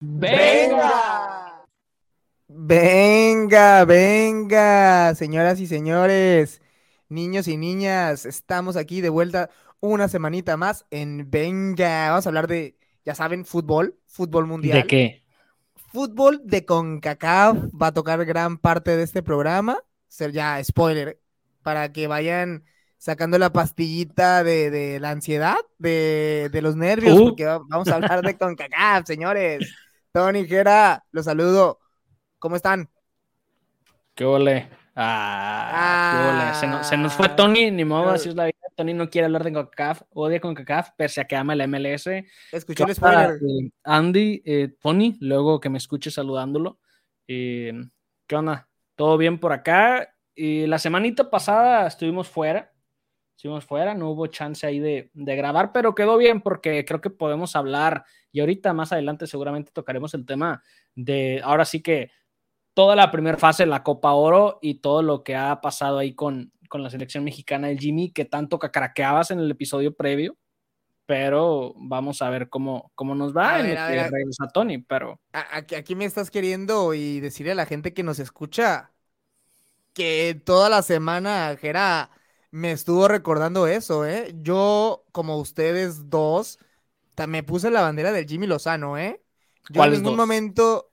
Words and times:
¡Venga! 0.00 1.64
Venga, 2.46 3.84
venga, 3.84 5.14
señoras 5.16 5.58
y 5.58 5.66
señores, 5.66 6.62
niños 7.08 7.48
y 7.48 7.56
niñas, 7.56 8.24
estamos 8.24 8.76
aquí 8.76 9.00
de 9.00 9.08
vuelta 9.08 9.50
una 9.80 10.06
semanita 10.06 10.56
más 10.56 10.86
en 10.90 11.28
Venga. 11.30 12.10
Vamos 12.10 12.26
a 12.26 12.28
hablar 12.30 12.46
de, 12.46 12.76
ya 13.04 13.16
saben, 13.16 13.44
fútbol, 13.44 13.98
fútbol 14.06 14.46
mundial. 14.46 14.82
¿De 14.82 14.86
qué? 14.86 15.24
Fútbol 15.92 16.42
de 16.44 16.64
CONCACAF 16.64 17.56
va 17.80 17.88
a 17.88 17.94
tocar 17.94 18.24
gran 18.24 18.56
parte 18.56 18.96
de 18.96 19.02
este 19.02 19.22
programa. 19.24 19.78
Ser 20.06 20.30
ya 20.30 20.62
spoiler, 20.62 21.20
para 21.62 21.92
que 21.92 22.06
vayan 22.06 22.64
sacando 22.98 23.36
la 23.38 23.52
pastillita 23.52 24.44
de, 24.44 24.98
la 25.00 25.10
ansiedad, 25.10 25.56
de, 25.78 26.50
los 26.62 26.76
nervios, 26.76 27.18
uh. 27.18 27.24
porque 27.30 27.44
vamos 27.44 27.88
a 27.88 27.96
hablar 27.96 28.22
de 28.22 28.36
CONCACAF, 28.38 29.06
señores. 29.06 29.87
Tony 30.12 30.46
Jera, 30.46 31.04
los 31.12 31.26
saludo. 31.26 31.80
¿Cómo 32.38 32.56
están? 32.56 32.88
¿Qué 34.14 34.24
ole? 34.24 34.68
Ah, 34.94 36.54
¿qué 36.60 36.66
ole? 36.66 36.82
Se, 36.84 36.96
nos, 36.96 37.12
fue 37.12 37.28
Tony, 37.28 37.70
ni 37.70 37.84
modo, 37.84 38.10
así 38.10 38.28
es 38.28 38.34
la 38.34 38.46
vida. 38.46 38.54
Tony 38.74 38.94
no 38.94 39.10
quiere 39.10 39.26
hablar 39.26 39.44
de 39.44 39.52
CONCACAF, 39.52 40.02
odia 40.10 40.40
CONCACAF, 40.40 40.90
pese 40.96 41.20
a 41.20 41.24
que 41.26 41.36
ama 41.36 41.52
el 41.52 41.68
MLS. 41.68 42.08
Escuché 42.52 42.84
el 42.84 42.94
spoiler. 42.94 43.38
Eh, 43.42 43.70
Andy, 43.84 44.42
eh, 44.44 44.74
Tony, 44.80 45.16
luego 45.20 45.60
que 45.60 45.68
me 45.68 45.78
escuche 45.78 46.10
saludándolo. 46.10 46.78
Eh, 47.26 47.72
¿Qué 48.26 48.36
onda? 48.36 48.68
¿Todo 48.94 49.18
bien 49.18 49.38
por 49.38 49.52
acá? 49.52 50.14
Y 50.34 50.66
la 50.66 50.78
semanita 50.78 51.28
pasada 51.28 51.86
estuvimos 51.86 52.28
fuera, 52.28 52.72
estuvimos 53.36 53.64
fuera, 53.64 53.94
no 53.94 54.10
hubo 54.10 54.28
chance 54.28 54.66
ahí 54.66 54.78
de, 54.78 55.10
de, 55.12 55.36
grabar, 55.36 55.72
pero 55.72 55.94
quedó 55.94 56.16
bien 56.16 56.40
porque 56.40 56.84
creo 56.84 57.00
que 57.00 57.10
podemos 57.10 57.56
hablar 57.56 58.04
y 58.32 58.40
ahorita 58.40 58.72
más 58.72 58.92
adelante 58.92 59.26
seguramente 59.26 59.72
tocaremos 59.72 60.14
el 60.14 60.26
tema 60.26 60.62
de, 60.94 61.40
ahora 61.42 61.64
sí 61.64 61.82
que 61.82 62.10
toda 62.74 62.94
la 62.94 63.10
primera 63.10 63.38
fase 63.38 63.64
de 63.64 63.70
la 63.70 63.82
Copa 63.82 64.12
Oro 64.12 64.58
y 64.62 64.80
todo 64.80 65.02
lo 65.02 65.24
que 65.24 65.34
ha 65.34 65.60
pasado 65.60 65.98
ahí 65.98 66.14
con, 66.14 66.52
con 66.68 66.82
la 66.82 66.90
selección 66.90 67.24
mexicana 67.24 67.68
del 67.68 67.78
Jimmy, 67.78 68.12
que 68.12 68.24
tanto 68.24 68.58
cacaraqueabas 68.58 69.30
en 69.30 69.40
el 69.40 69.50
episodio 69.50 69.94
previo, 69.96 70.36
pero 71.06 71.74
vamos 71.76 72.20
a 72.22 72.30
ver 72.30 72.48
cómo, 72.48 72.92
cómo 72.94 73.14
nos 73.14 73.36
va 73.36 73.54
a 73.54 73.62
ver, 73.62 73.78
a 73.78 73.88
regresa 73.88 74.48
Tony, 74.52 74.78
pero... 74.78 75.18
Aquí, 75.32 75.74
aquí 75.74 75.94
me 75.94 76.04
estás 76.04 76.30
queriendo 76.30 76.94
y 76.94 77.20
decirle 77.20 77.52
a 77.52 77.56
la 77.56 77.66
gente 77.66 77.94
que 77.94 78.02
nos 78.02 78.18
escucha 78.18 78.92
que 79.94 80.40
toda 80.44 80.68
la 80.68 80.82
semana, 80.82 81.56
Jera, 81.60 82.10
me 82.50 82.72
estuvo 82.72 83.08
recordando 83.08 83.66
eso, 83.66 84.06
¿eh? 84.06 84.34
Yo, 84.42 85.04
como 85.12 85.38
ustedes 85.38 86.10
dos, 86.10 86.58
me 87.26 87.42
puse 87.42 87.70
la 87.70 87.82
bandera 87.82 88.12
del 88.12 88.26
Jimmy 88.26 88.46
Lozano, 88.46 88.96
¿eh? 88.98 89.22
Yo 89.70 89.84
en 89.84 89.92
ningún 89.92 90.16
momento, 90.16 90.92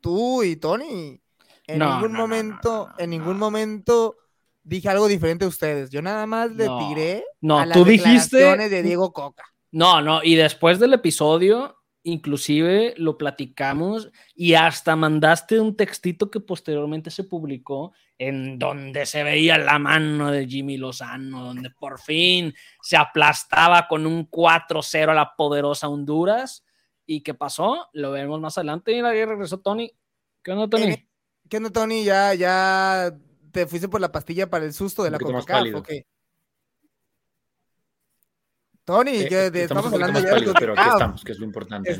tú 0.00 0.42
y 0.42 0.56
Tony, 0.56 1.20
en 1.66 1.78
ningún 1.78 2.12
momento, 2.12 2.88
en 2.98 3.10
ningún 3.10 3.38
momento 3.38 4.16
dije 4.62 4.88
algo 4.88 5.06
diferente 5.06 5.44
a 5.44 5.48
ustedes. 5.48 5.90
Yo 5.90 6.02
nada 6.02 6.26
más 6.26 6.50
le 6.52 6.68
tiré 6.78 7.24
a 7.48 7.66
las 7.66 7.76
tú 7.76 7.84
dijiste 7.84 8.36
de 8.36 8.82
Diego 8.82 9.12
Coca. 9.12 9.44
No, 9.70 10.00
no, 10.00 10.22
y 10.22 10.34
después 10.34 10.78
del 10.78 10.94
episodio, 10.94 11.76
inclusive 12.06 12.94
lo 12.96 13.18
platicamos 13.18 14.10
y 14.34 14.54
hasta 14.54 14.94
mandaste 14.94 15.58
un 15.58 15.76
textito 15.76 16.30
que 16.30 16.38
posteriormente 16.38 17.10
se 17.10 17.24
publicó 17.24 17.92
en 18.16 18.58
donde 18.58 19.06
se 19.06 19.24
veía 19.24 19.58
la 19.58 19.78
mano 19.80 20.30
de 20.30 20.46
Jimmy 20.46 20.76
Lozano, 20.76 21.44
donde 21.44 21.70
por 21.70 22.00
fin 22.00 22.54
se 22.80 22.96
aplastaba 22.96 23.88
con 23.88 24.06
un 24.06 24.30
4-0 24.30 25.10
a 25.10 25.14
la 25.14 25.34
poderosa 25.36 25.88
Honduras. 25.88 26.64
¿Y 27.04 27.22
qué 27.22 27.34
pasó? 27.34 27.88
Lo 27.92 28.12
veremos 28.12 28.40
más 28.40 28.56
adelante. 28.56 28.92
Y 28.92 29.00
ahí 29.00 29.24
regresó 29.24 29.58
Tony. 29.58 29.92
¿Qué 30.42 30.52
onda, 30.52 30.68
Tony? 30.68 30.92
Eh, 30.92 31.08
¿Qué 31.48 31.56
onda, 31.56 31.70
Tony? 31.70 32.04
¿Ya, 32.04 32.34
ya 32.34 33.16
te 33.50 33.66
fuiste 33.66 33.88
por 33.88 34.00
la 34.00 34.12
pastilla 34.12 34.48
para 34.48 34.64
el 34.64 34.72
susto 34.72 35.02
de 35.02 35.10
la 35.10 35.18
CONCACAF 35.18 35.86
Tony, 38.86 39.10
eh, 39.10 39.50
estamos, 39.52 39.92
hablando 39.92 40.20
ya 40.20 40.36
de 40.36 40.52
pero 40.58 40.72
aquí 40.72 40.88
estamos, 40.88 41.24
que 41.24 41.32
es 41.32 41.38
lo 41.38 41.44
importante. 41.44 41.98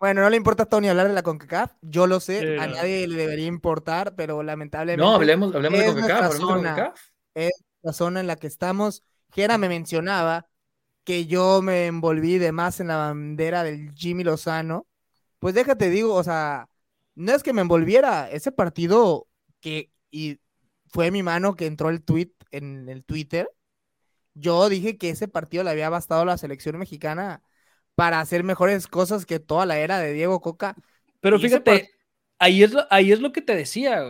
Bueno, 0.00 0.20
no 0.20 0.30
le 0.30 0.36
importa 0.36 0.64
a 0.64 0.66
Tony 0.66 0.88
hablar 0.88 1.08
de 1.08 1.14
la 1.14 1.22
CONCACAF, 1.22 1.72
yo 1.80 2.06
lo 2.06 2.20
sé, 2.20 2.58
a 2.58 2.66
nadie 2.66 3.06
le 3.06 3.16
debería 3.16 3.46
importar, 3.46 4.14
pero 4.16 4.42
lamentablemente. 4.42 5.02
No, 5.02 5.14
hablemos, 5.14 5.54
hablemos 5.54 5.78
de 5.78 5.86
CONCACAF, 5.86 6.36
zona, 6.36 6.94
Es 7.34 7.52
la 7.82 7.92
zona 7.92 8.20
en 8.20 8.26
la 8.26 8.34
que 8.34 8.48
estamos. 8.48 9.04
Gera 9.32 9.58
me 9.58 9.68
mencionaba 9.68 10.48
que 11.04 11.26
yo 11.26 11.62
me 11.62 11.86
envolví 11.86 12.38
de 12.38 12.50
más 12.50 12.80
en 12.80 12.88
la 12.88 12.96
bandera 12.96 13.62
del 13.62 13.92
Jimmy 13.94 14.24
Lozano. 14.24 14.88
Pues 15.38 15.54
déjate, 15.54 15.88
digo, 15.88 16.14
o 16.14 16.24
sea, 16.24 16.68
no 17.14 17.32
es 17.32 17.44
que 17.44 17.52
me 17.52 17.62
envolviera, 17.62 18.28
ese 18.28 18.50
partido 18.50 19.28
que 19.60 19.92
y 20.10 20.40
fue 20.88 21.12
mi 21.12 21.22
mano 21.22 21.54
que 21.54 21.66
entró 21.66 21.90
el 21.90 22.02
tweet 22.02 22.32
en 22.50 22.88
el 22.88 23.04
Twitter. 23.04 23.48
Yo 24.38 24.68
dije 24.68 24.98
que 24.98 25.10
ese 25.10 25.28
partido 25.28 25.64
le 25.64 25.70
había 25.70 25.90
bastado 25.90 26.22
a 26.22 26.26
la 26.26 26.38
selección 26.38 26.78
mexicana 26.78 27.42
para 27.94 28.20
hacer 28.20 28.44
mejores 28.44 28.86
cosas 28.86 29.26
que 29.26 29.40
toda 29.40 29.66
la 29.66 29.78
era 29.78 29.98
de 29.98 30.12
Diego 30.12 30.40
Coca. 30.40 30.76
Pero 31.20 31.38
fíjate, 31.38 31.90
ahí 32.38 32.62
es, 32.62 32.72
lo, 32.72 32.86
ahí 32.90 33.12
es 33.12 33.20
lo 33.20 33.32
que 33.32 33.42
te 33.42 33.56
decía, 33.56 34.02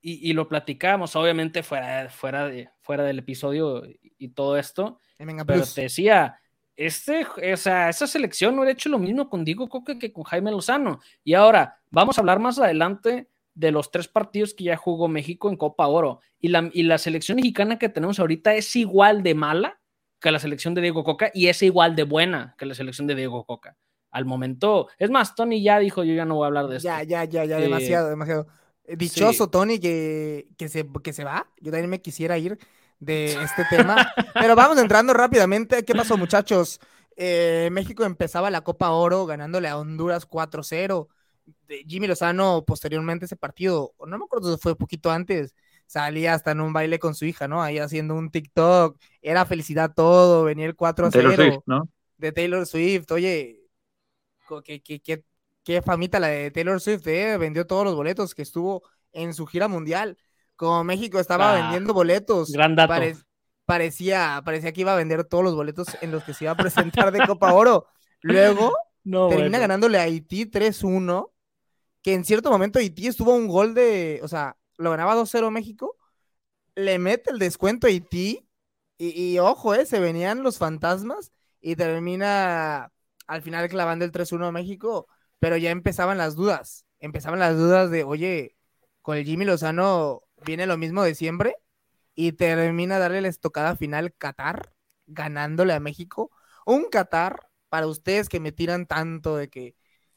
Y, 0.00 0.32
lo 0.32 0.48
platicábamos, 0.48 1.14
obviamente, 1.16 1.62
fuera, 1.62 2.08
fuera, 2.08 2.48
de, 2.48 2.68
fuera 2.80 3.04
del 3.04 3.20
episodio 3.20 3.82
y 4.00 4.28
todo 4.28 4.56
esto. 4.56 4.98
pero 5.46 5.64
te 5.64 5.82
decía, 5.82 6.40
este, 6.76 7.24
o 7.24 7.56
sea, 7.56 7.88
esa 7.88 8.06
selección 8.06 8.54
no 8.54 8.62
hubiera 8.62 8.72
hecho 8.72 8.88
lo 8.88 8.98
mismo 8.98 9.30
con 9.30 9.44
Diego 9.44 9.68
Coca 9.68 9.98
que 9.98 10.12
con 10.12 10.24
Jaime 10.24 10.50
Lozano. 10.50 11.00
Y 11.24 11.34
ahora, 11.34 11.80
vamos 11.90 12.18
a 12.18 12.20
hablar 12.20 12.38
más 12.38 12.58
adelante 12.58 13.28
de 13.56 13.72
los 13.72 13.90
tres 13.90 14.06
partidos 14.06 14.54
que 14.54 14.64
ya 14.64 14.76
jugó 14.76 15.08
México 15.08 15.48
en 15.48 15.56
Copa 15.56 15.88
Oro. 15.88 16.20
Y 16.38 16.48
la, 16.48 16.70
y 16.72 16.84
la 16.84 16.98
selección 16.98 17.36
mexicana 17.36 17.78
que 17.78 17.88
tenemos 17.88 18.20
ahorita 18.20 18.54
es 18.54 18.76
igual 18.76 19.22
de 19.22 19.34
mala 19.34 19.80
que 20.20 20.30
la 20.30 20.38
selección 20.38 20.74
de 20.74 20.82
Diego 20.82 21.02
Coca 21.02 21.30
y 21.34 21.48
es 21.48 21.62
igual 21.62 21.96
de 21.96 22.04
buena 22.04 22.54
que 22.58 22.66
la 22.66 22.74
selección 22.74 23.06
de 23.06 23.14
Diego 23.14 23.44
Coca. 23.44 23.76
Al 24.10 24.26
momento, 24.26 24.88
es 24.98 25.10
más, 25.10 25.34
Tony 25.34 25.62
ya 25.62 25.78
dijo, 25.78 26.04
yo 26.04 26.14
ya 26.14 26.24
no 26.24 26.36
voy 26.36 26.44
a 26.44 26.46
hablar 26.46 26.68
de 26.68 26.76
esto. 26.76 26.88
Ya, 26.88 27.02
ya, 27.02 27.24
ya, 27.24 27.44
ya, 27.44 27.58
demasiado, 27.58 28.08
demasiado. 28.08 28.46
Eh, 28.84 28.96
dichoso 28.96 29.48
Tony 29.50 29.78
que, 29.78 30.48
que, 30.56 30.68
se, 30.68 30.86
que 31.02 31.12
se 31.12 31.24
va. 31.24 31.50
Yo 31.60 31.72
también 31.72 31.90
me 31.90 32.00
quisiera 32.00 32.38
ir 32.38 32.58
de 32.98 33.32
este 33.42 33.64
tema. 33.68 34.12
Pero 34.34 34.54
vamos 34.54 34.78
entrando 34.78 35.12
rápidamente. 35.12 35.84
¿Qué 35.84 35.94
pasó, 35.94 36.16
muchachos? 36.16 36.80
Eh, 37.16 37.70
México 37.72 38.04
empezaba 38.04 38.50
la 38.50 38.62
Copa 38.62 38.90
Oro 38.90 39.24
ganándole 39.26 39.68
a 39.68 39.78
Honduras 39.78 40.28
4-0. 40.28 41.08
Jimmy 41.86 42.06
Lozano, 42.06 42.64
posteriormente 42.64 43.24
ese 43.24 43.36
partido, 43.36 43.94
no 44.06 44.18
me 44.18 44.24
acuerdo 44.24 44.54
si 44.54 44.60
fue 44.60 44.76
poquito 44.76 45.10
antes, 45.10 45.54
salía 45.86 46.34
hasta 46.34 46.52
en 46.52 46.60
un 46.60 46.72
baile 46.72 46.98
con 46.98 47.14
su 47.14 47.24
hija, 47.24 47.48
¿no? 47.48 47.62
Ahí 47.62 47.78
haciendo 47.78 48.14
un 48.14 48.30
TikTok, 48.30 48.98
era 49.22 49.46
felicidad 49.46 49.92
todo, 49.94 50.44
venía 50.44 50.66
el 50.66 50.74
4 50.74 51.10
0 51.10 51.62
¿no? 51.66 51.88
de 52.18 52.32
Taylor 52.32 52.66
Swift, 52.66 53.10
oye, 53.12 53.60
qué, 54.64 54.80
qué, 54.82 55.24
qué, 55.62 55.82
famita 55.82 56.18
la 56.18 56.28
de 56.28 56.50
Taylor 56.50 56.80
Swift, 56.80 57.06
¿eh? 57.06 57.36
vendió 57.38 57.66
todos 57.66 57.84
los 57.84 57.94
boletos 57.94 58.34
que 58.34 58.42
estuvo 58.42 58.82
en 59.12 59.34
su 59.34 59.46
gira 59.46 59.68
mundial, 59.68 60.18
como 60.56 60.82
México 60.84 61.18
estaba 61.18 61.52
ah, 61.52 61.62
vendiendo 61.62 61.92
boletos, 61.92 62.50
gran 62.50 62.74
dato. 62.74 62.94
parecía, 63.64 64.42
parecía 64.44 64.72
que 64.72 64.80
iba 64.80 64.92
a 64.92 64.96
vender 64.96 65.24
todos 65.24 65.44
los 65.44 65.54
boletos 65.54 65.88
en 66.00 66.10
los 66.10 66.24
que 66.24 66.34
se 66.34 66.44
iba 66.44 66.52
a 66.52 66.56
presentar 66.56 67.12
de 67.12 67.26
Copa 67.26 67.52
Oro, 67.52 67.86
luego 68.22 68.72
termina 69.30 69.58
ganándole 69.58 69.98
a 69.98 70.02
Haití 70.02 70.46
3-1, 70.46 71.30
que 72.06 72.14
en 72.14 72.24
cierto 72.24 72.52
momento 72.52 72.78
Haití 72.78 73.08
estuvo 73.08 73.34
un 73.34 73.48
gol 73.48 73.74
de, 73.74 74.20
o 74.22 74.28
sea, 74.28 74.56
lo 74.76 74.92
ganaba 74.92 75.16
2-0 75.16 75.50
México, 75.50 75.96
le 76.76 77.00
mete 77.00 77.32
el 77.32 77.40
descuento 77.40 77.88
a 77.88 77.90
Haití 77.90 78.48
y, 78.96 79.40
ojo, 79.40 79.74
eh, 79.74 79.86
se 79.86 79.98
venían 79.98 80.44
los 80.44 80.56
fantasmas 80.56 81.32
y 81.60 81.74
termina 81.74 82.92
al 83.26 83.42
final 83.42 83.68
clavando 83.68 84.04
el 84.04 84.12
3-1 84.12 84.46
a 84.46 84.52
México, 84.52 85.08
pero 85.40 85.56
ya 85.56 85.70
empezaban 85.72 86.16
las 86.16 86.36
dudas, 86.36 86.86
empezaban 87.00 87.40
las 87.40 87.56
dudas 87.56 87.90
de, 87.90 88.04
oye, 88.04 88.56
con 89.02 89.16
el 89.16 89.24
Jimmy 89.24 89.44
Lozano 89.44 90.22
viene 90.44 90.68
lo 90.68 90.78
mismo 90.78 91.02
de 91.02 91.16
siempre 91.16 91.56
y 92.14 92.34
termina 92.34 93.00
darle 93.00 93.20
la 93.20 93.28
estocada 93.28 93.74
final 93.74 94.14
Qatar, 94.14 94.72
ganándole 95.06 95.72
a 95.72 95.80
México. 95.80 96.30
Un 96.66 96.88
Qatar, 96.88 97.48
para 97.68 97.88
ustedes 97.88 98.28
que 98.28 98.38
me 98.38 98.52
tiran 98.52 98.86
tanto 98.86 99.36
de 99.36 99.50
que 99.50 99.74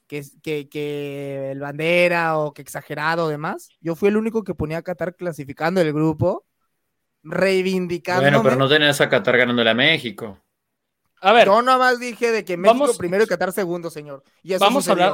que, 0.09 0.67
que, 0.67 1.51
el 1.51 1.59
bandera 1.59 2.39
o 2.39 2.53
que 2.53 2.63
exagerado 2.63 3.25
o 3.25 3.29
demás. 3.29 3.69
Yo 3.79 3.95
fui 3.95 4.09
el 4.09 4.17
único 4.17 4.43
que 4.43 4.55
ponía 4.55 4.79
a 4.79 4.81
Qatar 4.81 5.15
clasificando 5.15 5.79
el 5.79 5.93
grupo, 5.93 6.45
reivindicando. 7.21 8.23
Bueno, 8.23 8.41
pero 8.41 8.55
no 8.55 8.67
tenías 8.67 8.99
a 8.99 9.07
Qatar 9.07 9.37
ganándole 9.37 9.69
a 9.69 9.75
México. 9.75 10.41
A 11.21 11.31
ver. 11.31 11.45
Yo 11.45 11.61
más 11.61 11.99
dije 11.99 12.31
de 12.31 12.43
que 12.43 12.57
México 12.57 12.91
primero 12.97 13.23
y 13.23 13.27
Qatar 13.27 13.51
segundo, 13.51 13.89
señor. 13.89 14.23
Y 14.41 14.53
eso 14.53 14.65
vamos 14.65 14.87
a 14.87 14.91
hablar. 14.91 15.13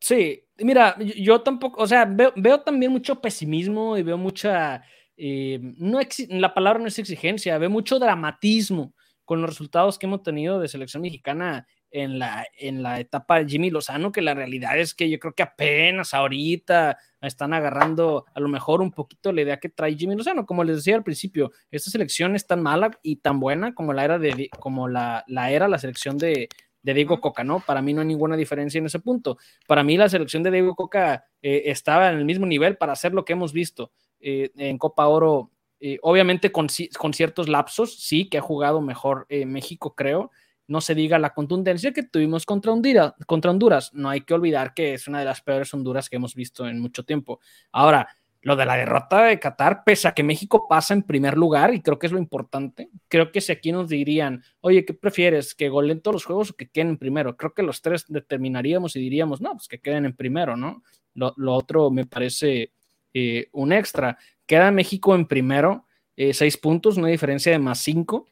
Sí, 0.00 0.44
mira, 0.58 0.96
yo 1.00 1.40
tampoco, 1.40 1.82
o 1.82 1.86
sea, 1.86 2.04
veo, 2.04 2.60
también 2.60 2.92
mucho 2.92 3.20
pesimismo 3.20 3.96
y 3.96 4.04
veo 4.04 4.16
mucha. 4.16 4.84
Eh, 5.16 5.58
no 5.78 5.98
la 6.28 6.54
palabra 6.54 6.78
no 6.78 6.86
es 6.86 6.98
exigencia, 7.00 7.58
veo 7.58 7.70
mucho 7.70 7.98
dramatismo 7.98 8.94
con 9.24 9.40
los 9.40 9.50
resultados 9.50 9.98
que 9.98 10.06
hemos 10.06 10.22
tenido 10.22 10.60
de 10.60 10.68
selección 10.68 11.02
mexicana 11.02 11.66
en 11.90 12.18
la, 12.18 12.46
en 12.58 12.82
la 12.82 13.00
etapa 13.00 13.38
de 13.38 13.48
Jimmy 13.48 13.70
Lozano, 13.70 14.12
que 14.12 14.22
la 14.22 14.34
realidad 14.34 14.78
es 14.78 14.94
que 14.94 15.08
yo 15.08 15.18
creo 15.18 15.34
que 15.34 15.42
apenas 15.42 16.14
ahorita 16.14 16.98
están 17.20 17.54
agarrando 17.54 18.26
a 18.34 18.40
lo 18.40 18.48
mejor 18.48 18.80
un 18.80 18.92
poquito 18.92 19.32
la 19.32 19.42
idea 19.42 19.58
que 19.58 19.68
trae 19.68 19.96
Jimmy 19.96 20.16
Lozano. 20.16 20.46
Como 20.46 20.64
les 20.64 20.76
decía 20.76 20.96
al 20.96 21.04
principio, 21.04 21.50
esta 21.70 21.90
selección 21.90 22.36
es 22.36 22.46
tan 22.46 22.62
mala 22.62 22.90
y 23.02 23.16
tan 23.16 23.40
buena 23.40 23.74
como 23.74 23.92
la 23.92 24.04
era 24.04 24.18
de 24.18 24.50
como 24.60 24.88
la, 24.88 25.24
la 25.26 25.50
era 25.50 25.68
la 25.68 25.78
selección 25.78 26.18
de, 26.18 26.48
de 26.82 26.94
Diego 26.94 27.20
Coca, 27.20 27.44
¿no? 27.44 27.60
Para 27.60 27.82
mí 27.82 27.92
no 27.92 28.00
hay 28.00 28.06
ninguna 28.06 28.36
diferencia 28.36 28.78
en 28.78 28.86
ese 28.86 28.98
punto. 28.98 29.38
Para 29.66 29.82
mí 29.82 29.96
la 29.96 30.08
selección 30.08 30.42
de 30.42 30.50
Diego 30.50 30.74
Coca 30.74 31.26
eh, 31.42 31.64
estaba 31.66 32.10
en 32.10 32.18
el 32.18 32.24
mismo 32.24 32.46
nivel 32.46 32.76
para 32.76 32.92
hacer 32.92 33.12
lo 33.12 33.24
que 33.24 33.34
hemos 33.34 33.52
visto 33.52 33.92
eh, 34.20 34.50
en 34.56 34.78
Copa 34.78 35.06
Oro, 35.06 35.50
eh, 35.80 35.98
obviamente 36.02 36.50
con, 36.50 36.68
con, 36.98 37.12
ciertos 37.12 37.48
lapsos, 37.48 37.98
sí, 38.00 38.28
que 38.28 38.38
ha 38.38 38.42
jugado 38.42 38.80
mejor 38.80 39.26
México, 39.28 39.94
creo. 39.94 40.30
No 40.68 40.80
se 40.80 40.94
diga 40.94 41.18
la 41.18 41.34
contundencia 41.34 41.92
que 41.92 42.04
tuvimos 42.04 42.46
contra 42.46 42.72
Honduras. 42.72 43.92
No 43.94 44.08
hay 44.08 44.20
que 44.20 44.34
olvidar 44.34 44.74
que 44.74 44.94
es 44.94 45.08
una 45.08 45.18
de 45.18 45.24
las 45.24 45.40
peores 45.40 45.74
Honduras 45.74 46.08
que 46.08 46.16
hemos 46.16 46.34
visto 46.34 46.68
en 46.68 46.78
mucho 46.78 47.04
tiempo. 47.04 47.40
Ahora, 47.72 48.08
lo 48.42 48.54
de 48.54 48.66
la 48.66 48.76
derrota 48.76 49.24
de 49.24 49.40
Qatar, 49.40 49.82
pese 49.84 50.08
a 50.08 50.12
que 50.12 50.22
México 50.22 50.66
pasa 50.68 50.94
en 50.94 51.02
primer 51.02 51.36
lugar, 51.36 51.74
y 51.74 51.82
creo 51.82 51.98
que 51.98 52.06
es 52.06 52.12
lo 52.12 52.18
importante, 52.18 52.88
creo 53.08 53.32
que 53.32 53.40
si 53.40 53.50
aquí 53.50 53.72
nos 53.72 53.88
dirían, 53.88 54.44
oye, 54.60 54.84
¿qué 54.84 54.94
prefieres? 54.94 55.54
¿Que 55.54 55.68
golen 55.68 56.00
todos 56.00 56.14
los 56.14 56.24
juegos 56.24 56.50
o 56.50 56.56
que 56.56 56.68
queden 56.68 56.90
en 56.90 56.98
primero? 56.98 57.36
Creo 57.36 57.52
que 57.52 57.62
los 57.62 57.82
tres 57.82 58.04
determinaríamos 58.08 58.94
y 58.96 59.00
diríamos, 59.00 59.40
no, 59.40 59.52
pues 59.52 59.66
que 59.68 59.80
queden 59.80 60.04
en 60.04 60.14
primero, 60.14 60.56
¿no? 60.56 60.82
Lo, 61.14 61.34
otro 61.52 61.90
me 61.90 62.06
parece 62.06 62.72
eh, 63.12 63.48
un 63.52 63.72
extra. 63.72 64.16
Queda 64.46 64.70
México 64.70 65.16
en 65.16 65.26
primero, 65.26 65.84
eh, 66.16 66.32
seis 66.32 66.56
puntos, 66.56 66.96
una 66.96 67.08
diferencia 67.08 67.50
de 67.50 67.58
más 67.58 67.80
cinco. 67.80 68.28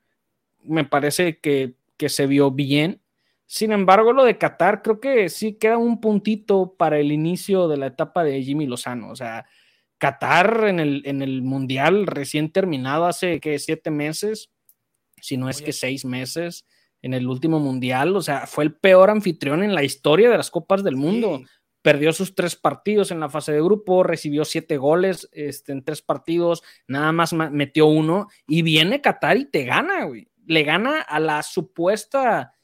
Me 0.62 0.84
parece 0.84 1.38
que, 1.38 1.74
que 1.96 2.08
se 2.08 2.26
vio 2.26 2.50
bien. 2.50 3.02
Sin 3.46 3.72
embargo, 3.72 4.12
lo 4.12 4.24
de 4.24 4.38
Qatar, 4.38 4.82
creo 4.82 5.00
que 5.00 5.28
sí 5.28 5.54
queda 5.54 5.78
un 5.78 6.00
puntito 6.00 6.74
para 6.76 6.98
el 6.98 7.12
inicio 7.12 7.68
de 7.68 7.76
la 7.76 7.86
etapa 7.86 8.24
de 8.24 8.42
Jimmy 8.42 8.66
Lozano. 8.66 9.10
O 9.10 9.16
sea, 9.16 9.46
Qatar 9.98 10.64
en 10.68 10.80
el, 10.80 11.02
en 11.06 11.22
el 11.22 11.42
Mundial 11.42 12.06
recién 12.06 12.50
terminado 12.50 13.06
hace 13.06 13.40
que 13.40 13.58
siete 13.58 13.90
meses, 13.90 14.50
si 15.20 15.36
no 15.36 15.48
es 15.48 15.62
que 15.62 15.72
seis 15.72 16.04
meses, 16.04 16.66
en 17.02 17.14
el 17.14 17.28
último 17.28 17.60
Mundial, 17.60 18.16
o 18.16 18.20
sea, 18.20 18.46
fue 18.46 18.64
el 18.64 18.74
peor 18.74 19.10
anfitrión 19.10 19.62
en 19.62 19.74
la 19.74 19.84
historia 19.84 20.28
de 20.28 20.36
las 20.36 20.50
Copas 20.50 20.82
del 20.82 20.96
Mundo. 20.96 21.40
Perdió 21.82 22.12
sus 22.12 22.34
tres 22.34 22.56
partidos 22.56 23.12
en 23.12 23.20
la 23.20 23.28
fase 23.28 23.52
de 23.52 23.62
grupo, 23.62 24.02
recibió 24.02 24.44
siete 24.44 24.76
goles 24.76 25.28
este, 25.30 25.70
en 25.70 25.84
tres 25.84 26.02
partidos, 26.02 26.64
nada 26.88 27.12
más 27.12 27.32
metió 27.32 27.86
uno 27.86 28.26
y 28.48 28.62
viene 28.62 29.00
Qatar 29.00 29.36
y 29.36 29.44
te 29.44 29.64
gana, 29.64 30.04
güey. 30.04 30.28
Le 30.46 30.62
gana 30.62 31.02
a 31.02 31.20
la 31.20 31.42
supuesta 31.42 32.54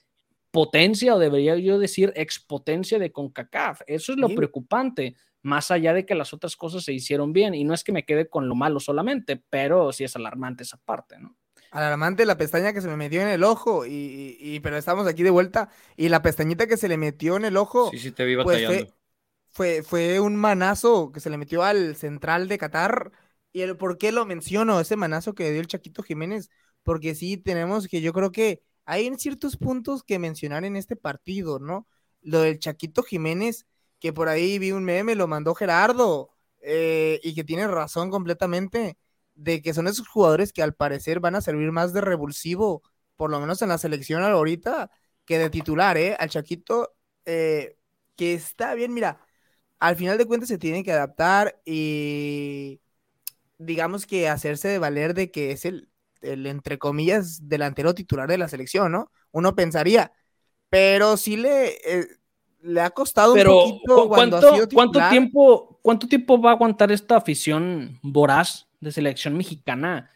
potencia, 0.50 1.14
o 1.14 1.19
debería 1.19 1.56
yo 1.56 1.79
decir 1.79 2.12
expotencia 2.17 2.99
de 2.99 3.12
CONCACAF. 3.12 3.82
Eso 3.87 4.12
es 4.12 4.19
lo 4.19 4.29
preocupante 4.29 5.17
más 5.43 5.70
allá 5.70 5.93
de 5.93 6.06
que 6.06 6.14
las 6.14 6.32
otras 6.32 6.56
cosas 6.56 6.84
se 6.84 6.93
hicieron 6.93 7.32
bien. 7.32 7.55
Y 7.55 7.64
no 7.64 7.75
es 7.75 7.84
que 7.84 7.93
me 7.93 8.05
quede 8.05 8.29
con 8.29 8.49
lo 8.49 8.55
malo 8.55 8.81
solamente, 8.81 9.43
pero 9.50 9.93
sí 9.93 10.05
es 10.05 10.17
alarmante 10.17 10.62
esa 10.62 10.76
parte, 10.76 11.19
¿no? 11.19 11.37
Alarmante 11.73 12.26
la 12.26 12.37
pestaña 12.37 12.75
que 12.75 12.82
se 12.82 12.88
me 12.88 12.99
metió 12.99 13.23
en 13.23 13.29
el 13.29 13.43
ojo, 13.44 13.87
y, 13.87 14.61
pero 14.62 14.76
estamos 14.76 15.06
aquí 15.06 15.23
de 15.23 15.31
vuelta, 15.31 15.70
y 15.96 16.11
la 16.11 16.20
pestañita 16.20 16.67
que 16.67 16.76
se 16.76 16.87
le 16.87 16.99
metió 16.99 17.37
en 17.37 17.46
el 17.46 17.56
ojo. 17.56 17.90
Sí, 17.90 17.99
sí, 17.99 18.12
te 18.12 18.26
vi 18.26 18.37
pues, 18.37 18.62
batallando. 18.62 18.94
fue, 19.49 19.82
fue, 19.82 20.20
un 20.20 20.37
manazo 20.37 21.12
que 21.12 21.20
se 21.20 21.31
le 21.31 21.38
metió 21.38 21.62
al 21.62 21.96
central 21.96 22.46
de 22.46 22.58
Qatar. 22.58 23.11
¿Y 23.55 23.62
el 23.62 23.79
por 23.79 23.96
qué 23.96 24.12
lo 24.12 24.26
menciono? 24.26 24.81
Ese 24.81 24.96
manazo 24.96 25.34
que 25.34 25.50
dio 25.50 25.62
el 25.62 25.67
Chaquito 25.67 26.02
Jiménez, 26.02 26.50
porque 26.82 27.14
sí 27.14 27.37
tenemos 27.37 27.88
que 27.88 28.00
yo 28.00 28.12
creo 28.12 28.32
que 28.32 28.62
hay 28.84 29.12
ciertos 29.17 29.56
puntos 29.56 30.02
que 30.02 30.19
mencionar 30.19 30.64
en 30.64 30.76
este 30.76 30.96
partido, 30.96 31.58
¿no? 31.58 31.87
Lo 32.23 32.40
del 32.40 32.58
Chaquito 32.58 33.02
Jiménez 33.02 33.67
que 34.02 34.12
por 34.12 34.29
ahí 34.29 34.58
vi 34.58 34.73
un 34.73 34.84
meme, 34.84 35.14
lo 35.14 35.29
mandó 35.29 35.55
Gerardo, 35.55 36.31
eh, 36.61 37.20
y 37.23 37.37
que 37.37 37.44
tiene 37.44 37.69
razón 37.69 38.11
completamente, 38.11 38.99
de 39.37 39.62
que 39.62 39.75
son 39.75 39.87
esos 39.87 40.08
jugadores 40.08 40.52
que 40.52 40.61
al 40.61 40.75
parecer 40.75 41.20
van 41.20 41.37
a 41.37 41.40
servir 41.40 41.70
más 41.70 41.93
de 41.93 42.00
revulsivo, 42.00 42.82
por 43.17 43.31
lo 43.31 43.38
menos 43.38 43.62
en 43.62 43.69
la 43.69 43.79
selección 43.79 44.25
ahorita, 44.25 44.90
que 45.25 45.38
de 45.38 45.50
titular, 45.50 45.96
¿eh? 45.99 46.17
Al 46.19 46.31
Chaquito, 46.31 46.96
eh, 47.26 47.76
que 48.17 48.34
está 48.34 48.75
bien, 48.75 48.93
mira, 48.93 49.20
al 49.79 49.94
final 49.94 50.19
de 50.19 50.26
cuentas 50.26 50.49
se 50.49 50.58
tiene 50.58 50.82
que 50.82 50.93
adaptar 50.93 51.61
y 51.64 52.81
digamos 53.58 54.06
que 54.06 54.29
hacerse 54.29 54.69
de 54.69 54.79
valer 54.79 55.14
de 55.14 55.31
que 55.31 55.52
es 55.52 55.64
el, 55.64 55.92
el 56.22 56.46
entre 56.46 56.78
comillas, 56.78 57.48
delantero 57.48 57.94
titular 57.94 58.28
de 58.28 58.38
la 58.38 58.48
selección, 58.48 58.92
¿no? 58.92 59.10
Uno 59.30 59.54
pensaría, 59.54 60.12
pero 60.70 61.16
sí 61.16 61.36
le, 61.36 61.69
eh, 61.84 62.08
le 62.62 62.80
ha 62.80 62.90
costado 62.90 63.34
un 63.34 63.42
poquito 63.42 64.08
cuando 64.08 64.40
¿cuánto, 64.72 65.08
tiempo, 65.10 65.78
¿Cuánto 65.82 66.06
tiempo 66.06 66.40
va 66.40 66.50
a 66.50 66.54
aguantar 66.54 66.92
esta 66.92 67.16
afición 67.16 67.98
voraz 68.02 68.69
de 68.80 68.92
selección 68.92 69.36
mexicana 69.36 70.10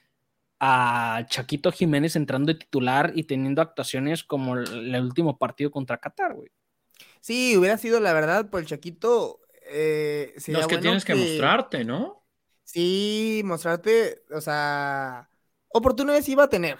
a 0.58 1.26
Chaquito 1.28 1.70
Jiménez 1.70 2.16
entrando 2.16 2.52
de 2.52 2.58
titular 2.58 3.12
y 3.14 3.24
teniendo 3.24 3.60
actuaciones 3.60 4.24
como 4.24 4.56
el, 4.56 5.00
último 5.00 5.38
partido 5.38 5.70
contra 5.70 5.98
Qatar, 5.98 6.34
güey? 6.34 6.50
Sí, 7.20 7.56
hubiera 7.56 7.76
sido 7.76 8.00
la 8.00 8.12
verdad, 8.12 8.48
por 8.48 8.60
el 8.60 8.66
Chaquito. 8.66 9.40
Eh, 9.68 10.34
no, 10.48 10.60
es 10.60 10.66
que 10.66 10.78
tienes 10.78 11.04
que... 11.04 11.14
mostrarte, 11.14 11.84
¿no? 11.84 12.24
Sí, 12.64 13.42
mostrarte, 13.44 14.22
o 14.30 14.40
sea, 14.40 15.28
oportunidades 15.76 16.28
iba 16.28 16.44
a 16.44 16.48
tener. 16.48 16.78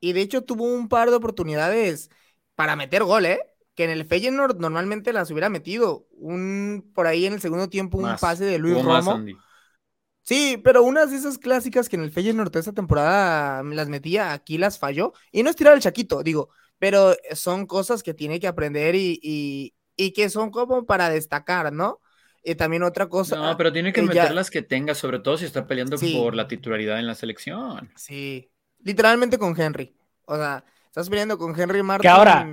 Y 0.00 0.12
de 0.12 0.20
hecho 0.20 0.42
tuvo 0.42 0.64
un 0.64 0.88
par 0.88 1.10
de 1.10 1.16
oportunidades 1.16 2.10
para 2.54 2.76
meter 2.76 3.04
gol, 3.04 3.26
¿eh? 3.26 3.40
que 3.74 3.84
en 3.84 3.90
el 3.90 4.04
Feyenoord 4.04 4.58
normalmente 4.58 5.12
las 5.12 5.30
hubiera 5.30 5.48
metido. 5.48 6.06
Un 6.12 6.90
por 6.94 7.06
ahí 7.06 7.26
en 7.26 7.34
el 7.34 7.40
segundo 7.40 7.68
tiempo 7.68 7.98
un 7.98 8.16
pase 8.20 8.44
de 8.44 8.58
Luis 8.58 8.82
Romo. 8.82 9.24
sí, 10.22 10.60
pero 10.62 10.82
unas 10.82 11.10
de 11.10 11.16
esas 11.16 11.38
clásicas 11.38 11.88
que 11.88 11.96
en 11.96 12.02
el 12.02 12.10
Feyenoord 12.10 12.52
de 12.52 12.60
esta 12.60 12.72
temporada 12.72 13.62
las 13.62 13.88
metía, 13.88 14.32
aquí 14.32 14.58
las 14.58 14.78
falló. 14.78 15.12
Y 15.32 15.42
no 15.42 15.50
es 15.50 15.56
tirar 15.56 15.74
el 15.74 15.80
chaquito, 15.80 16.22
digo, 16.22 16.50
pero 16.78 17.14
son 17.32 17.66
cosas 17.66 18.02
que 18.02 18.14
tiene 18.14 18.40
que 18.40 18.46
aprender 18.46 18.94
y, 18.94 19.74
que 19.96 20.30
son 20.30 20.50
como 20.50 20.86
para 20.86 21.08
destacar, 21.10 21.72
¿no? 21.72 22.00
Y 22.44 22.54
también 22.56 22.82
otra 22.82 23.08
cosa. 23.08 23.36
No, 23.36 23.56
pero 23.56 23.72
tiene 23.72 23.92
que 23.92 24.02
meter 24.02 24.34
las 24.34 24.50
que 24.50 24.62
tenga, 24.62 24.94
sobre 24.94 25.18
todo 25.18 25.38
si 25.38 25.46
está 25.46 25.66
peleando 25.66 25.96
por 25.98 26.34
la 26.34 26.46
titularidad 26.46 26.98
en 26.98 27.06
la 27.06 27.14
selección. 27.14 27.90
Sí, 27.96 28.50
literalmente 28.82 29.38
con 29.38 29.58
Henry. 29.58 29.96
O 30.26 30.36
sea, 30.36 30.64
Estás 30.94 31.10
peleando 31.10 31.36
con 31.38 31.60
Henry 31.60 31.82
Martin. 31.82 32.02
Que 32.02 32.08
ahora, 32.08 32.48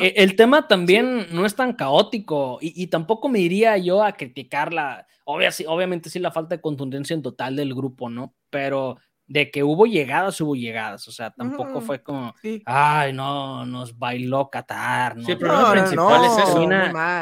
e, 0.00 0.14
el, 0.18 0.36
tema 0.36 0.68
también 0.68 1.26
no 1.32 1.44
es 1.44 1.56
tan 1.56 1.72
caótico 1.72 2.58
y, 2.60 2.86
tampoco 2.86 3.28
me 3.28 3.40
iría 3.40 3.76
yo 3.76 4.04
a 4.04 4.12
criticarla. 4.12 5.08
obviamente 5.24 6.08
sí 6.08 6.20
la 6.20 6.30
falta 6.30 6.54
de 6.54 6.60
contundencia 6.60 7.12
en 7.12 7.22
total 7.22 7.56
del 7.56 7.74
grupo, 7.74 8.08
¿no? 8.08 8.36
Pero 8.50 8.98
de 9.32 9.50
que 9.50 9.64
hubo 9.64 9.86
llegadas, 9.86 10.38
hubo 10.42 10.54
llegadas. 10.54 11.08
O 11.08 11.10
sea, 11.10 11.30
tampoco 11.30 11.80
fue 11.80 12.02
como, 12.02 12.34
ay, 12.66 13.14
no, 13.14 13.64
nos 13.64 13.98
bailó 13.98 14.50
Qatar. 14.50 15.16
¿no? 15.16 15.24
Sí, 15.24 15.36
pero 15.36 15.58
lo 15.58 15.70
principal 15.70 16.24
es 16.26 16.36
eso, 16.36 16.68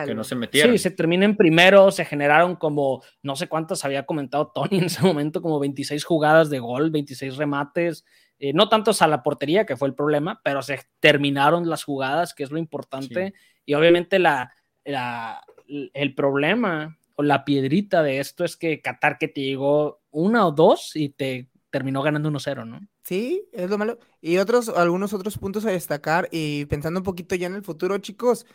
que 0.07 0.15
no 0.17 0.25
se 0.25 0.35
metieron. 0.35 0.73
Sí, 0.73 0.79
se 0.79 0.91
termina 0.91 1.25
en 1.25 1.37
primero, 1.37 1.93
se 1.93 2.05
generaron 2.05 2.57
como, 2.57 3.01
no 3.23 3.37
sé 3.37 3.47
cuántas 3.47 3.85
había 3.85 4.07
comentado 4.07 4.51
Tony 4.53 4.79
en 4.79 4.85
ese 4.87 5.03
momento, 5.03 5.41
como 5.41 5.61
26 5.61 6.05
jugadas 6.05 6.51
de 6.51 6.59
gol, 6.59 6.91
26 6.91 7.37
remates. 7.37 8.05
Eh, 8.41 8.53
no 8.55 8.69
tantos 8.69 9.03
a 9.03 9.07
la 9.07 9.23
portería, 9.23 9.65
que 9.65 9.77
fue 9.77 9.87
el 9.87 9.95
problema, 9.95 10.41
pero 10.43 10.63
se 10.63 10.81
terminaron 10.99 11.71
las 11.71 11.85
jugadas, 11.85 12.35
que 12.35 12.43
es 12.43 12.51
lo 12.51 12.59
importante. 12.59 13.35
Y 13.65 13.75
obviamente 13.75 14.19
la, 14.19 14.53
el 14.85 16.15
problema 16.17 16.99
o 17.15 17.23
la 17.23 17.45
piedrita 17.45 18.03
de 18.03 18.19
esto 18.19 18.45
es 18.45 18.57
que 18.57 18.81
Qatar 18.81 19.17
que 19.17 19.29
te 19.29 19.43
llegó 19.43 20.01
una 20.11 20.45
o 20.45 20.51
dos 20.51 20.97
y 20.97 21.11
te 21.11 21.50
terminó 21.71 22.03
ganando 22.03 22.29
1-0, 22.29 22.65
¿no? 22.65 22.81
Sí, 23.05 23.49
es 23.53 23.71
lo 23.71 23.79
malo. 23.79 23.99
Y 24.21 24.39
otros, 24.39 24.69
algunos 24.69 25.13
otros 25.13 25.39
puntos 25.39 25.65
a 25.65 25.71
destacar, 25.71 26.29
y 26.31 26.67
pensando 26.67 27.01
un 27.01 27.05
poquito 27.05 27.35
ya 27.35 27.47
en 27.47 27.55
el 27.55 27.63
futuro, 27.63 27.99
chicos, 27.99 28.47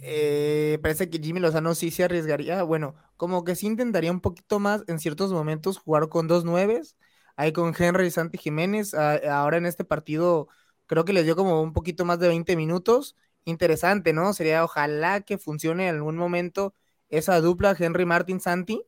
eh, 0.00 0.78
parece 0.82 1.08
que 1.08 1.18
Jimmy 1.18 1.40
Lozano 1.40 1.74
sí 1.74 1.90
se 1.90 2.04
arriesgaría, 2.04 2.62
bueno, 2.62 2.94
como 3.16 3.44
que 3.44 3.54
sí 3.56 3.66
intentaría 3.66 4.10
un 4.10 4.20
poquito 4.20 4.58
más 4.58 4.84
en 4.88 4.98
ciertos 4.98 5.32
momentos 5.32 5.78
jugar 5.78 6.08
con 6.08 6.26
dos 6.28 6.44
nueves, 6.44 6.96
ahí 7.36 7.52
con 7.52 7.74
Henry 7.78 8.10
Santi 8.10 8.38
Jiménez. 8.38 8.94
ahora 8.94 9.56
en 9.58 9.66
este 9.66 9.84
partido 9.84 10.48
creo 10.86 11.04
que 11.04 11.12
les 11.12 11.24
dio 11.24 11.36
como 11.36 11.62
un 11.62 11.72
poquito 11.72 12.04
más 12.04 12.18
de 12.18 12.28
20 12.28 12.56
minutos. 12.56 13.16
Interesante, 13.44 14.12
¿no? 14.12 14.32
Sería 14.32 14.64
ojalá 14.64 15.20
que 15.20 15.38
funcione 15.38 15.88
en 15.88 15.96
algún 15.96 16.16
momento 16.16 16.74
esa 17.08 17.40
dupla 17.40 17.76
Henry 17.78 18.04
Martin 18.04 18.40
Santi. 18.40 18.82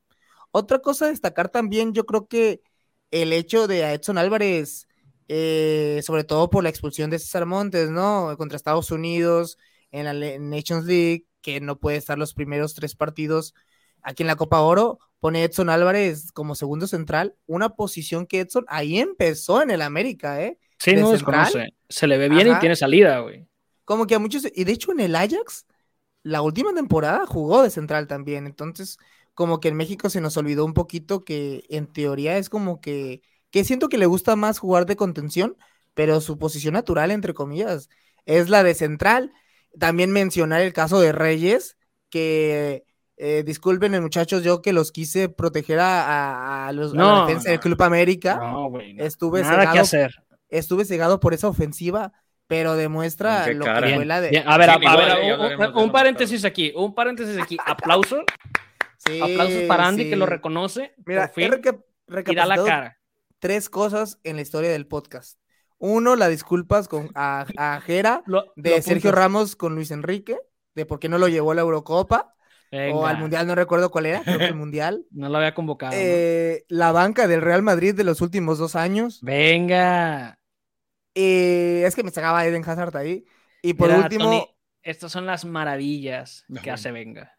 Otra 0.51 0.81
cosa 0.81 1.07
a 1.07 1.09
destacar 1.09 1.49
también, 1.51 1.93
yo 1.93 2.07
creo 2.07 2.27
que 2.29 2.63
el 3.11 3.33
hecho 3.33 3.67
de 3.67 3.93
Edson 3.93 4.19
Álvarez, 4.19 4.87
eh, 5.29 6.01
sobre 6.05 6.25
todo 6.25 6.51
por 6.51 6.63
la 6.63 6.71
expulsión 6.71 7.11
de 7.11 7.19
César 7.19 7.47
Montes, 7.47 7.91
¿no? 7.91 8.35
Contra 8.37 8.57
Estados 8.57 8.91
Unidos 8.91 9.59
en 9.91 10.05
la 10.05 10.13
Nations 10.39 10.85
League, 10.85 11.27
que 11.41 11.61
no 11.61 11.79
puede 11.79 11.97
estar 11.97 12.19
los 12.19 12.35
primeros 12.35 12.75
tres 12.75 12.95
partidos 12.95 13.55
aquí 14.03 14.23
en 14.23 14.27
la 14.27 14.37
Copa 14.37 14.61
Oro, 14.61 14.99
pone 15.21 15.43
Edson 15.43 15.71
Álvarez 15.71 16.33
como 16.33 16.55
segundo 16.55 16.87
central, 16.87 17.35
una 17.47 17.71
posición 17.71 18.27
que 18.27 18.41
Edson 18.41 18.65
ahí 18.69 18.99
empezó 18.99 19.63
en 19.63 19.71
el 19.71 19.83
América, 19.83 20.43
¿eh? 20.43 20.59
Sí, 20.79 20.95
no, 20.95 21.13
Se 21.89 22.07
le 22.07 22.19
ve 22.19 22.29
bien 22.29 22.49
y 22.49 22.59
tiene 22.61 22.77
salida, 22.77 23.19
güey. 23.21 23.47
como 23.85 24.07
que 24.07 24.15
a 24.15 24.19
muchos, 24.19 24.47
y 24.55 24.65
de 24.65 24.73
hecho 24.73 24.93
en 24.93 25.01
el 25.01 25.17
Ajax, 25.17 25.67
la 26.23 26.43
última 26.43 26.73
temporada 26.73 27.27
jugó 27.27 27.63
de 27.63 27.71
central 27.71 28.07
también, 28.07 28.47
entonces 28.47 28.99
como 29.39 29.61
que 29.61 29.69
en 29.69 29.77
México 29.77 30.11
se 30.11 30.21
nos 30.21 30.37
olvidó 30.37 30.65
un 30.65 30.75
poquito 30.75 31.25
que 31.25 31.63
en 31.69 31.87
teoría 31.87 32.39
es 32.39 32.49
como 32.51 32.81
que, 32.81 33.23
que 33.53 33.63
siento 33.63 33.89
que 33.89 33.97
le 33.97 34.07
gusta 34.07 34.35
más 34.35 34.59
jugar 34.59 34.85
de 34.85 34.97
contención, 34.97 35.57
pero 35.95 36.21
su 36.21 36.39
posición 36.39 36.75
natural, 36.75 37.13
entre 37.13 37.35
comillas, 37.35 37.89
es 38.27 38.49
la 38.49 38.65
de 38.65 38.75
central. 38.75 39.31
También 39.79 40.11
mencionar 40.11 40.61
el 40.63 40.73
caso 40.73 40.99
de 40.99 41.13
Reyes, 41.13 41.77
que 42.11 42.83
eh, 43.17 43.45
disculpen, 43.47 44.03
muchachos, 44.03 44.43
yo 44.43 44.61
que 44.61 44.73
los 44.73 44.91
quise 44.91 45.29
proteger 45.29 45.79
a, 45.81 46.73
los, 46.75 46.93
la 46.93 47.25
defensa 47.25 47.53
del 47.53 47.61
Club 47.61 47.81
América. 47.81 48.41
estuve 48.97 49.45
cegado, 49.45 49.81
hacer. 49.81 50.17
Estuve 50.49 50.85
cegado 50.85 51.21
por 51.21 51.33
esa 51.33 51.47
ofensiva, 51.47 52.13
pero 52.49 52.75
demuestra 52.75 53.47
lo 53.53 53.67
que 53.67 53.95
fue 53.95 54.05
la 54.05 54.21
de. 54.21 54.43
A 54.45 54.59
ver, 54.59 54.71
a, 54.71 54.79
ver, 54.79 55.71
un, 55.77 55.93
paréntesis 55.93 56.45
aquí, 56.45 56.73
un 56.75 56.93
paréntesis 56.93 57.41
aquí. 57.41 57.57
Aplausos. 59.05 59.31
Aplausos 59.31 59.63
para 59.65 59.87
Andy 59.87 60.09
que 60.09 60.17
lo 60.17 60.27
reconoce. 60.27 60.95
Mira, 61.05 61.27
por 61.27 61.35
fin, 61.35 61.53
y 62.27 62.35
da 62.35 62.47
la 62.47 62.65
cara. 62.65 62.99
Tres 63.39 63.69
cosas 63.69 64.19
en 64.25 64.37
la 64.37 64.43
historia 64.43 64.71
del 64.71 64.87
podcast. 64.87 65.39
Uno, 65.79 66.17
la 66.17 66.29
disculpas 66.29 66.89
con, 66.89 67.11
a, 67.15 67.47
a 67.57 67.81
Jera 67.81 68.23
de 68.57 68.83
Sergio 68.83 69.13
Ramos 69.13 69.57
con 69.57 69.75
Luis 69.75 69.91
Enrique, 69.91 70.37
de 70.75 70.87
por 70.87 70.99
qué 70.99 71.09
no 71.09 71.19
lo 71.19 71.29
llevó 71.29 71.53
a 71.53 71.55
la 71.55 71.63
Eurocopa. 71.63 72.35
O 72.93 73.07
al 73.07 73.19
Mundial, 73.19 73.47
no 73.47 73.55
recuerdo 73.55 73.91
cuál 73.91 74.05
era, 74.05 74.23
creo 74.23 74.39
que 74.39 74.45
el 74.45 74.55
Mundial. 74.55 75.07
no 75.11 75.31
lo 75.31 75.39
había 75.39 75.55
convocado. 75.55 75.93
Eh, 75.97 76.67
la 76.69 76.93
banca 76.93 77.27
del 77.27 77.41
Real 77.41 77.63
Madrid 77.63 77.95
de 77.95 78.05
los 78.05 78.21
últimos 78.21 78.59
dos 78.59 78.77
años. 78.77 79.21
Venga. 79.23 80.39
Eh, 81.15 81.85
es 81.87 81.97
que 81.97 82.03
me 82.03 82.11
sacaba 82.11 82.45
Eden 82.45 82.69
Hazard 82.69 82.95
ahí. 82.97 83.25
Y 83.63 83.73
por 83.73 83.91
último. 83.91 84.49
estas 84.83 85.11
son 85.11 85.25
las 85.25 85.47
maravillas 85.47 86.45
que 86.63 86.71
hace 86.71 86.93
Venga. 86.93 87.38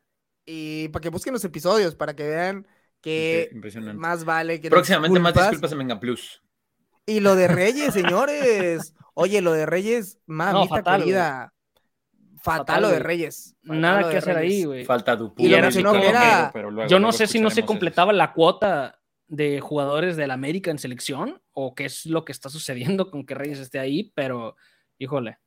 Y 0.52 0.88
para 0.90 1.02
que 1.02 1.10
busquen 1.10 1.34
los 1.34 1.44
episodios, 1.46 1.94
para 1.94 2.16
que 2.16 2.28
vean 2.28 2.68
que 3.02 3.52
más 3.94 4.26
vale 4.26 4.60
que. 4.60 4.72
Próximamente 4.72 5.20
más 5.20 5.36
disculpas 5.36 5.72
en 5.72 5.78
Venga 5.78 6.00
Plus. 6.00 6.42
Y 7.06 7.20
lo 7.20 7.36
de 7.36 7.48
Reyes, 7.48 7.94
señores. 7.94 8.96
Oye, 9.14 9.42
lo 9.42 9.54
de 9.54 9.68
Reyes, 9.68 10.20
mamita 10.26 10.82
no, 10.82 10.98
querida. 10.98 11.54
Fatal, 12.42 12.82
lo 12.82 12.90
de 12.90 12.98
Reyes. 12.98 13.56
Nada 13.62 14.10
que 14.10 14.18
hacer 14.18 14.38
ahí, 14.38 14.64
güey. 14.64 14.86
Falta 14.86 15.16
Dupu. 15.16 15.44
Y 15.44 15.50
yo 15.50 17.00
no 17.00 17.12
sé 17.12 17.28
si 17.28 17.40
no 17.40 17.52
se 17.52 17.64
completaba 17.64 18.12
la 18.12 18.34
cuota 18.34 19.00
de 19.28 19.60
jugadores 19.60 20.18
del 20.18 20.32
América 20.32 20.72
en 20.72 20.80
selección 20.80 21.40
o 21.52 21.76
qué 21.76 21.86
es 21.86 22.08
lo 22.08 22.26
que 22.26 22.32
está 22.32 22.50
sucediendo 22.50 23.12
con 23.12 23.24
que 23.24 23.36
Reyes 23.36 23.60
esté 23.60 23.78
ahí, 23.78 24.12
pero 24.16 24.56
híjole. 24.98 25.38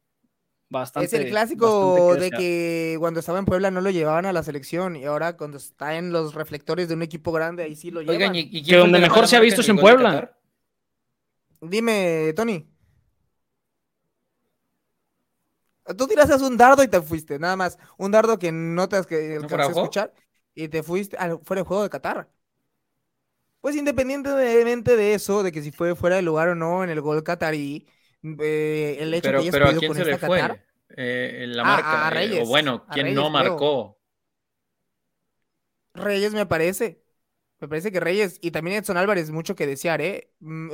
Bastante, 0.73 1.07
es 1.07 1.13
el 1.13 1.29
clásico 1.29 2.17
de 2.17 2.31
que 2.31 2.97
cuando 2.99 3.21
estaba 3.21 3.39
en 3.39 3.45
Puebla 3.45 3.71
no 3.71 3.83
lo 3.83 3.91
llevaban 3.91 4.25
a 4.25 4.33
la 4.33 4.43
selección 4.43 4.97
y 4.97 5.05
ahora 5.05 5.37
cuando 5.37 5.59
está 5.59 5.99
en 5.99 6.13
los 6.13 6.35
reflectores 6.35 6.89
de 6.89 6.95
un 6.95 7.03
equipo 7.03 7.31
grande 7.31 7.63
ahí 7.63 7.77
sí 7.77 7.91
lo 7.91 8.01
llevan. 8.01 8.35
¿y, 8.35 8.63
que 8.63 8.77
donde 8.77 8.99
mejor 8.99 9.29
se 9.29 9.37
ha 9.37 9.41
visto 9.41 9.61
es 9.61 9.69
en 9.69 9.77
Puebla. 9.77 10.35
Dime, 11.61 12.33
Tony. 12.35 12.67
Tú 15.95 16.07
tiraste 16.07 16.35
un 16.37 16.57
dardo 16.57 16.83
y 16.83 16.89
te 16.89 17.03
fuiste, 17.03 17.39
nada 17.39 17.55
más. 17.55 17.79
Un 17.99 18.11
dardo 18.11 18.39
que 18.39 18.51
no 18.51 18.89
te 18.89 18.97
has 18.97 19.07
que 19.07 19.37
escuchar 19.37 20.15
y 20.55 20.69
te 20.69 20.83
fuiste 20.83 21.19
al, 21.19 21.39
fuera 21.45 21.61
del 21.61 21.67
juego 21.67 21.83
de 21.83 21.91
Qatar. 21.91 22.31
Pues 23.61 23.77
independientemente 23.77 24.97
de 24.97 25.13
eso, 25.13 25.43
de 25.43 25.53
que 25.53 25.63
si 25.63 25.71
fue 25.71 25.95
fuera 25.95 26.17
de 26.17 26.23
lugar 26.23 26.49
o 26.49 26.55
no 26.55 26.83
en 26.83 26.89
el 26.89 27.03
gol 27.03 27.23
qatarí, 27.23 27.87
eh, 28.23 28.97
el 29.01 29.15
hecho 29.15 29.29
pero, 29.29 29.39
que 29.39 29.43
hayas 29.43 29.53
pero 29.53 29.69
¿a 29.69 29.75
quién 29.75 29.95
se 29.95 30.05
le 30.05 30.19
fue? 30.19 30.65
Eh, 30.97 31.45
la 31.49 31.65
marca, 31.65 32.07
a, 32.07 32.11
eh, 32.11 32.15
Reyes, 32.15 32.43
o 32.43 32.47
bueno, 32.47 32.87
¿quién 32.93 33.15
no 33.15 33.31
marcó? 33.31 33.99
Reyes 35.95 36.33
me 36.33 36.47
parece. 36.47 37.03
Me 37.61 37.69
parece 37.69 37.93
que 37.93 38.01
Reyes 38.01 38.39
y 38.43 38.51
también 38.51 38.79
Edson 38.79 38.97
Álvarez, 38.97 39.31
mucho 39.31 39.55
que 39.55 39.67
desear, 39.67 40.01
¿eh? 40.01 40.33
Mm, 40.41 40.71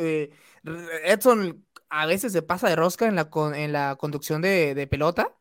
Edson 1.04 1.66
a 1.90 2.06
veces 2.06 2.32
se 2.32 2.42
pasa 2.42 2.68
de 2.68 2.76
rosca 2.76 3.06
en 3.06 3.14
la, 3.14 3.28
en 3.54 3.72
la 3.72 3.96
conducción 3.96 4.42
de, 4.42 4.86
pelota, 4.90 5.36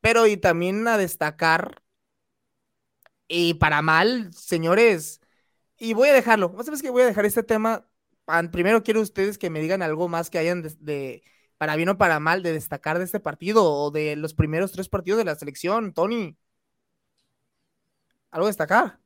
pero 0.00 0.26
y 0.26 0.36
también 0.36 0.86
a 0.88 0.98
destacar, 0.98 1.82
y 3.28 3.54
para 3.54 3.82
mal, 3.82 4.32
señores, 4.32 5.20
y 5.76 5.94
voy 5.94 6.08
a 6.08 6.14
dejarlo, 6.14 6.54
¿sabes 6.64 6.82
que 6.82 6.90
Voy 6.90 7.02
a 7.02 7.06
dejar 7.06 7.26
este 7.26 7.42
tema, 7.42 7.88
primero 8.52 8.82
quiero 8.82 9.00
ustedes 9.00 9.38
que 9.38 9.50
me 9.50 9.60
digan 9.60 9.82
algo 9.82 10.08
más 10.08 10.30
que 10.30 10.38
hayan 10.38 10.62
de, 10.62 11.22
para 11.58 11.76
bien 11.76 11.88
o 11.90 11.98
para 11.98 12.20
mal, 12.20 12.42
de 12.42 12.52
destacar 12.52 12.98
de 12.98 13.04
este 13.04 13.20
partido 13.20 13.64
o 13.64 13.90
de 13.90 14.16
los 14.16 14.32
primeros 14.32 14.72
tres 14.72 14.88
partidos 14.88 15.18
de 15.18 15.24
la 15.24 15.34
selección, 15.34 15.92
Tony. 15.92 16.36
¿Algo 18.30 18.46
destacar? 18.46 19.00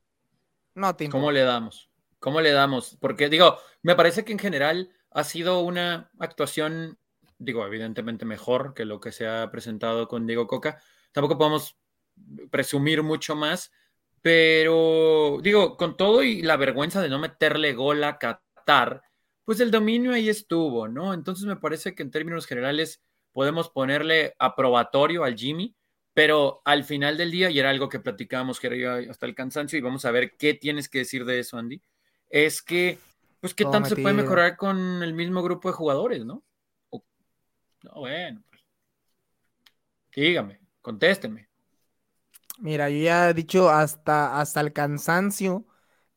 No, 0.75 0.95
Tim. 0.95 1.11
¿Cómo 1.11 1.33
le 1.33 1.41
damos? 1.41 1.91
¿Cómo 2.19 2.41
le 2.41 2.53
damos? 2.53 2.97
Porque 3.01 3.29
digo, 3.29 3.59
me 3.83 3.97
parece 3.97 4.25
que 4.25 4.33
en 4.33 4.39
general 4.39 4.91
ha 5.11 5.25
sido 5.25 5.61
una 5.61 6.11
actuación, 6.19 6.99
digo, 7.39 7.67
evidentemente 7.67 8.25
mejor 8.25 8.75
que 8.75 8.85
lo 8.85 9.01
que 9.01 9.13
se 9.13 9.27
ha 9.27 9.51
presentado 9.51 10.07
con 10.09 10.27
Diego 10.27 10.47
Coca. 10.47 10.81
Tampoco 11.13 11.39
podemos 11.39 11.77
presumir 12.51 13.03
mucho 13.03 13.35
más, 13.35 13.73
pero 14.21 15.39
digo, 15.43 15.77
con 15.77 15.97
todo 15.97 16.23
y 16.23 16.43
la 16.43 16.57
vergüenza 16.57 17.01
de 17.01 17.09
no 17.09 17.19
meterle 17.19 17.73
gol 17.73 18.05
a 18.05 18.19
Qatar, 18.19 19.03
pues 19.53 19.61
el 19.61 19.71
dominio 19.71 20.15
ahí 20.15 20.31
estuvo, 20.31 20.89
¿no? 20.89 21.13
Entonces 21.13 21.45
me 21.45 21.57
parece 21.57 21.95
que 21.95 22.03
en 22.03 22.11
términos 22.11 22.47
generales 22.47 23.03
podemos 23.33 23.69
ponerle 23.69 24.35
aprobatorio 24.39 25.25
al 25.25 25.37
Jimmy, 25.37 25.77
pero 26.15 26.63
al 26.65 26.85
final 26.85 27.19
del 27.19 27.31
día, 27.31 27.51
y 27.51 27.59
era 27.59 27.69
algo 27.69 27.91
que 27.91 28.01
platicábamos 28.01 28.59
que 28.59 28.69
era 28.69 29.11
hasta 29.11 29.27
el 29.27 29.35
cansancio, 29.35 29.79
y 29.79 29.83
vamos 29.83 30.07
a 30.07 30.11
ver 30.11 30.39
qué 30.39 30.55
tienes 30.55 30.89
que 30.89 31.01
decir 31.01 31.27
de 31.27 31.39
eso, 31.39 31.59
Andy, 31.59 31.83
es 32.31 32.63
que 32.63 32.99
pues 33.41 33.53
qué 33.53 33.67
tanto 33.67 33.91
se 33.91 33.97
puede 33.97 34.15
mejorar 34.15 34.57
con 34.57 35.03
el 35.03 35.13
mismo 35.13 35.43
grupo 35.43 35.69
de 35.69 35.75
jugadores, 35.75 36.25
¿no? 36.25 36.43
no, 36.91 37.93
bueno, 37.95 38.43
pues. 38.49 38.63
Dígame, 40.17 40.61
contésteme. 40.81 41.51
Mira, 42.59 42.89
yo 42.89 43.05
ya 43.05 43.29
he 43.29 43.35
dicho 43.35 43.69
hasta, 43.69 44.41
hasta 44.41 44.63
el 44.63 44.73
cansancio 44.73 45.67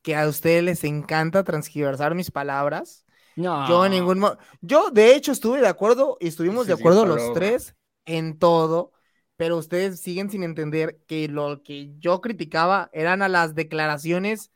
que 0.01 0.15
a 0.15 0.25
ustedes 0.25 0.63
les 0.63 0.86
encanta 0.86 1.44
transgiversar 1.44 2.15
mis 2.15 2.32
palabras. 2.32 3.05
No. 3.36 3.68
Yo 3.68 3.86
en 3.86 3.92
ningún 3.92 4.25
Yo, 4.62 4.89
de 4.92 5.15
hecho, 5.15 5.32
estuve 5.32 5.62
de 5.62 5.68
acuerdo 5.68 6.18
y 6.20 6.27
estuvimos 6.27 6.68
de 6.68 6.74
acuerdo 6.74 7.06
los 7.06 7.34
tres 7.34 7.75
en 8.06 8.39
todo, 8.39 8.92
pero 9.36 9.58
ustedes 9.58 10.00
siguen 10.00 10.30
sin 10.30 10.44
entender 10.44 11.00
que 11.08 11.27
lo 11.27 11.63
que 11.63 11.92
yo 11.98 12.22
criticaba 12.22 12.89
eran 12.94 13.22
a 13.22 13.30
las 13.30 13.56
declaraciones, 13.56 14.51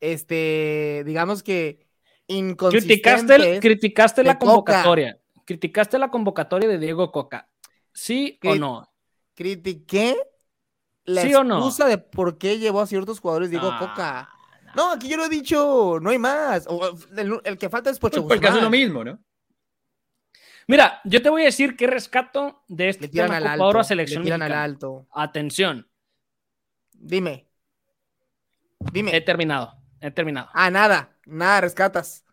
este, 0.00 1.02
digamos 1.04 1.42
que 1.42 1.84
Criticaste, 2.26 3.60
criticaste 3.60 4.22
la 4.24 4.38
convocatoria. 4.38 5.18
Criticaste 5.44 5.98
la 5.98 6.10
convocatoria 6.10 6.68
de 6.68 6.78
Diego 6.78 7.12
Coca. 7.12 7.48
¿Sí 7.92 8.38
o 8.44 8.54
no? 8.54 8.90
Critiqué 9.34 10.16
la 11.04 11.22
excusa 11.22 11.86
de 11.86 11.98
por 11.98 12.38
qué 12.38 12.58
llevó 12.58 12.80
a 12.80 12.86
ciertos 12.86 13.20
jugadores 13.20 13.50
Diego 13.50 13.68
ah, 13.70 13.78
Coca. 13.78 14.28
No, 14.74 14.92
aquí 14.92 15.08
yo 15.08 15.16
lo 15.16 15.26
he 15.26 15.28
dicho, 15.28 15.98
no 16.00 16.10
hay 16.10 16.18
más. 16.18 16.66
el, 17.16 17.58
que 17.58 17.68
falta 17.68 17.90
es 17.90 17.98
Pocho 17.98 18.22
pues 18.22 18.38
Porque 18.38 18.48
hace 18.48 18.60
lo 18.60 18.70
mismo, 18.70 19.04
¿no? 19.04 19.18
Mira, 20.66 21.00
yo 21.04 21.20
te 21.20 21.28
voy 21.28 21.42
a 21.42 21.46
decir 21.46 21.76
qué 21.76 21.86
rescato 21.86 22.64
de 22.68 22.88
este 22.88 23.08
tema 23.08 23.36
al 23.36 23.46
alto, 23.46 23.78
a 23.78 23.84
selección 23.84 24.42
al 24.42 24.52
alto. 24.52 25.06
Atención. 25.12 25.86
Dime. 26.92 27.46
Dime. 28.92 29.14
He 29.14 29.20
terminado. 29.20 29.74
He 30.00 30.10
terminado. 30.10 30.48
Ah, 30.54 30.70
nada. 30.70 31.16
Nada, 31.26 31.60
rescatas. 31.60 32.24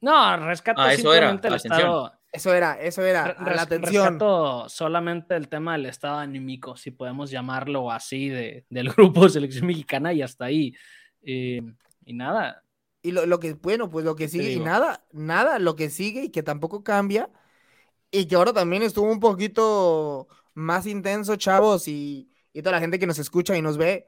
No, 0.00 0.36
rescato 0.38 0.80
ah, 0.80 0.92
simplemente 0.92 1.48
el 1.48 1.54
estado. 1.54 2.12
Eso 2.30 2.52
era, 2.52 2.74
eso 2.74 3.02
era, 3.02 3.36
la 3.40 3.62
atención. 3.62 4.04
Rescato 4.04 4.68
solamente 4.68 5.34
el 5.34 5.48
tema 5.48 5.72
del 5.72 5.86
estado 5.86 6.18
anímico, 6.18 6.76
si 6.76 6.90
podemos 6.90 7.30
llamarlo 7.30 7.90
así, 7.90 8.28
de, 8.28 8.66
del 8.68 8.90
grupo 8.90 9.24
de 9.24 9.30
selección 9.30 9.66
mexicana 9.66 10.12
y 10.12 10.22
hasta 10.22 10.44
ahí. 10.44 10.74
Eh, 11.22 11.62
y 12.04 12.14
nada. 12.14 12.64
Y 13.02 13.12
lo, 13.12 13.40
que, 13.40 13.54
bueno, 13.54 13.88
pues 13.90 14.04
lo 14.04 14.16
que 14.16 14.28
sigue, 14.28 14.52
y 14.52 14.60
nada, 14.60 15.06
nada, 15.12 15.58
lo 15.58 15.76
que 15.76 15.88
sigue 15.88 16.24
y 16.24 16.30
que 16.30 16.42
tampoco 16.42 16.82
cambia, 16.82 17.30
y 18.10 18.26
que 18.26 18.34
ahora 18.34 18.52
también 18.52 18.82
estuvo 18.82 19.10
un 19.10 19.20
poquito 19.20 20.28
más 20.54 20.86
intenso, 20.86 21.36
chavos, 21.36 21.88
y, 21.88 22.28
y 22.52 22.62
toda 22.62 22.72
la 22.72 22.80
gente 22.80 22.98
que 22.98 23.06
nos 23.06 23.18
escucha 23.18 23.56
y 23.56 23.62
nos 23.62 23.78
ve, 23.78 24.06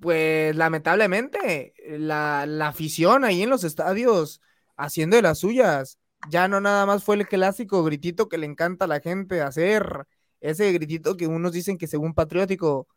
pues 0.00 0.54
lamentablemente 0.54 1.74
la, 1.88 2.42
afición 2.66 3.24
ahí 3.24 3.42
en 3.42 3.50
los 3.50 3.64
estadios 3.64 4.40
haciendo 4.76 5.16
de 5.16 5.22
las 5.22 5.38
suyas. 5.38 5.98
Ya 6.30 6.48
no 6.48 6.60
nada 6.60 6.84
más 6.86 7.04
fue 7.04 7.16
el 7.16 7.28
clásico 7.28 7.82
gritito 7.84 8.28
que 8.28 8.38
le 8.38 8.46
encanta 8.46 8.84
a 8.84 8.88
la 8.88 9.00
gente 9.00 9.40
hacer, 9.40 10.06
ese 10.40 10.72
gritito 10.72 11.16
que 11.16 11.26
unos 11.26 11.52
dicen 11.52 11.78
que 11.78 11.86
según 11.86 12.14
patriótico, 12.14 12.88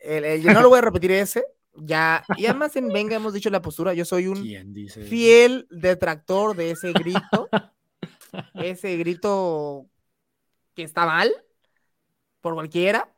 yo 0.00 0.52
no 0.52 0.62
lo 0.62 0.68
voy 0.70 0.78
a 0.78 0.82
repetir 0.82 1.12
ese, 1.12 1.44
ya, 1.76 2.24
y 2.36 2.46
además 2.46 2.76
en 2.76 2.88
Venga 2.92 3.16
hemos 3.16 3.32
dicho 3.32 3.50
la 3.50 3.62
postura, 3.62 3.94
yo 3.94 4.04
soy 4.04 4.26
un 4.26 4.44
fiel 5.08 5.66
detractor 5.70 6.56
de 6.56 6.70
ese 6.70 6.92
grito, 6.92 7.48
ese 8.54 8.96
grito 8.96 9.86
que 10.74 10.82
está 10.82 11.06
mal, 11.06 11.32
por 12.40 12.54
cualquiera. 12.54 13.08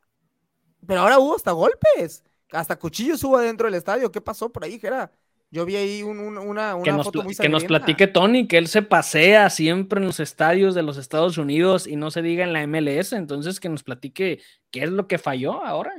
Pero 0.86 1.00
ahora 1.00 1.18
hubo 1.18 1.34
hasta 1.34 1.52
golpes. 1.52 2.22
Hasta 2.52 2.78
cuchillos 2.78 3.22
hubo 3.25 3.38
dentro 3.38 3.66
del 3.66 3.75
estadio. 3.75 4.12
¿Qué 4.12 4.20
pasó 4.20 4.52
por 4.52 4.64
ahí, 4.64 4.78
Gera? 4.78 5.10
Yo 5.50 5.64
vi 5.64 5.76
ahí 5.76 6.02
una, 6.02 6.76
que 6.82 6.92
nos, 6.92 7.06
foto 7.06 7.22
muy 7.22 7.34
Que 7.34 7.48
nos 7.48 7.64
platique 7.64 8.08
Tony 8.08 8.48
que 8.48 8.58
él 8.58 8.66
se 8.66 8.82
pasea 8.82 9.48
siempre 9.48 10.00
en 10.00 10.06
los 10.06 10.20
estadios 10.20 10.75
de 10.75 10.82
los 10.82 10.96
Estados 10.96 11.38
Unidos 11.38 11.86
y 11.86 11.96
no 11.96 12.10
se 12.10 12.22
diga 12.22 12.44
en 12.44 12.52
la 12.52 12.66
MLS. 12.66 13.12
Entonces, 13.12 13.60
que 13.60 13.68
nos 13.68 13.82
platique 13.82 14.40
qué 14.70 14.84
es 14.84 14.90
lo 14.90 15.06
que 15.06 15.18
falló 15.18 15.64
ahora. 15.64 15.94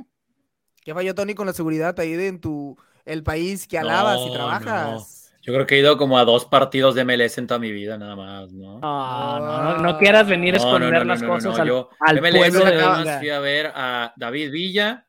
¿Qué 0.88 0.94
falló, 0.94 1.14
Tony, 1.14 1.34
con 1.34 1.46
la 1.46 1.52
seguridad 1.52 2.00
ahí 2.00 2.14
de 2.14 2.28
en 2.28 2.40
tu 2.40 2.78
el 3.04 3.22
país 3.22 3.68
que 3.68 3.76
alabas 3.76 4.20
y 4.26 4.32
trabajas? 4.32 5.34
Yo 5.42 5.52
creo 5.52 5.66
que 5.66 5.74
he 5.74 5.80
ido 5.80 5.98
como 5.98 6.18
a 6.18 6.24
dos 6.24 6.46
partidos 6.46 6.94
de 6.94 7.04
MLS 7.04 7.36
en 7.36 7.46
toda 7.46 7.60
mi 7.60 7.72
vida, 7.72 7.98
nada 7.98 8.16
más, 8.16 8.54
¿no? 8.54 8.80
No, 8.80 9.76
no, 9.76 9.98
quieras 9.98 10.26
venir 10.26 10.54
a 10.54 10.56
esconder 10.56 11.04
las 11.04 11.22
cosas 11.22 11.58
al, 11.58 11.88
al 12.00 12.20
pueblo 12.20 12.64
de 12.64 13.18
fui 13.18 13.28
a 13.28 13.38
ver 13.38 13.70
a 13.74 14.14
David 14.16 14.50
Villa. 14.50 15.06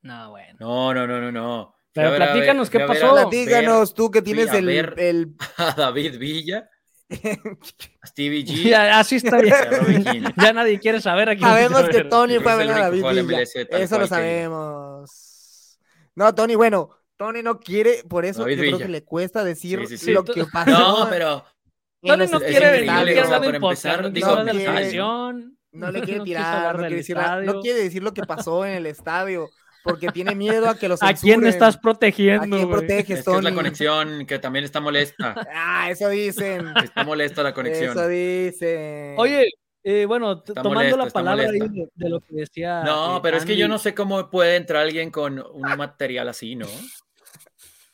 No, 0.00 0.30
bueno. 0.30 0.56
No, 0.60 0.94
no, 0.94 1.06
no, 1.06 1.20
no, 1.20 1.30
no. 1.30 1.74
Pero 1.92 2.16
platícanos 2.16 2.70
qué 2.70 2.80
pasó. 2.80 3.12
platícanos 3.12 3.92
tú 3.92 4.10
que 4.10 4.22
tienes 4.22 4.50
el, 4.54 4.66
el... 4.70 5.34
A 5.58 5.72
David 5.72 6.18
Villa. 6.18 6.70
A 7.08 8.06
Stevie 8.06 8.44
G. 8.44 8.74
así 8.74 9.16
está 9.16 9.38
bien. 9.38 9.54
ya 10.36 10.52
nadie 10.52 10.80
quiere 10.80 11.00
saber 11.00 11.28
aquí. 11.28 11.42
Sabemos 11.42 11.88
que 11.88 12.04
Tony 12.10 12.38
fue 12.40 12.52
a 12.52 12.56
ver 12.56 12.70
a 12.70 12.78
David 12.80 13.04
Villa. 13.04 13.42
Eso 13.42 13.98
lo 13.98 14.06
sabemos. 14.06 15.78
No, 16.14 16.34
Tony, 16.34 16.54
bueno, 16.54 16.90
Tony 17.16 17.42
no 17.42 17.60
quiere, 17.60 18.02
por 18.08 18.24
eso 18.24 18.48
yo 18.48 18.56
creo 18.56 18.78
que 18.78 18.88
le 18.88 19.04
cuesta 19.04 19.44
decir 19.44 19.80
lo 20.08 20.24
que 20.24 20.44
pasó. 20.46 20.70
No, 20.70 21.06
pero. 21.10 21.44
Tony 22.02 22.26
no 22.26 22.40
quiere 22.40 22.70
venir, 22.70 22.92
no 22.92 23.02
quiere 23.04 23.20
hablar 23.20 23.40
de 23.40 23.58
no, 25.72 25.90
le 25.90 26.00
quiere 26.00 26.20
tirar, 26.24 26.78
no, 26.78 26.86
quiere 26.86 27.44
no 27.44 27.60
quiere 27.60 27.82
decir 27.82 28.02
lo 28.02 28.14
que 28.14 28.22
pasó 28.22 28.64
en 28.64 28.72
el 28.76 28.86
estadio 28.86 29.50
porque 29.86 30.08
tiene 30.08 30.34
miedo 30.34 30.68
a 30.68 30.76
que 30.76 30.88
los. 30.88 31.02
¿A 31.02 31.14
quién 31.14 31.46
estás 31.46 31.76
protegiendo? 31.76 32.56
¿A 32.56 32.58
quién 32.58 32.70
proteges, 32.70 33.20
es 33.20 33.24
que 33.24 33.36
es 33.36 33.42
la 33.42 33.54
conexión 33.54 34.26
que 34.26 34.38
también 34.38 34.64
está 34.64 34.80
molesta. 34.80 35.34
ah, 35.54 35.90
eso 35.90 36.08
dicen. 36.08 36.74
Está 36.82 37.04
molesta 37.04 37.42
la 37.42 37.54
conexión. 37.54 37.90
Eso 37.90 38.08
dicen. 38.08 39.14
Oye, 39.16 39.48
eh, 39.84 40.04
bueno, 40.06 40.42
tomando 40.42 40.96
la 40.96 41.06
palabra 41.06 41.48
ahí 41.48 41.60
de, 41.94 42.08
lo 42.08 42.20
que 42.20 42.34
decía. 42.34 42.82
No, 42.82 43.18
eh, 43.18 43.20
pero 43.22 43.36
es 43.36 43.44
que 43.44 43.56
yo 43.56 43.68
no 43.68 43.78
sé 43.78 43.94
cómo 43.94 44.28
puede 44.28 44.56
entrar 44.56 44.82
alguien 44.82 45.10
con 45.10 45.38
un 45.38 45.76
material 45.76 46.28
así, 46.28 46.56
¿no? 46.56 46.66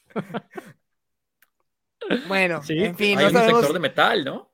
bueno, 2.28 2.60
en 2.66 2.96
fin. 2.96 3.18
Hay 3.18 3.26
un 3.26 3.32
sector 3.32 3.72
de 3.72 3.78
metal, 3.78 4.24
¿no? 4.24 4.51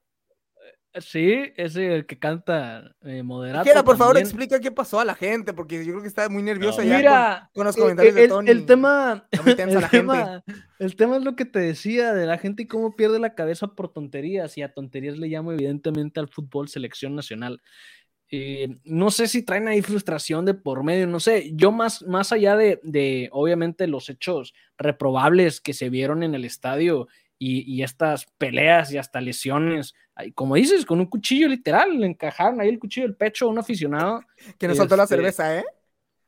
Sí, 1.01 1.53
ese 1.57 1.95
el 1.95 2.07
que 2.07 2.19
canta 2.19 2.95
eh, 3.03 3.23
moderado. 3.23 3.65
Quiera, 3.65 3.85
por 3.85 3.97
favor, 3.97 4.19
explica 4.19 4.61
qué 4.61 4.71
pasó 4.71 5.01
a 5.01 5.05
la 5.05 5.15
gente, 5.15 5.53
porque 5.53 5.85
yo 5.85 5.93
creo 5.93 6.03
que 6.03 6.09
está 6.09 6.29
muy 6.29 6.43
nerviosa 6.43 6.85
ya 6.85 6.97
Mira, 6.97 7.51
con, 7.55 7.65
los 7.67 7.77
eh, 7.77 7.81
comentarios 7.81 8.17
el, 8.17 8.23
de 8.23 8.29
Tony. 8.29 8.51
El 8.51 8.67
tema, 8.67 9.29
el, 9.33 9.57
tema, 9.91 10.45
el 10.79 10.97
tema 10.97 11.17
es 11.17 11.25
lo 11.25 11.37
que 11.37 11.45
te 11.45 11.59
decía 11.59 12.15
de 12.15 12.27
la 12.27 12.39
gente 12.39 12.65
y 12.65 12.67
cómo 12.67 12.97
pierde 12.97 13.19
la 13.19 13.35
cabeza 13.35 13.69
por 13.69 13.93
tonterías, 13.93 14.57
y 14.59 14.63
a 14.63 14.73
tonterías 14.73 15.19
le 15.19 15.29
llamo 15.29 15.53
evidentemente 15.53 16.21
al 16.21 16.29
fútbol 16.29 16.69
selección 16.69 17.15
nacional. 17.15 17.61
Eh, 18.31 18.77
no 18.85 19.11
sé 19.11 19.27
si 19.27 19.43
traen 19.43 19.69
ahí 19.69 19.81
frustración 19.81 20.45
de 20.45 20.53
por 20.53 20.85
medio, 20.85 21.07
no 21.07 21.19
sé, 21.19 21.51
yo 21.55 21.73
más, 21.73 22.03
más 22.03 22.31
allá 22.31 22.57
de, 22.57 22.79
de 22.83 23.31
obviamente 23.33 23.87
los 23.87 24.11
hechos 24.11 24.53
reprobables 24.77 25.63
que 25.63 25.73
se 25.73 25.89
vieron 25.89 26.23
en 26.23 26.35
el 26.35 26.45
estadio 26.45 27.09
y, 27.39 27.83
estas 27.83 28.27
peleas 28.37 28.93
y 28.93 28.99
hasta 28.99 29.21
lesiones, 29.21 29.95
como 30.35 30.57
dices, 30.57 30.85
con 30.85 30.99
un 30.99 31.07
cuchillo 31.07 31.49
literal, 31.49 31.99
le 31.99 32.07
encajaron 32.07 32.61
ahí 32.61 32.69
el 32.69 32.79
cuchillo 32.79 33.07
del 33.07 33.17
pecho 33.17 33.47
a 33.47 33.49
un 33.49 33.59
aficionado. 33.59 34.23
Que 34.59 34.67
nos 34.67 34.77
soltó 34.77 34.97
la 34.97 35.05
este, 35.05 35.17
cerveza, 35.17 35.59
¿eh? 35.59 35.65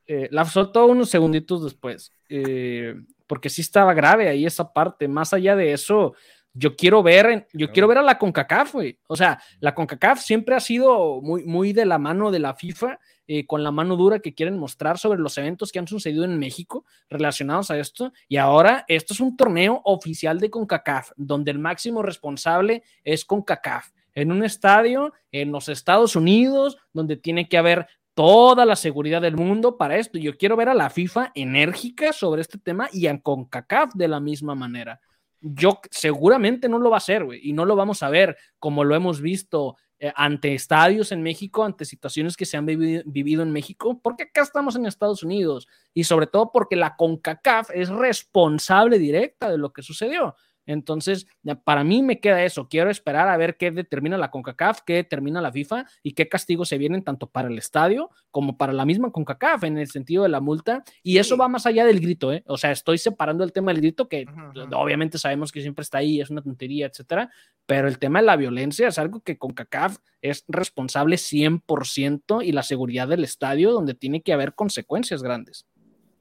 ¿eh? 0.06 0.28
La 0.30 0.44
soltó 0.44 0.86
unos 0.86 1.10
segunditos 1.10 1.64
después, 1.64 2.12
eh, 2.28 2.94
porque 3.26 3.50
sí 3.50 3.60
estaba 3.62 3.92
grave 3.94 4.28
ahí 4.28 4.46
esa 4.46 4.72
parte. 4.72 5.08
Más 5.08 5.32
allá 5.32 5.56
de 5.56 5.72
eso, 5.72 6.14
yo 6.52 6.76
quiero 6.76 7.02
ver, 7.02 7.48
yo 7.52 7.72
quiero 7.72 7.88
ver 7.88 7.98
a 7.98 8.02
la 8.02 8.18
CONCACAF, 8.18 8.74
güey. 8.74 8.98
O 9.08 9.16
sea, 9.16 9.40
la 9.58 9.74
CONCACAF 9.74 10.20
siempre 10.20 10.54
ha 10.54 10.60
sido 10.60 11.20
muy, 11.22 11.44
muy 11.44 11.72
de 11.72 11.86
la 11.86 11.98
mano 11.98 12.30
de 12.30 12.38
la 12.38 12.54
FIFA 12.54 12.98
eh, 13.32 13.46
con 13.46 13.62
la 13.62 13.70
mano 13.70 13.94
dura 13.94 14.18
que 14.18 14.34
quieren 14.34 14.58
mostrar 14.58 14.98
sobre 14.98 15.20
los 15.20 15.38
eventos 15.38 15.70
que 15.70 15.78
han 15.78 15.86
sucedido 15.86 16.24
en 16.24 16.36
México 16.36 16.84
relacionados 17.08 17.70
a 17.70 17.78
esto. 17.78 18.12
Y 18.26 18.38
ahora 18.38 18.84
esto 18.88 19.14
es 19.14 19.20
un 19.20 19.36
torneo 19.36 19.82
oficial 19.84 20.40
de 20.40 20.50
CONCACAF, 20.50 21.12
donde 21.14 21.52
el 21.52 21.60
máximo 21.60 22.02
responsable 22.02 22.82
es 23.04 23.24
CONCACAF, 23.24 23.90
en 24.14 24.32
un 24.32 24.42
estadio 24.42 25.12
en 25.30 25.52
los 25.52 25.68
Estados 25.68 26.16
Unidos, 26.16 26.76
donde 26.92 27.16
tiene 27.16 27.48
que 27.48 27.56
haber 27.56 27.86
toda 28.14 28.66
la 28.66 28.74
seguridad 28.74 29.22
del 29.22 29.36
mundo 29.36 29.76
para 29.76 29.96
esto. 29.96 30.18
Yo 30.18 30.36
quiero 30.36 30.56
ver 30.56 30.68
a 30.68 30.74
la 30.74 30.90
FIFA 30.90 31.30
enérgica 31.36 32.12
sobre 32.12 32.42
este 32.42 32.58
tema 32.58 32.88
y 32.92 33.06
a 33.06 33.16
CONCACAF 33.16 33.94
de 33.94 34.08
la 34.08 34.18
misma 34.18 34.56
manera. 34.56 35.00
Yo 35.40 35.78
seguramente 35.92 36.68
no 36.68 36.80
lo 36.80 36.90
va 36.90 36.96
a 36.96 36.98
hacer, 36.98 37.24
güey, 37.24 37.38
y 37.48 37.52
no 37.52 37.64
lo 37.64 37.76
vamos 37.76 38.02
a 38.02 38.10
ver 38.10 38.36
como 38.58 38.82
lo 38.82 38.96
hemos 38.96 39.20
visto 39.20 39.76
eh, 40.02 40.12
ante 40.16 40.54
estadios 40.54 41.12
en 41.12 41.22
México, 41.22 41.62
ante 41.62 41.84
situaciones 41.84 42.34
que 42.34 42.46
se 42.46 42.56
han 42.56 42.64
vivido 42.64 43.42
en 43.42 43.52
México, 43.52 44.00
porque 44.02 44.22
acá 44.22 44.40
estamos 44.40 44.74
en 44.74 44.86
Estados 44.86 45.22
Unidos 45.22 45.68
y 45.92 46.04
sobre 46.04 46.26
todo 46.26 46.50
porque 46.52 46.74
la 46.74 46.96
CONCACAF 46.96 47.68
es 47.74 47.90
responsable 47.90 48.98
directa 48.98 49.50
de 49.50 49.58
lo 49.58 49.74
que 49.74 49.82
sucedió. 49.82 50.36
Entonces, 50.66 51.26
para 51.64 51.84
mí 51.84 52.02
me 52.02 52.20
queda 52.20 52.44
eso. 52.44 52.68
Quiero 52.68 52.90
esperar 52.90 53.28
a 53.28 53.36
ver 53.36 53.56
qué 53.56 53.70
determina 53.70 54.16
la 54.18 54.30
CONCACAF, 54.30 54.82
qué 54.82 54.94
determina 54.94 55.40
la 55.40 55.50
FIFA 55.50 55.86
y 56.02 56.12
qué 56.12 56.28
castigos 56.28 56.68
se 56.68 56.78
vienen 56.78 57.02
tanto 57.02 57.28
para 57.28 57.48
el 57.48 57.58
estadio 57.58 58.10
como 58.30 58.56
para 58.56 58.72
la 58.72 58.84
misma 58.84 59.10
CONCACAF 59.10 59.64
en 59.64 59.78
el 59.78 59.90
sentido 59.90 60.22
de 60.22 60.28
la 60.28 60.40
multa. 60.40 60.84
Y 61.02 61.18
eso 61.18 61.36
va 61.36 61.48
más 61.48 61.66
allá 61.66 61.84
del 61.84 62.00
grito, 62.00 62.32
¿eh? 62.32 62.44
O 62.46 62.56
sea, 62.56 62.70
estoy 62.70 62.98
separando 62.98 63.42
el 63.42 63.52
tema 63.52 63.72
del 63.72 63.80
grito, 63.80 64.08
que 64.08 64.26
obviamente 64.72 65.18
sabemos 65.18 65.50
que 65.50 65.60
siempre 65.60 65.82
está 65.82 65.98
ahí, 65.98 66.20
es 66.20 66.30
una 66.30 66.42
tontería, 66.42 66.86
etcétera. 66.86 67.30
Pero 67.66 67.88
el 67.88 67.98
tema 67.98 68.20
de 68.20 68.26
la 68.26 68.36
violencia 68.36 68.88
es 68.88 68.98
algo 68.98 69.20
que 69.20 69.38
CONCACAF 69.38 69.98
es 70.22 70.44
responsable 70.48 71.16
100% 71.16 72.44
y 72.44 72.52
la 72.52 72.62
seguridad 72.62 73.08
del 73.08 73.24
estadio, 73.24 73.72
donde 73.72 73.94
tiene 73.94 74.22
que 74.22 74.32
haber 74.32 74.54
consecuencias 74.54 75.22
grandes. 75.22 75.66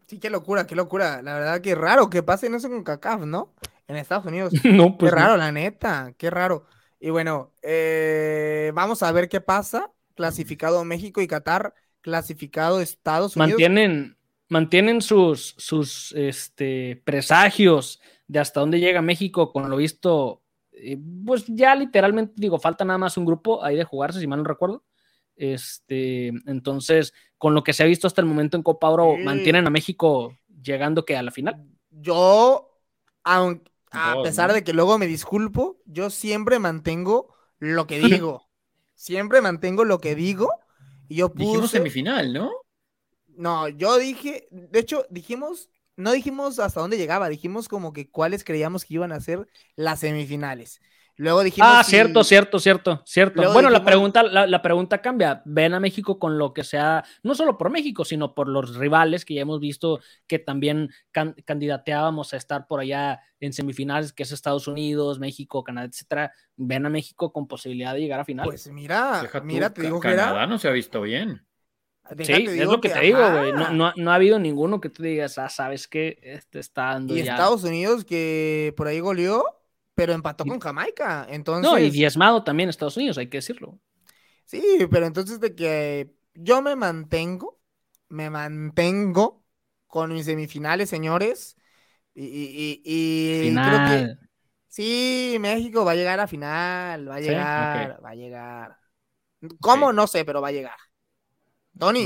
Sí, 0.07 0.17
qué 0.17 0.31
locura, 0.31 0.65
qué 0.65 0.75
locura. 0.75 1.21
La 1.21 1.35
verdad 1.35 1.61
que 1.61 1.75
raro 1.75 2.09
que 2.09 2.23
pase 2.23 2.47
eso 2.47 2.67
con 2.67 2.83
CACAF, 2.83 3.25
¿no? 3.25 3.53
En 3.89 3.97
Estados 3.97 4.25
Unidos. 4.25 4.53
no, 4.63 4.97
pues. 4.97 5.11
Qué 5.11 5.19
raro, 5.19 5.35
la 5.35 5.51
neta, 5.51 6.13
qué 6.17 6.29
raro. 6.29 6.65
Y 6.99 7.09
bueno, 7.09 7.53
eh, 7.63 8.71
vamos 8.75 9.01
a 9.03 9.11
ver 9.11 9.27
qué 9.27 9.41
pasa. 9.41 9.91
Clasificado 10.13 10.85
México 10.85 11.21
y 11.21 11.27
Qatar, 11.27 11.73
clasificado 12.01 12.81
Estados 12.81 13.35
Unidos. 13.35 13.51
Mantienen, 13.51 14.17
mantienen 14.47 15.01
sus, 15.01 15.55
sus 15.57 16.11
este, 16.11 17.01
presagios 17.03 17.99
de 18.27 18.39
hasta 18.39 18.59
dónde 18.59 18.79
llega 18.79 19.01
México 19.01 19.51
con 19.51 19.67
lo 19.69 19.75
visto. 19.75 20.43
Eh, 20.71 20.97
pues 21.25 21.45
ya 21.47 21.73
literalmente 21.73 22.33
digo, 22.35 22.59
falta 22.59 22.85
nada 22.85 22.99
más 22.99 23.17
un 23.17 23.25
grupo 23.25 23.63
ahí 23.63 23.75
de 23.75 23.85
jugarse, 23.85 24.19
si 24.19 24.27
mal 24.27 24.39
no 24.39 24.45
recuerdo. 24.45 24.83
Este, 25.35 26.27
entonces, 26.45 27.13
con 27.37 27.55
lo 27.55 27.63
que 27.63 27.73
se 27.73 27.81
ha 27.81 27.87
visto 27.87 28.05
hasta 28.05 28.21
el 28.21 28.27
momento 28.27 28.55
en 28.55 28.61
Copa 28.61 28.89
Oro, 28.89 29.17
mantienen 29.17 29.65
a 29.65 29.71
México 29.71 30.37
llegando 30.61 31.05
que 31.05 31.17
a 31.17 31.23
la 31.23 31.31
final. 31.31 31.65
Yo, 31.89 32.77
aunque, 33.23 33.69
a 33.91 34.21
pesar 34.23 34.53
de 34.53 34.63
que 34.63 34.73
luego 34.73 34.97
me 34.97 35.07
disculpo, 35.07 35.77
yo 35.85 36.09
siempre 36.09 36.59
mantengo 36.59 37.33
lo 37.59 37.87
que 37.87 37.99
digo. 37.99 38.49
siempre 38.95 39.41
mantengo 39.41 39.85
lo 39.85 39.99
que 39.99 40.15
digo. 40.15 40.51
Y 41.07 41.15
yo 41.15 41.29
puse... 41.29 41.45
Dijimos 41.45 41.71
semifinal, 41.71 42.33
¿no? 42.33 42.51
No, 43.27 43.69
yo 43.69 43.97
dije, 43.97 44.47
de 44.51 44.79
hecho, 44.79 45.05
dijimos, 45.09 45.69
no 45.95 46.11
dijimos 46.11 46.59
hasta 46.59 46.81
dónde 46.81 46.97
llegaba, 46.97 47.29
dijimos 47.29 47.69
como 47.69 47.93
que 47.93 48.09
cuáles 48.09 48.43
creíamos 48.43 48.83
que 48.83 48.95
iban 48.95 49.13
a 49.13 49.21
ser 49.21 49.47
las 49.75 50.01
semifinales. 50.01 50.81
Luego 51.19 51.43
dijimos. 51.43 51.69
Ah, 51.69 51.83
cierto, 51.83 52.23
cierto, 52.23 52.59
cierto, 52.59 53.03
cierto. 53.05 53.51
bueno, 53.51 53.69
la, 53.69 53.83
pregunta, 53.83 54.23
la, 54.23 54.61
pregunta 54.61 55.01
cambia. 55.01 55.41
Ven 55.43 55.73
a 55.73 55.79
México 55.81 56.17
con 56.17 56.37
lo 56.37 56.53
que 56.53 56.63
sea, 56.63 57.03
no 57.23 57.35
solo 57.35 57.57
por 57.57 57.69
México, 57.69 58.05
sino 58.05 58.33
por 58.33 58.47
los 58.47 58.77
rivales 58.77 59.25
que 59.25 59.33
ya 59.33 59.41
hemos 59.41 59.59
visto 59.59 59.99
que 60.27 60.39
también 60.39 60.91
candidateábamos 61.43 62.33
a 62.33 62.37
estar 62.37 62.67
por 62.67 62.79
allá 62.79 63.19
en 63.41 63.51
semifinales, 63.51 64.13
que 64.13 64.23
es 64.23 64.31
Estados 64.31 64.69
Unidos, 64.69 65.19
México, 65.19 65.61
Canadá, 65.61 65.87
etcétera.Ven 65.87 66.85
a 66.85 66.89
México 66.89 67.33
con 67.33 67.49
posibilidad 67.49 67.93
de 67.93 67.99
llegar 67.99 68.21
a 68.21 68.25
final. 68.25 68.45
Pues 68.45 68.71
mira, 68.71 69.29
mira, 69.43 69.73
te 69.73 69.81
digo 69.81 69.99
que 69.99 70.07
Canadá 70.07 70.47
no 70.47 70.57
se 70.57 70.69
ha 70.69 70.71
visto 70.71 71.01
bien. 71.01 71.45
sí, 72.17 72.31
es 72.31 72.65
lo 72.65 72.79
que, 72.79 72.87
te 72.87 73.01
digo, 73.01 73.19
güey. 73.19 73.51
No, 73.51 73.91
no, 73.93 74.11
ha 74.11 74.15
habido 74.15 74.39
ninguno 74.39 74.79
que 74.79 74.87
tú 74.87 75.03
digas, 75.03 75.37
ah, 75.37 75.49
sabes 75.49 75.89
que 75.89 76.17
este 76.23 76.59
está 76.59 76.93
dando. 76.93 77.13
Y 77.13 77.19
Estados 77.19 77.65
Unidos 77.65 78.05
que 78.05 78.73
por 78.77 78.87
ahí 78.87 79.01
goleó 79.01 79.58
pero 79.99 80.13
empató 80.13 80.45
con 80.45 80.61
Jamaica. 80.61 81.27
Entonces... 81.29 81.69
No, 81.69 81.77
y 81.77 81.89
diezmado 81.89 82.41
también 82.41 82.69
Estados 82.69 82.95
Unidos, 82.95 83.17
hay 83.17 83.27
que 83.27 83.39
decirlo. 83.39 83.77
Sí, 84.45 84.87
pero 84.89 85.05
entonces 85.05 85.41
de 85.41 85.55
que 85.55 86.13
yo 86.35 86.61
me 86.61 86.77
mantengo, 86.77 87.59
me 88.07 88.29
mantengo 88.29 89.43
con 89.87 90.13
mis 90.13 90.25
semifinales, 90.25 90.89
señores. 90.89 91.57
Y, 92.15 92.81
y, 92.85 93.53
creo 93.53 93.87
que 93.89 94.15
sí, 94.69 95.35
México 95.41 95.83
va 95.83 95.91
a 95.91 95.95
llegar 95.95 96.21
a 96.21 96.27
final, 96.27 97.09
va 97.09 97.15
a 97.15 97.19
llegar, 97.19 97.99
va 98.03 98.09
a 98.11 98.15
llegar. 98.15 98.77
¿Cómo? 99.59 99.91
No 99.91 100.07
sé, 100.07 100.23
pero 100.23 100.41
va 100.41 100.47
a 100.47 100.53
llegar. 100.53 100.77
Tony. 101.77 102.05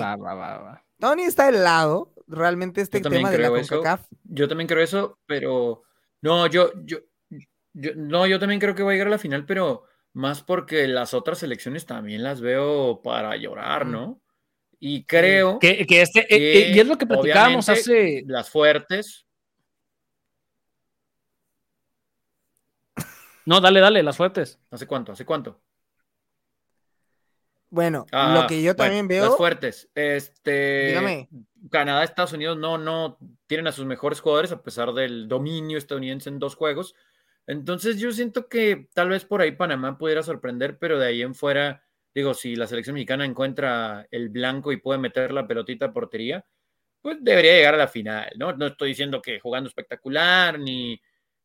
Tony 0.98 1.24
está 1.24 1.48
al 1.48 1.64
lado. 1.64 2.12
Realmente 2.26 2.82
este 2.82 3.02
tema 3.02 3.30
de 3.30 3.38
la 3.38 3.50
CONCACAF. 3.50 4.08
Yo 4.24 4.48
también 4.48 4.68
creo 4.68 4.84
eso, 4.84 5.20
pero 5.28 5.84
no, 6.22 6.48
yo, 6.48 6.72
yo, 6.86 6.98
yo, 7.74 7.92
no, 7.96 8.26
yo 8.28 8.40
también 8.40 8.60
creo 8.60 8.76
que 8.76 8.84
va 8.84 8.92
a 8.92 8.94
llegar 8.94 9.08
a 9.08 9.12
la 9.12 9.20
final, 9.20 9.46
pero 9.46 9.84
más 10.14 10.44
porque 10.44 10.88
las 10.88 11.14
otras 11.14 11.40
selecciones 11.40 11.86
también 11.86 12.24
las 12.24 12.40
veo 12.40 13.02
para 13.02 13.36
llorar, 13.36 13.86
¿no? 13.86 14.22
Y 14.80 15.06
creo 15.06 15.60
que, 15.60 15.86
este, 15.90 16.22
eh, 16.22 16.68
eh, 16.70 16.72
y 16.76 16.80
es 16.80 16.86
lo 16.86 16.98
que 16.98 17.08
platicábamos 17.08 17.70
hace. 17.70 18.24
Las 18.28 18.50
fuertes. 18.50 19.26
No, 23.46 23.60
dale, 23.60 23.80
dale, 23.80 24.04
las 24.04 24.18
fuertes. 24.18 24.60
¿Hace 24.72 24.88
cuánto? 24.88 25.12
¿Hace 25.14 25.26
cuánto? 25.26 25.62
Bueno, 27.70 28.06
lo 28.12 28.18
ah, 28.18 28.46
que 28.48 28.62
yo 28.62 28.76
también 28.76 29.08
veo. 29.08 29.26
Las 29.26 29.38
fuertes. 29.38 29.90
Este. 29.96 30.88
Dígame. 30.88 31.30
Canadá, 31.72 32.04
Estados 32.04 32.34
Unidos 32.34 32.58
no, 32.58 32.78
no 32.78 33.18
tienen 33.48 33.68
a 33.68 33.72
sus 33.72 33.86
mejores 33.86 34.20
jugadores 34.20 34.52
a 34.52 34.62
pesar 34.62 34.94
del 34.94 35.28
dominio 35.28 35.78
estadounidense 35.78 36.30
en 36.30 36.40
dos 36.40 36.56
juegos. 36.56 36.94
Entonces 37.48 38.00
yo 38.00 38.12
siento 38.12 38.48
que 38.48 38.88
tal 38.94 39.10
vez 39.10 39.26
por 39.26 39.42
ahí 39.42 39.52
Panamá 39.52 39.98
pudiera 39.98 40.24
sorprender, 40.24 40.78
pero 40.80 40.98
de 40.98 41.08
ahí 41.08 41.22
en 41.22 41.36
fuera, 41.36 41.84
digo, 42.14 42.34
si 42.34 42.56
la 42.56 42.68
selección 42.68 42.94
mexicana 42.94 43.26
encuentra 43.26 44.08
el 44.12 44.30
blanco 44.30 44.72
y 44.72 44.78
puede 44.78 45.00
meter 45.00 45.32
la 45.32 45.48
pelotita 45.48 45.88
a 45.88 45.94
portería, 45.94 46.46
pues 47.02 47.18
debería 47.22 47.54
llegar 47.54 47.74
a 47.76 47.78
la 47.78 47.88
final, 47.88 48.32
¿no? 48.38 48.54
No 48.54 48.68
estoy 48.68 48.90
diciendo 48.90 49.22
que 49.22 49.40
jugando 49.40 49.68
espectacular, 49.68 50.58
ni, 50.58 51.00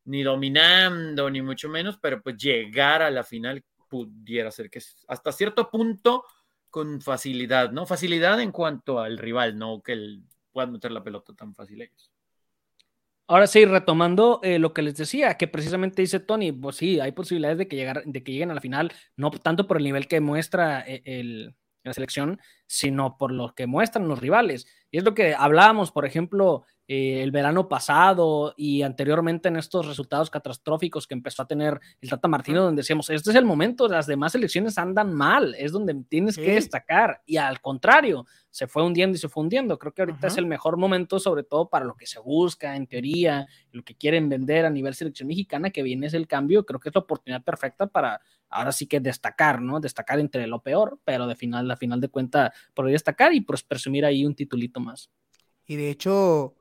ni 0.04 0.22
dominando, 0.22 1.28
ni 1.30 1.42
mucho 1.42 1.68
menos, 1.68 1.98
pero 1.98 2.22
pues 2.22 2.36
llegar 2.36 3.02
a 3.02 3.10
la 3.10 3.24
final 3.24 3.64
pudiera 3.88 4.50
ser 4.50 4.70
que 4.70 4.80
hasta 5.08 5.32
cierto 5.32 5.68
punto 5.70 6.24
con 6.70 7.00
facilidad, 7.00 7.72
¿no? 7.72 7.86
Facilidad 7.86 8.40
en 8.40 8.52
cuanto 8.52 9.00
al 9.00 9.18
rival, 9.18 9.58
no 9.58 9.82
que 9.82 9.92
el, 9.92 10.22
puedan 10.52 10.72
meter 10.72 10.92
la 10.92 11.02
pelota 11.02 11.34
tan 11.34 11.54
fácil 11.54 11.82
ellos. 11.82 12.12
Ahora 13.30 13.46
sí, 13.46 13.66
retomando 13.66 14.40
eh, 14.42 14.58
lo 14.58 14.72
que 14.72 14.80
les 14.80 14.96
decía, 14.96 15.34
que 15.36 15.48
precisamente 15.48 16.00
dice 16.00 16.18
Tony, 16.18 16.50
pues 16.50 16.76
sí, 16.76 16.98
hay 16.98 17.12
posibilidades 17.12 17.58
de 17.58 17.68
que, 17.68 17.76
llegar, 17.76 18.02
de 18.06 18.22
que 18.22 18.32
lleguen 18.32 18.50
a 18.50 18.54
la 18.54 18.62
final, 18.62 18.90
no 19.16 19.30
tanto 19.30 19.66
por 19.66 19.76
el 19.76 19.84
nivel 19.84 20.08
que 20.08 20.22
muestra 20.22 20.80
eh, 20.86 21.02
el, 21.04 21.54
la 21.84 21.92
selección, 21.92 22.40
sino 22.66 23.18
por 23.18 23.30
lo 23.30 23.54
que 23.54 23.66
muestran 23.66 24.08
los 24.08 24.18
rivales. 24.18 24.66
Y 24.90 24.96
es 24.96 25.04
lo 25.04 25.12
que 25.14 25.34
hablábamos, 25.34 25.92
por 25.92 26.06
ejemplo, 26.06 26.64
eh, 26.90 27.22
el 27.22 27.30
verano 27.30 27.68
pasado 27.68 28.54
y 28.56 28.80
anteriormente 28.80 29.48
en 29.48 29.56
estos 29.56 29.86
resultados 29.86 30.30
catastróficos 30.30 31.06
que 31.06 31.12
empezó 31.12 31.42
a 31.42 31.46
tener 31.46 31.78
el 32.00 32.08
Tata 32.08 32.28
Martino, 32.28 32.62
donde 32.62 32.80
decíamos, 32.80 33.10
este 33.10 33.28
es 33.28 33.36
el 33.36 33.44
momento, 33.44 33.86
las 33.88 34.06
demás 34.06 34.34
elecciones 34.34 34.78
andan 34.78 35.12
mal, 35.12 35.54
es 35.58 35.72
donde 35.72 35.94
tienes 36.08 36.36
que 36.36 36.54
destacar. 36.54 37.20
Y 37.26 37.36
al 37.36 37.60
contrario, 37.60 38.24
se 38.48 38.66
fue 38.66 38.82
hundiendo 38.82 39.16
y 39.16 39.18
se 39.18 39.28
fue 39.28 39.42
hundiendo. 39.42 39.78
Creo 39.78 39.92
que 39.92 40.00
ahorita 40.00 40.28
es 40.28 40.38
el 40.38 40.46
mejor 40.46 40.78
momento, 40.78 41.18
sobre 41.18 41.42
todo 41.42 41.68
para 41.68 41.84
lo 41.84 41.94
que 41.94 42.06
se 42.06 42.20
busca 42.20 42.74
en 42.74 42.86
teoría, 42.86 43.46
lo 43.70 43.84
que 43.84 43.94
quieren 43.94 44.30
vender 44.30 44.64
a 44.64 44.70
nivel 44.70 44.94
selección 44.94 45.28
mexicana, 45.28 45.68
que 45.68 45.82
viene 45.82 46.06
es 46.06 46.14
el 46.14 46.26
cambio. 46.26 46.64
Creo 46.64 46.80
que 46.80 46.88
es 46.88 46.94
la 46.94 47.02
oportunidad 47.02 47.44
perfecta 47.44 47.86
para 47.86 48.22
ahora 48.48 48.72
sí 48.72 48.86
que 48.86 49.00
destacar, 49.00 49.60
¿no? 49.60 49.78
Destacar 49.78 50.20
entre 50.20 50.46
lo 50.46 50.62
peor, 50.62 50.98
pero 51.04 51.26
de 51.26 51.36
final, 51.36 51.70
a 51.70 51.76
final 51.76 52.00
de 52.00 52.08
cuenta, 52.08 52.50
poder 52.72 52.92
destacar 52.92 53.34
y 53.34 53.42
pues 53.42 53.62
presumir 53.62 54.06
ahí 54.06 54.24
un 54.24 54.34
titulito 54.34 54.80
más. 54.80 55.10
Y 55.66 55.76
de 55.76 55.90
hecho, 55.90 56.54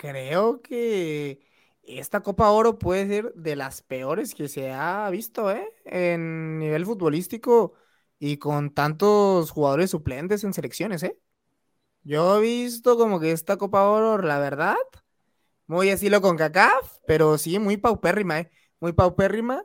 creo 0.00 0.62
que 0.62 1.42
esta 1.82 2.22
Copa 2.22 2.50
Oro 2.50 2.78
puede 2.78 3.06
ser 3.06 3.34
de 3.34 3.54
las 3.54 3.82
peores 3.82 4.34
que 4.34 4.48
se 4.48 4.72
ha 4.72 5.10
visto, 5.10 5.50
¿eh? 5.50 5.68
En 5.84 6.58
nivel 6.58 6.86
futbolístico 6.86 7.74
y 8.18 8.38
con 8.38 8.72
tantos 8.72 9.50
jugadores 9.50 9.90
suplentes 9.90 10.42
en 10.44 10.54
selecciones, 10.54 11.02
¿eh? 11.02 11.18
Yo 12.02 12.38
he 12.38 12.40
visto 12.40 12.96
como 12.96 13.20
que 13.20 13.32
esta 13.32 13.58
Copa 13.58 13.84
Oro, 13.84 14.22
la 14.22 14.38
verdad, 14.38 14.76
muy 15.66 15.90
estilo 15.90 16.22
con 16.22 16.36
CACAF, 16.38 16.98
pero 17.06 17.36
sí, 17.38 17.58
muy 17.58 17.76
paupérrima, 17.76 18.40
¿eh? 18.40 18.50
Muy 18.80 18.92
paupérrima. 18.94 19.64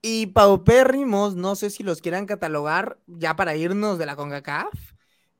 Y 0.00 0.28
paupérrimos, 0.28 1.34
no 1.34 1.56
sé 1.56 1.70
si 1.70 1.82
los 1.82 2.00
quieran 2.00 2.26
catalogar 2.26 3.00
ya 3.06 3.34
para 3.36 3.56
irnos 3.56 3.98
de 3.98 4.06
la 4.06 4.16
CONCACAF, 4.16 4.72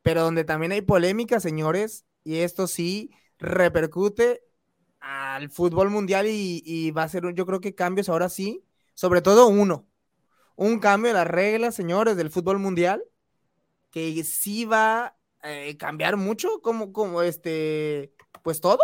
pero 0.02 0.22
donde 0.22 0.44
también 0.44 0.72
hay 0.72 0.82
polémica, 0.82 1.40
señores, 1.40 2.06
y 2.24 2.38
esto 2.38 2.66
sí 2.66 3.12
repercute 3.42 4.44
al 5.00 5.50
fútbol 5.50 5.90
mundial 5.90 6.26
y, 6.28 6.90
va 6.92 7.02
a 7.04 7.08
ser, 7.08 7.34
yo 7.34 7.44
creo 7.44 7.60
que 7.60 7.74
cambios 7.74 8.08
ahora 8.08 8.28
sí, 8.28 8.64
sobre 8.94 9.20
todo 9.20 9.48
uno, 9.48 9.88
un 10.56 10.78
cambio 10.78 11.08
de 11.08 11.14
las 11.14 11.26
reglas, 11.26 11.74
señores, 11.74 12.16
del 12.16 12.30
fútbol 12.30 12.58
mundial, 12.58 13.02
que 13.90 14.22
sí 14.24 14.64
va 14.64 15.06
a 15.06 15.16
eh, 15.42 15.76
cambiar 15.76 16.16
mucho, 16.16 16.60
como, 16.62 16.92
como 16.92 17.22
este, 17.22 18.14
pues 18.42 18.60
todo. 18.60 18.80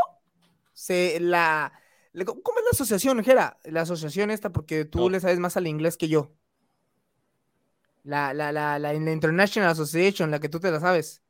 Se, 0.73 1.19
la, 1.21 1.73
¿Cómo 2.25 2.59
es 2.59 2.65
la 2.65 2.71
asociación, 2.73 3.23
Jera? 3.23 3.59
La 3.65 3.83
asociación 3.83 4.31
esta, 4.31 4.51
porque 4.51 4.85
tú 4.85 5.11
le 5.11 5.21
sabes 5.21 5.39
más 5.39 5.57
al 5.57 5.67
inglés 5.67 5.97
que 5.97 6.09
yo. 6.09 6.33
La, 8.03 8.33
la, 8.33 8.53
la, 8.53 8.79
la, 8.79 8.95
International 8.95 9.71
Association, 9.71 10.31
la 10.31 10.41
que 10.41 10.49
tú 10.49 10.59
te 10.59 10.71
la 10.71 10.81
sabes. 10.81 11.23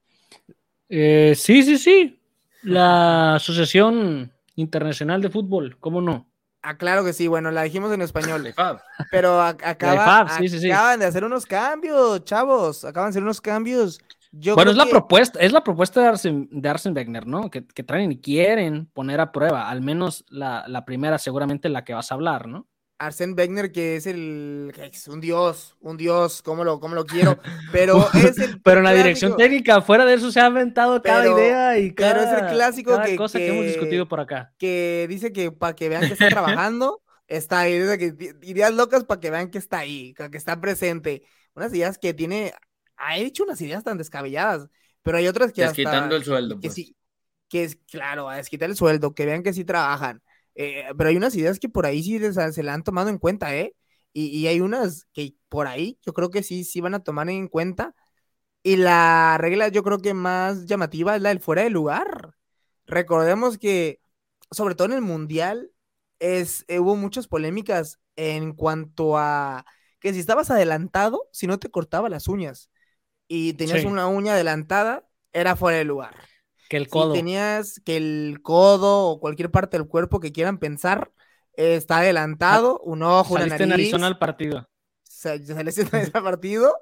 Eh, 0.89 1.35
sí, 1.37 1.63
sí, 1.63 1.77
sí. 1.77 2.18
La 2.63 3.37
Asociación 3.37 4.33
Internacional 4.57 5.23
de 5.23 5.31
Fútbol, 5.31 5.79
¿cómo 5.79 6.01
no? 6.01 6.29
Ah, 6.63 6.77
claro 6.77 7.05
que 7.05 7.13
sí, 7.13 7.29
bueno, 7.29 7.51
la 7.51 7.63
dijimos 7.63 7.93
en 7.93 8.03
español. 8.03 8.53
Pero 9.11 9.41
acaba, 9.41 10.27
acaban 10.27 10.99
de 10.99 11.07
hacer 11.07 11.25
unos 11.25 11.47
cambios, 11.47 12.25
chavos. 12.25 12.85
Acaban 12.85 13.09
de 13.09 13.11
hacer 13.11 13.23
unos 13.23 13.41
cambios. 13.41 14.01
bueno, 14.33 14.73
es 14.73 14.77
la 14.77 14.87
propuesta, 14.87 15.39
es 15.39 15.53
la 15.53 15.63
propuesta 15.63 16.01
de 16.01 16.09
Arsen, 16.09 16.49
de 16.51 17.01
Wegener, 17.01 17.27
¿no? 17.27 17.49
Que, 17.51 17.63
traen 17.63 18.13
y 18.13 18.21
quieren 18.21 18.87
poner 18.87 19.21
a 19.21 19.31
prueba, 19.31 19.69
al 19.69 19.83
menos 19.83 20.25
la, 20.29 20.67
la 20.67 20.85
primera, 20.85 21.19
seguramente 21.19 21.69
la 21.69 21.85
que 21.85 21.95
vas 21.95 22.11
a 22.11 22.17
hablar, 22.17 22.49
¿no? 22.49 22.67
Arsène 22.99 23.35
Wenger, 23.35 23.71
que 23.71 23.97
es 23.97 24.07
el 24.07 24.73
es 24.77 25.07
un 25.07 25.21
dios, 25.21 25.77
un 25.81 25.97
dios, 25.97 26.43
como 26.43 26.65
lo, 26.65 26.81
como 26.81 26.97
lo 26.97 27.07
quiero, 27.07 27.39
pero 27.73 28.09
es 28.13 28.39
el 28.39 28.61
Pero 28.63 28.79
en 28.79 28.85
la 28.85 28.93
dirección 28.93 29.37
técnica, 29.37 29.81
fuera 29.83 30.05
de 30.05 30.15
eso 30.15 30.33
se 30.33 30.41
ha 30.41 30.49
inventado 30.49 31.01
cada 31.01 31.27
idea 31.27 31.79
y 31.79 31.95
cada, 31.95 32.15
pero 32.15 32.27
es 32.27 32.43
el 32.43 32.49
clásico 32.55 33.01
que, 33.03 33.17
cosa 33.17 33.39
que, 33.39 33.49
hemos 33.49 33.67
discutido 33.67 34.09
por 34.09 34.21
acá. 34.21 34.53
Que 34.59 35.07
dice 35.09 35.33
que 35.33 35.53
para 35.53 35.75
que 35.75 35.89
vean 35.89 36.03
que 36.03 36.15
está 36.15 36.29
trabajando, 36.29 37.01
está 37.29 37.61
ahí, 37.61 37.79
dice 37.79 37.99
que 37.99 38.35
ideas 38.43 38.75
locas 38.75 39.05
para 39.05 39.21
que 39.21 39.31
vean 39.31 39.51
que 39.51 39.59
está 39.59 39.79
ahí, 39.79 40.15
que 40.15 40.37
está 40.37 40.61
presente. 40.61 41.23
Unas 41.55 41.73
ideas 41.73 41.99
que 41.99 42.15
tiene, 42.15 42.53
ha 42.97 43.17
hecho 43.17 43.45
unas 43.45 43.61
ideas 43.61 43.85
tan 43.85 43.97
descabelladas, 43.97 44.69
pero 45.03 45.19
hay 45.19 45.29
otras 45.29 45.53
que 45.53 45.63
Desquitando 45.63 46.17
el 46.17 46.25
sueldo. 46.25 46.57
Que 46.57 46.69
pues. 46.69 46.75
sí, 46.75 46.97
que 47.49 47.63
es, 47.63 47.77
claro, 47.91 48.29
a 48.29 48.37
desquitar 48.37 48.69
el 48.69 48.77
sueldo, 48.77 49.15
que 49.15 49.25
vean 49.25 49.45
que 49.45 49.53
sí 49.53 49.65
trabajan 49.65 50.21
eh, 50.59 50.87
pero 50.99 51.09
hay 51.09 51.17
unas 51.17 51.37
ideas 51.37 51.61
que 51.61 51.69
por 51.69 51.87
ahí 51.87 52.03
sí 52.03 52.19
se 52.33 52.63
le 52.65 52.71
han 52.71 52.83
tomado 52.83 53.09
en 53.11 53.19
cuenta, 53.19 53.57
¿eh? 53.57 53.77
Y, 54.13 54.49
hay 54.49 54.61
unas 54.61 55.07
que 55.13 55.37
por 55.49 55.69
ahí 55.69 55.99
yo 56.05 56.13
creo 56.13 56.31
que 56.31 56.43
sí, 56.43 56.65
sí 56.65 56.81
van 56.81 56.95
a 56.95 57.05
tomar 57.05 57.31
en 57.31 57.47
cuenta. 57.47 57.95
Y 58.65 58.77
la 58.77 59.39
regla 59.39 59.69
yo 59.69 59.85
creo 59.85 59.99
que 59.99 60.15
más 60.15 60.67
llamativa 60.67 61.15
es 61.15 61.23
la 61.23 61.29
del 61.29 61.41
fuera 61.41 61.63
de 61.63 61.71
lugar. 61.71 62.35
Recordemos 62.87 63.59
que, 63.59 64.01
sobre 64.51 64.75
todo 64.75 64.89
en 64.89 64.95
el 64.95 65.01
Mundial, 65.03 65.71
es, 66.19 66.65
eh, 66.67 66.81
hubo 66.81 66.97
muchas 66.97 67.29
polémicas 67.29 68.01
en 68.17 68.53
cuanto 68.53 69.17
a 69.17 69.65
que 70.01 70.13
si 70.13 70.19
estabas 70.19 70.51
adelantado, 70.51 71.29
si 71.33 71.47
no 71.47 71.61
te 71.61 71.71
cortaba 71.71 72.09
las 72.09 72.27
uñas 72.27 72.71
y 73.29 73.53
tenías 73.53 73.85
una 73.85 74.09
uña 74.09 74.33
adelantada, 74.33 75.09
era 75.33 75.55
fuera 75.55 75.79
de 75.79 75.85
lugar. 75.85 76.17
Que 76.69 76.77
el 76.77 76.89
codo. 76.89 77.13
Si 77.13 77.19
tenías 77.19 77.81
que 77.85 77.97
el 77.97 78.41
codo 78.43 79.07
o 79.07 79.21
cualquier 79.21 79.51
parte 79.51 79.79
del 79.79 79.89
cuerpo 79.89 80.21
que 80.21 80.33
quieran 80.33 80.59
pensar 80.59 81.11
está 81.55 81.99
adelantado, 81.99 82.79
un 82.81 83.03
ojo, 83.03 83.35
una 83.35 83.47
nariz. 83.47 83.61
en 83.61 83.73
Arizona 83.73 84.07
al 84.07 84.19
partido. 84.19 84.69
Saliste 85.03 85.53
en 85.53 85.69
ese 85.69 86.11
partido 86.23 86.75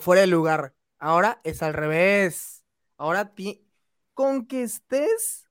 fuera 0.00 0.22
de 0.22 0.26
lugar. 0.26 0.74
Ahora 0.98 1.40
es 1.44 1.62
al 1.62 1.74
revés. 1.74 2.64
Ahora 2.96 3.32
con 4.14 4.46
que 4.46 4.62
estés 4.62 5.48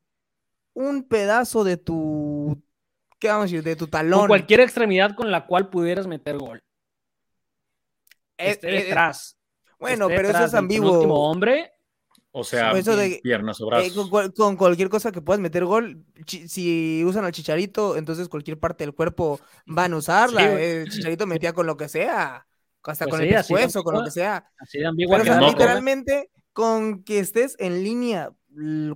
un 0.73 1.03
pedazo 1.03 1.63
de 1.63 1.77
tu 1.77 2.63
¿qué 3.19 3.27
vamos 3.29 3.43
a 3.43 3.45
decir? 3.45 3.63
De 3.63 3.75
tu 3.75 3.87
talón. 3.87 4.19
Con 4.19 4.27
cualquier 4.27 4.61
extremidad 4.61 5.15
con 5.15 5.31
la 5.31 5.45
cual 5.45 5.69
pudieras 5.69 6.07
meter 6.07 6.37
gol. 6.37 6.63
Es, 8.37 8.59
detrás. 8.59 9.37
Bueno, 9.79 10.07
pero 10.07 10.29
eso 10.29 10.45
es 10.45 10.53
ambiguo. 10.53 10.93
último 10.93 11.29
hombre 11.29 11.72
o 12.35 12.43
sea, 12.43 12.73
piernas 13.21 13.61
o 13.61 13.71
eh, 13.77 13.91
con, 14.35 14.57
cualquier 14.57 14.89
cosa 14.89 15.11
que 15.11 15.21
puedas 15.21 15.39
meter 15.39 15.65
gol, 15.65 16.03
si 16.25 17.03
usan 17.05 17.25
al 17.25 17.31
chicharito, 17.31 17.95
entonces 17.95 18.27
cualquier 18.27 18.59
parte 18.59 18.83
del 18.83 18.95
cuerpo 18.95 19.39
van 19.67 19.93
a 19.93 19.97
usarla. 19.97 20.59
el 20.59 20.89
chicharito 20.89 21.27
metía 21.27 21.53
con 21.53 21.67
lo 21.67 21.77
que 21.77 21.87
sea, 21.87 22.47
hasta 22.83 23.05
pues 23.05 23.19
con 23.19 23.21
el 23.21 23.35
pescuezo, 23.35 23.83
con 23.83 23.93
lo 23.93 24.03
que 24.03 24.09
sea. 24.09 24.49
Así 24.57 24.79
de 24.79 24.89
Pero, 25.07 25.47
literalmente, 25.47 26.31
con 26.53 27.03
que 27.03 27.19
estés 27.19 27.55
en 27.59 27.83
línea, 27.83 28.31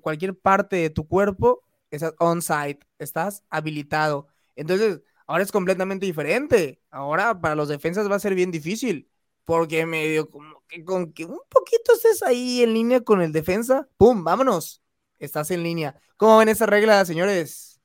cualquier 0.01 0.35
parte 0.35 0.77
de 0.77 0.89
tu 0.89 1.07
cuerpo, 1.07 1.61
estás 1.91 2.15
on-site, 2.17 2.79
estás 2.97 3.43
habilitado. 3.51 4.29
Entonces, 4.55 5.01
ahora 5.27 5.43
es 5.43 5.51
completamente 5.51 6.07
diferente. 6.07 6.81
Ahora 6.89 7.39
para 7.39 7.53
los 7.53 7.69
defensas 7.69 8.09
va 8.09 8.15
a 8.15 8.19
ser 8.19 8.33
bien 8.33 8.49
difícil 8.49 9.07
porque 9.47 9.85
medio 9.85 10.29
como 10.29 10.61
que 10.67 10.83
con 10.83 11.13
que 11.13 11.23
un 11.23 11.39
poquito 11.47 11.93
estés 11.93 12.21
ahí 12.21 12.63
en 12.63 12.73
línea 12.73 12.99
con 12.99 13.21
el 13.21 13.31
defensa, 13.31 13.87
¡pum! 13.95 14.21
¡Vámonos! 14.21 14.83
Estás 15.19 15.51
en 15.51 15.63
línea. 15.63 15.95
¿Cómo 16.17 16.39
ven 16.39 16.49
esa 16.49 16.65
regla, 16.65 17.05
señores? 17.05 17.79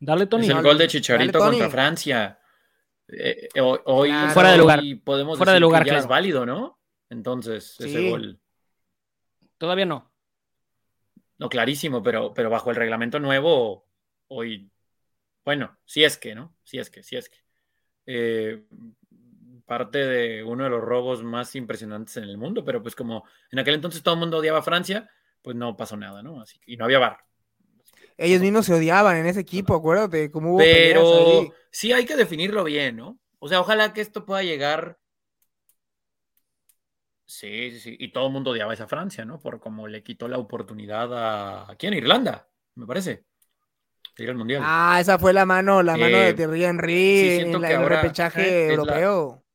Dale, 0.00 0.26
Tony. 0.26 0.44
Es 0.44 0.50
el 0.50 0.62
gol 0.62 0.78
de 0.78 0.88
Chicharito 0.88 1.38
contra 1.38 1.68
Francia. 1.68 2.40
Eh, 3.08 3.50
eh, 3.54 3.60
hoy, 3.60 4.10
fuera 4.32 4.52
de 4.52 4.56
lugar. 4.56 4.82
podemos 5.04 5.36
fuera 5.36 5.52
decir 5.52 5.56
de 5.56 5.60
lugar, 5.60 5.84
que 5.84 5.90
ya 5.90 5.98
es 5.98 6.06
válido, 6.06 6.46
¿no? 6.46 6.80
Entonces, 7.10 7.78
ese 7.78 8.08
gol. 8.08 8.40
Todavía 9.58 9.84
no. 9.84 10.10
No, 11.36 11.50
clarísimo, 11.50 12.02
pero, 12.02 12.32
pero 12.32 12.48
bajo 12.48 12.70
el 12.70 12.76
reglamento 12.76 13.20
nuevo, 13.20 13.86
hoy, 14.28 14.70
bueno, 15.44 15.76
si 15.84 16.04
es 16.04 16.16
que, 16.16 16.34
¿no? 16.34 16.56
Si 16.64 16.78
es 16.78 16.88
que, 16.88 17.02
si 17.02 17.16
es 17.16 17.28
que. 17.28 17.38
Eh, 18.06 18.64
parte 19.66 19.98
de 19.98 20.44
uno 20.44 20.64
de 20.64 20.70
los 20.70 20.80
robos 20.80 21.22
más 21.22 21.54
impresionantes 21.56 22.16
en 22.16 22.24
el 22.24 22.38
mundo, 22.38 22.64
pero 22.64 22.82
pues 22.82 22.94
como 22.94 23.24
en 23.50 23.58
aquel 23.58 23.74
entonces 23.74 24.02
todo 24.02 24.14
el 24.14 24.20
mundo 24.20 24.38
odiaba 24.38 24.60
a 24.60 24.62
Francia, 24.62 25.10
pues 25.42 25.56
no 25.56 25.76
pasó 25.76 25.96
nada, 25.96 26.22
¿no? 26.22 26.40
Así, 26.40 26.58
y 26.66 26.76
no 26.76 26.84
había 26.84 26.98
bar. 26.98 27.18
Ellos 28.16 28.40
mismos 28.40 28.64
se 28.64 28.74
odiaban 28.74 29.16
en 29.16 29.26
ese 29.26 29.40
equipo, 29.40 29.74
acuérdate, 29.74 30.30
como 30.30 30.52
hubo 30.52 30.58
Pero 30.58 31.52
sí 31.70 31.92
hay 31.92 32.06
que 32.06 32.16
definirlo 32.16 32.64
bien, 32.64 32.96
¿no? 32.96 33.18
O 33.38 33.48
sea, 33.48 33.60
ojalá 33.60 33.92
que 33.92 34.00
esto 34.00 34.24
pueda 34.24 34.42
llegar. 34.42 34.98
Sí, 37.26 37.70
sí, 37.72 37.80
sí. 37.80 37.96
Y 37.98 38.12
todo 38.12 38.28
el 38.28 38.32
mundo 38.32 38.52
odiaba 38.52 38.70
a 38.70 38.74
esa 38.74 38.86
Francia, 38.86 39.24
¿no? 39.24 39.38
Por 39.38 39.60
cómo 39.60 39.86
le 39.86 40.02
quitó 40.02 40.28
la 40.28 40.38
oportunidad 40.38 41.12
a. 41.12 41.70
¿A 41.70 41.76
quién? 41.76 41.92
Irlanda, 41.92 42.48
me 42.76 42.86
parece. 42.86 43.24
Ir 44.18 44.30
al 44.30 44.36
mundial. 44.36 44.62
Ah, 44.64 44.96
esa 44.98 45.18
fue 45.18 45.34
la 45.34 45.44
mano, 45.44 45.82
la 45.82 45.96
mano 45.98 46.16
de 46.16 46.30
eh, 46.30 46.34
Thierry 46.34 46.64
Henry 46.64 47.40
en 47.40 47.64
el 47.64 47.86
repechaje 47.86 48.72
europeo. 48.72 49.45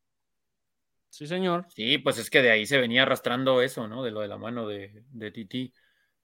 Sí, 1.12 1.28
señor. 1.28 1.66
Sí, 1.76 1.98
pues 1.98 2.18
es 2.18 2.30
que 2.30 2.42
de 2.42 2.52
ahí 2.52 2.66
se 2.66 2.80
venía 2.80 3.04
arrastrando 3.04 3.62
eso, 3.62 3.86
¿no? 3.88 4.02
De 4.04 4.12
lo 4.12 4.22
de 4.22 4.30
la 4.30 4.38
mano 4.38 4.66
de, 4.68 5.04
de 5.12 5.32
Titi. 5.32 5.74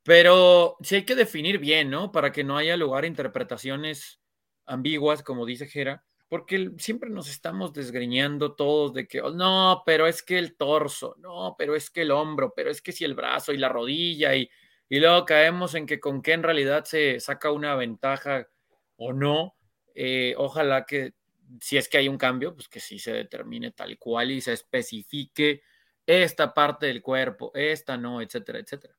Pero 0.04 0.78
sí 0.82 0.95
hay 0.95 1.06
que 1.06 1.15
definir 1.15 1.60
bien, 1.60 1.89
¿no? 1.89 2.12
Para 2.12 2.32
que 2.32 2.43
no 2.43 2.58
haya 2.58 2.78
lugar 2.78 3.04
a 3.06 3.08
interpretaciones 3.08 4.21
ambiguas, 4.65 5.23
como 5.23 5.45
dice 5.45 5.67
Jera, 5.67 6.06
porque 6.30 6.71
siempre 6.78 7.10
nos 7.10 7.30
estamos 7.30 7.73
desgreñando 7.73 8.56
todos 8.56 8.93
de 8.93 9.08
que, 9.08 9.21
oh, 9.21 9.32
no, 9.32 9.84
pero 9.86 10.08
es 10.08 10.23
que 10.23 10.38
el 10.39 10.56
torso, 10.58 11.15
no, 11.19 11.56
pero 11.58 11.76
es 11.76 11.89
que 11.89 12.04
el 12.04 12.12
hombro, 12.12 12.54
pero 12.56 12.69
es 12.71 12.82
que 12.82 12.91
si 12.93 13.06
el 13.06 13.15
brazo 13.15 13.54
y 13.54 13.58
la 13.58 13.69
rodilla, 13.69 14.36
y, 14.36 14.50
y 14.89 15.00
luego 15.02 15.26
caemos 15.26 15.76
en 15.76 15.86
que 15.86 16.00
con 16.00 16.21
qué 16.21 16.34
en 16.34 16.43
realidad 16.43 16.86
se 16.86 17.19
saca 17.19 17.52
una 17.52 17.76
ventaja 17.76 18.47
o 18.97 19.13
no. 19.13 19.56
Eh, 19.95 20.36
ojalá 20.38 20.86
que 20.86 21.13
si 21.62 21.78
es 21.78 21.88
que 21.90 21.98
hay 21.98 22.08
un 22.08 22.18
cambio, 22.18 22.54
pues 22.54 22.68
que 22.68 22.80
sí 22.80 23.00
se 23.00 23.14
determine 23.14 23.72
tal 23.72 23.98
cual 23.98 24.32
y 24.32 24.42
se 24.42 24.54
especifique 24.54 25.62
esta 26.06 26.54
parte 26.54 26.88
del 26.88 27.02
cuerpo, 27.02 27.52
esta 27.54 27.98
no, 27.98 28.22
etcétera, 28.22 28.60
etcétera. 28.60 28.96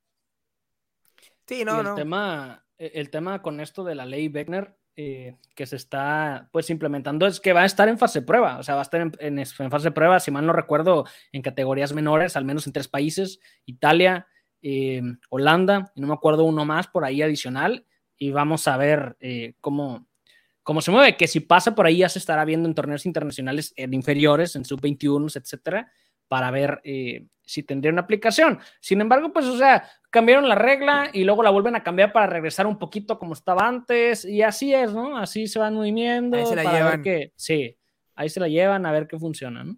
Sí, 1.46 1.64
no, 1.64 1.80
el 1.80 1.94
Tema, 1.94 2.66
e, 2.76 2.92
el 2.94 3.10
tema 3.10 3.40
con 3.40 3.60
esto 3.60 3.82
de 3.84 3.94
la 3.94 4.04
ley 4.04 4.28
Beckner 4.28 4.76
eh, 5.00 5.36
que 5.54 5.64
se 5.64 5.76
está 5.76 6.48
pues 6.50 6.70
implementando 6.70 7.28
es 7.28 7.38
que 7.38 7.52
va 7.52 7.62
a 7.62 7.66
estar 7.66 7.88
en 7.88 7.98
fase 7.98 8.20
prueba, 8.20 8.58
o 8.58 8.64
sea, 8.64 8.74
va 8.74 8.80
a 8.80 8.82
estar 8.82 9.00
en, 9.00 9.38
en, 9.38 9.46
fase 9.70 9.92
prueba, 9.92 10.18
si 10.18 10.32
mal 10.32 10.44
no 10.44 10.52
recuerdo, 10.52 11.04
en 11.30 11.40
categorías 11.40 11.92
menores, 11.92 12.34
al 12.34 12.44
menos 12.44 12.66
en 12.66 12.72
tres 12.72 12.88
países, 12.88 13.38
Italia, 13.64 14.26
eh, 14.60 15.00
Holanda, 15.30 15.92
y 15.94 16.00
no 16.00 16.08
me 16.08 16.14
acuerdo 16.14 16.42
uno 16.42 16.64
más 16.64 16.88
por 16.88 17.04
ahí 17.04 17.22
adicional, 17.22 17.86
y 18.16 18.32
vamos 18.32 18.66
a 18.66 18.76
ver 18.76 19.16
eh, 19.20 19.54
cómo, 19.60 20.07
cómo 20.68 20.82
se 20.82 20.90
mueve, 20.90 21.16
que 21.16 21.26
si 21.26 21.40
pasa 21.40 21.74
por 21.74 21.86
ahí 21.86 21.96
ya 21.96 22.10
se 22.10 22.18
estará 22.18 22.44
viendo 22.44 22.68
en 22.68 22.74
torneos 22.74 23.06
internacionales 23.06 23.72
en 23.74 23.94
inferiores, 23.94 24.54
en 24.54 24.66
sub-21, 24.66 25.34
etcétera, 25.34 25.90
para 26.28 26.50
ver 26.50 26.82
eh, 26.84 27.24
si 27.42 27.62
tendría 27.62 27.90
una 27.90 28.02
aplicación. 28.02 28.58
Sin 28.78 29.00
embargo, 29.00 29.32
pues, 29.32 29.46
o 29.46 29.56
sea, 29.56 29.88
cambiaron 30.10 30.46
la 30.46 30.56
regla 30.56 31.08
y 31.10 31.24
luego 31.24 31.42
la 31.42 31.48
vuelven 31.48 31.74
a 31.74 31.82
cambiar 31.82 32.12
para 32.12 32.26
regresar 32.26 32.66
un 32.66 32.78
poquito 32.78 33.18
como 33.18 33.32
estaba 33.32 33.66
antes, 33.66 34.26
y 34.26 34.42
así 34.42 34.74
es, 34.74 34.92
¿no? 34.92 35.16
Así 35.16 35.46
se 35.46 35.58
van 35.58 35.72
moviendo. 35.72 36.36
Ahí 36.36 36.44
se 36.44 36.54
la 36.54 36.70
llevan. 36.70 37.02
que, 37.02 37.32
sí, 37.34 37.74
ahí 38.14 38.28
se 38.28 38.38
la 38.38 38.48
llevan 38.48 38.84
a 38.84 38.92
ver 38.92 39.08
qué 39.08 39.18
funciona, 39.18 39.64
¿no? 39.64 39.74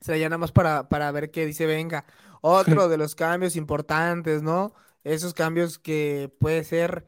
Se 0.00 0.12
la 0.12 0.16
llevan 0.16 0.30
nada 0.30 0.38
más 0.38 0.52
para, 0.52 0.88
para 0.88 1.12
ver 1.12 1.30
qué 1.30 1.44
dice, 1.44 1.66
venga. 1.66 2.06
Otro 2.40 2.88
de 2.88 2.96
los 2.96 3.14
cambios 3.14 3.54
importantes, 3.54 4.42
¿no? 4.42 4.72
Esos 5.04 5.34
cambios 5.34 5.78
que 5.78 6.32
puede 6.38 6.64
ser 6.64 7.04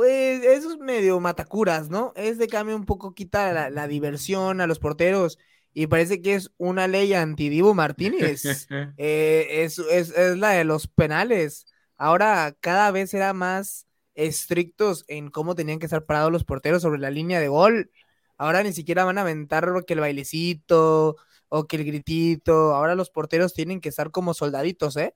pues 0.00 0.42
eso 0.44 0.72
es 0.72 0.78
medio 0.78 1.20
matacuras, 1.20 1.90
¿no? 1.90 2.14
Es 2.16 2.38
de 2.38 2.48
cambio 2.48 2.74
un 2.74 2.86
poco 2.86 3.12
quita 3.12 3.68
la, 3.68 3.86
diversión 3.86 4.62
a 4.62 4.66
los 4.66 4.78
porteros 4.78 5.36
y 5.74 5.88
parece 5.88 6.22
que 6.22 6.36
es 6.36 6.50
una 6.56 6.88
ley 6.88 7.12
anti-Divo 7.12 7.74
Martínez. 7.74 8.66
Eh, 8.96 9.62
es, 9.62 9.78
es, 9.78 10.16
la 10.38 10.52
de 10.52 10.64
los 10.64 10.86
penales. 10.86 11.66
Ahora 11.98 12.56
cada 12.60 12.90
vez 12.92 13.12
era 13.12 13.34
más 13.34 13.86
estrictos 14.14 15.04
en 15.06 15.30
cómo 15.30 15.54
tenían 15.54 15.78
que 15.78 15.84
estar 15.84 16.06
parados 16.06 16.32
los 16.32 16.44
porteros 16.44 16.80
sobre 16.80 16.98
la 16.98 17.10
línea 17.10 17.38
de 17.38 17.48
gol. 17.48 17.90
Ahora 18.38 18.62
ni 18.62 18.72
siquiera 18.72 19.04
van 19.04 19.18
a 19.18 19.20
aventar 19.20 19.70
que 19.86 19.92
el 19.92 20.00
bailecito 20.00 21.16
o 21.50 21.66
que 21.66 21.76
el 21.76 21.84
gritito. 21.84 22.74
Ahora 22.74 22.94
los 22.94 23.10
porteros 23.10 23.52
tienen 23.52 23.82
que 23.82 23.90
estar 23.90 24.10
como 24.12 24.32
soldaditos, 24.32 24.96
¿eh? 24.96 25.14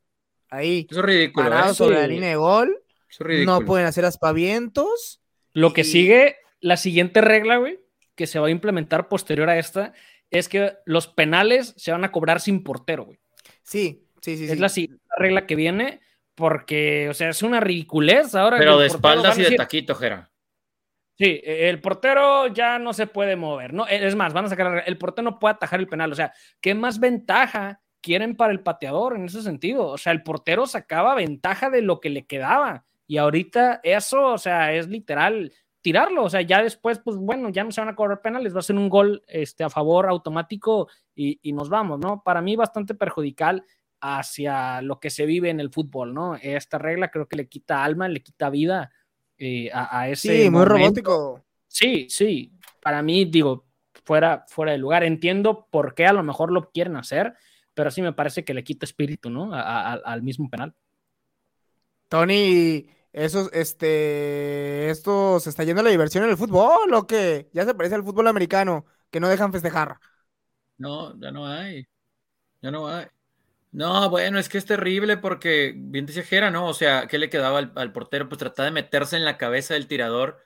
Ahí. 0.50 0.86
Eso 0.90 1.00
es 1.00 1.06
ridículo. 1.06 1.48
Parados 1.48 1.72
¿eh? 1.72 1.74
sobre 1.76 1.96
la 1.96 2.06
línea 2.06 2.28
de 2.28 2.36
gol 2.36 2.83
no 3.44 3.60
pueden 3.62 3.86
hacer 3.86 4.04
aspavientos. 4.04 5.20
Lo 5.52 5.72
que 5.72 5.84
sigue, 5.84 6.36
la 6.60 6.76
siguiente 6.76 7.20
regla, 7.20 7.56
güey, 7.56 7.80
que 8.14 8.26
se 8.26 8.38
va 8.38 8.48
a 8.48 8.50
implementar 8.50 9.08
posterior 9.08 9.48
a 9.48 9.58
esta, 9.58 9.92
es 10.30 10.48
que 10.48 10.74
los 10.84 11.06
penales 11.06 11.74
se 11.76 11.92
van 11.92 12.04
a 12.04 12.12
cobrar 12.12 12.40
sin 12.40 12.64
portero, 12.64 13.04
güey. 13.04 13.20
Sí, 13.62 14.08
sí, 14.20 14.36
sí. 14.36 14.44
Es 14.44 14.58
la 14.58 14.68
siguiente 14.68 15.04
regla 15.16 15.46
que 15.46 15.54
viene, 15.54 16.00
porque, 16.34 17.08
o 17.08 17.14
sea, 17.14 17.30
es 17.30 17.42
una 17.42 17.60
ridiculez 17.60 18.34
ahora. 18.34 18.58
Pero 18.58 18.78
de 18.78 18.88
espaldas 18.88 19.38
y 19.38 19.42
de 19.42 19.56
taquito, 19.56 19.94
Jera. 19.94 20.30
Sí, 21.16 21.40
el 21.44 21.80
portero 21.80 22.48
ya 22.48 22.80
no 22.80 22.92
se 22.92 23.06
puede 23.06 23.36
mover, 23.36 23.72
¿no? 23.72 23.86
Es 23.86 24.16
más, 24.16 24.32
van 24.32 24.46
a 24.46 24.48
sacar 24.48 24.82
el 24.84 24.98
portero 24.98 25.30
no 25.30 25.38
puede 25.38 25.54
atajar 25.54 25.78
el 25.78 25.86
penal, 25.86 26.10
o 26.10 26.16
sea, 26.16 26.32
¿qué 26.60 26.74
más 26.74 26.98
ventaja 26.98 27.80
quieren 28.00 28.34
para 28.34 28.52
el 28.52 28.60
pateador 28.60 29.14
en 29.14 29.26
ese 29.26 29.42
sentido? 29.42 29.86
O 29.86 29.98
sea, 29.98 30.12
el 30.12 30.24
portero 30.24 30.66
sacaba 30.66 31.14
ventaja 31.14 31.70
de 31.70 31.82
lo 31.82 32.00
que 32.00 32.10
le 32.10 32.26
quedaba. 32.26 32.84
Y 33.06 33.18
ahorita 33.18 33.80
eso, 33.82 34.32
o 34.32 34.38
sea, 34.38 34.72
es 34.72 34.88
literal 34.88 35.52
tirarlo, 35.84 36.24
o 36.24 36.30
sea, 36.30 36.40
ya 36.40 36.62
después, 36.62 36.98
pues 36.98 37.18
bueno, 37.18 37.50
ya 37.50 37.62
no 37.62 37.70
se 37.70 37.82
van 37.82 37.90
a 37.90 37.94
cobrar 37.94 38.22
penales, 38.22 38.54
va 38.54 38.60
a 38.60 38.62
ser 38.62 38.76
un 38.76 38.88
gol 38.88 39.22
este, 39.28 39.64
a 39.64 39.68
favor 39.68 40.08
automático 40.08 40.88
y, 41.14 41.52
nos 41.52 41.68
vamos, 41.68 42.00
¿no? 42.00 42.22
Para 42.24 42.40
mí 42.40 42.56
bastante 42.56 42.94
perjudicial 42.94 43.62
hacia 44.00 44.80
lo 44.80 44.98
que 44.98 45.10
se 45.10 45.26
vive 45.26 45.50
en 45.50 45.60
el 45.60 45.70
fútbol, 45.70 46.14
¿no? 46.14 46.36
Esta 46.36 46.78
regla 46.78 47.10
creo 47.10 47.28
que 47.28 47.36
le 47.36 47.48
quita 47.48 47.84
alma, 47.84 48.08
le 48.08 48.22
quita 48.22 48.48
vida 48.48 48.90
eh, 49.36 49.70
a, 49.74 50.08
ese. 50.08 50.44
Sí, 50.44 50.50
muy 50.50 50.64
romántico. 50.64 51.44
Sí, 51.68 52.06
sí, 52.08 52.50
para 52.80 53.02
mí, 53.02 53.26
digo, 53.26 53.66
fuera, 54.06 54.46
fuera 54.48 54.72
de 54.72 54.78
lugar, 54.78 55.04
entiendo 55.04 55.68
por 55.70 55.94
qué 55.94 56.06
a 56.06 56.14
lo 56.14 56.22
mejor 56.22 56.50
lo 56.50 56.70
quieren 56.70 56.96
hacer, 56.96 57.34
pero 57.74 57.90
sí 57.90 58.00
me 58.00 58.14
parece 58.14 58.42
que 58.42 58.54
le 58.54 58.64
quita 58.64 58.86
espíritu, 58.86 59.28
¿no? 59.28 59.50
al 59.52 60.22
mismo 60.22 60.48
penal. 60.48 60.74
Tony, 62.08 62.88
eso, 63.12 63.50
este, 63.52 64.90
esto 64.90 65.40
se 65.40 65.50
está 65.50 65.64
yendo 65.64 65.82
la 65.82 65.90
diversión 65.90 66.24
en 66.24 66.30
el 66.30 66.36
fútbol, 66.36 66.92
¿o 66.94 67.06
qué? 67.06 67.48
Ya 67.52 67.64
se 67.64 67.74
parece 67.74 67.94
al 67.94 68.04
fútbol 68.04 68.26
americano, 68.28 68.86
que 69.10 69.20
no 69.20 69.28
dejan 69.28 69.52
festejar. 69.52 69.98
No, 70.78 71.18
ya 71.20 71.30
no 71.30 71.46
hay. 71.46 71.86
Ya 72.60 72.70
no 72.70 72.88
hay. 72.88 73.06
No, 73.74 74.08
bueno, 74.08 74.38
es 74.38 74.48
que 74.48 74.58
es 74.58 74.66
terrible 74.66 75.16
porque, 75.16 75.74
bien 75.76 76.06
decía 76.06 76.22
Jera, 76.22 76.50
¿no? 76.50 76.68
O 76.68 76.74
sea, 76.74 77.08
¿qué 77.08 77.18
le 77.18 77.28
quedaba 77.28 77.58
al, 77.58 77.92
portero? 77.92 78.28
Pues 78.28 78.38
tratar 78.38 78.66
de 78.66 78.70
meterse 78.70 79.16
en 79.16 79.24
la 79.24 79.36
cabeza 79.36 79.74
del 79.74 79.88
tirador 79.88 80.38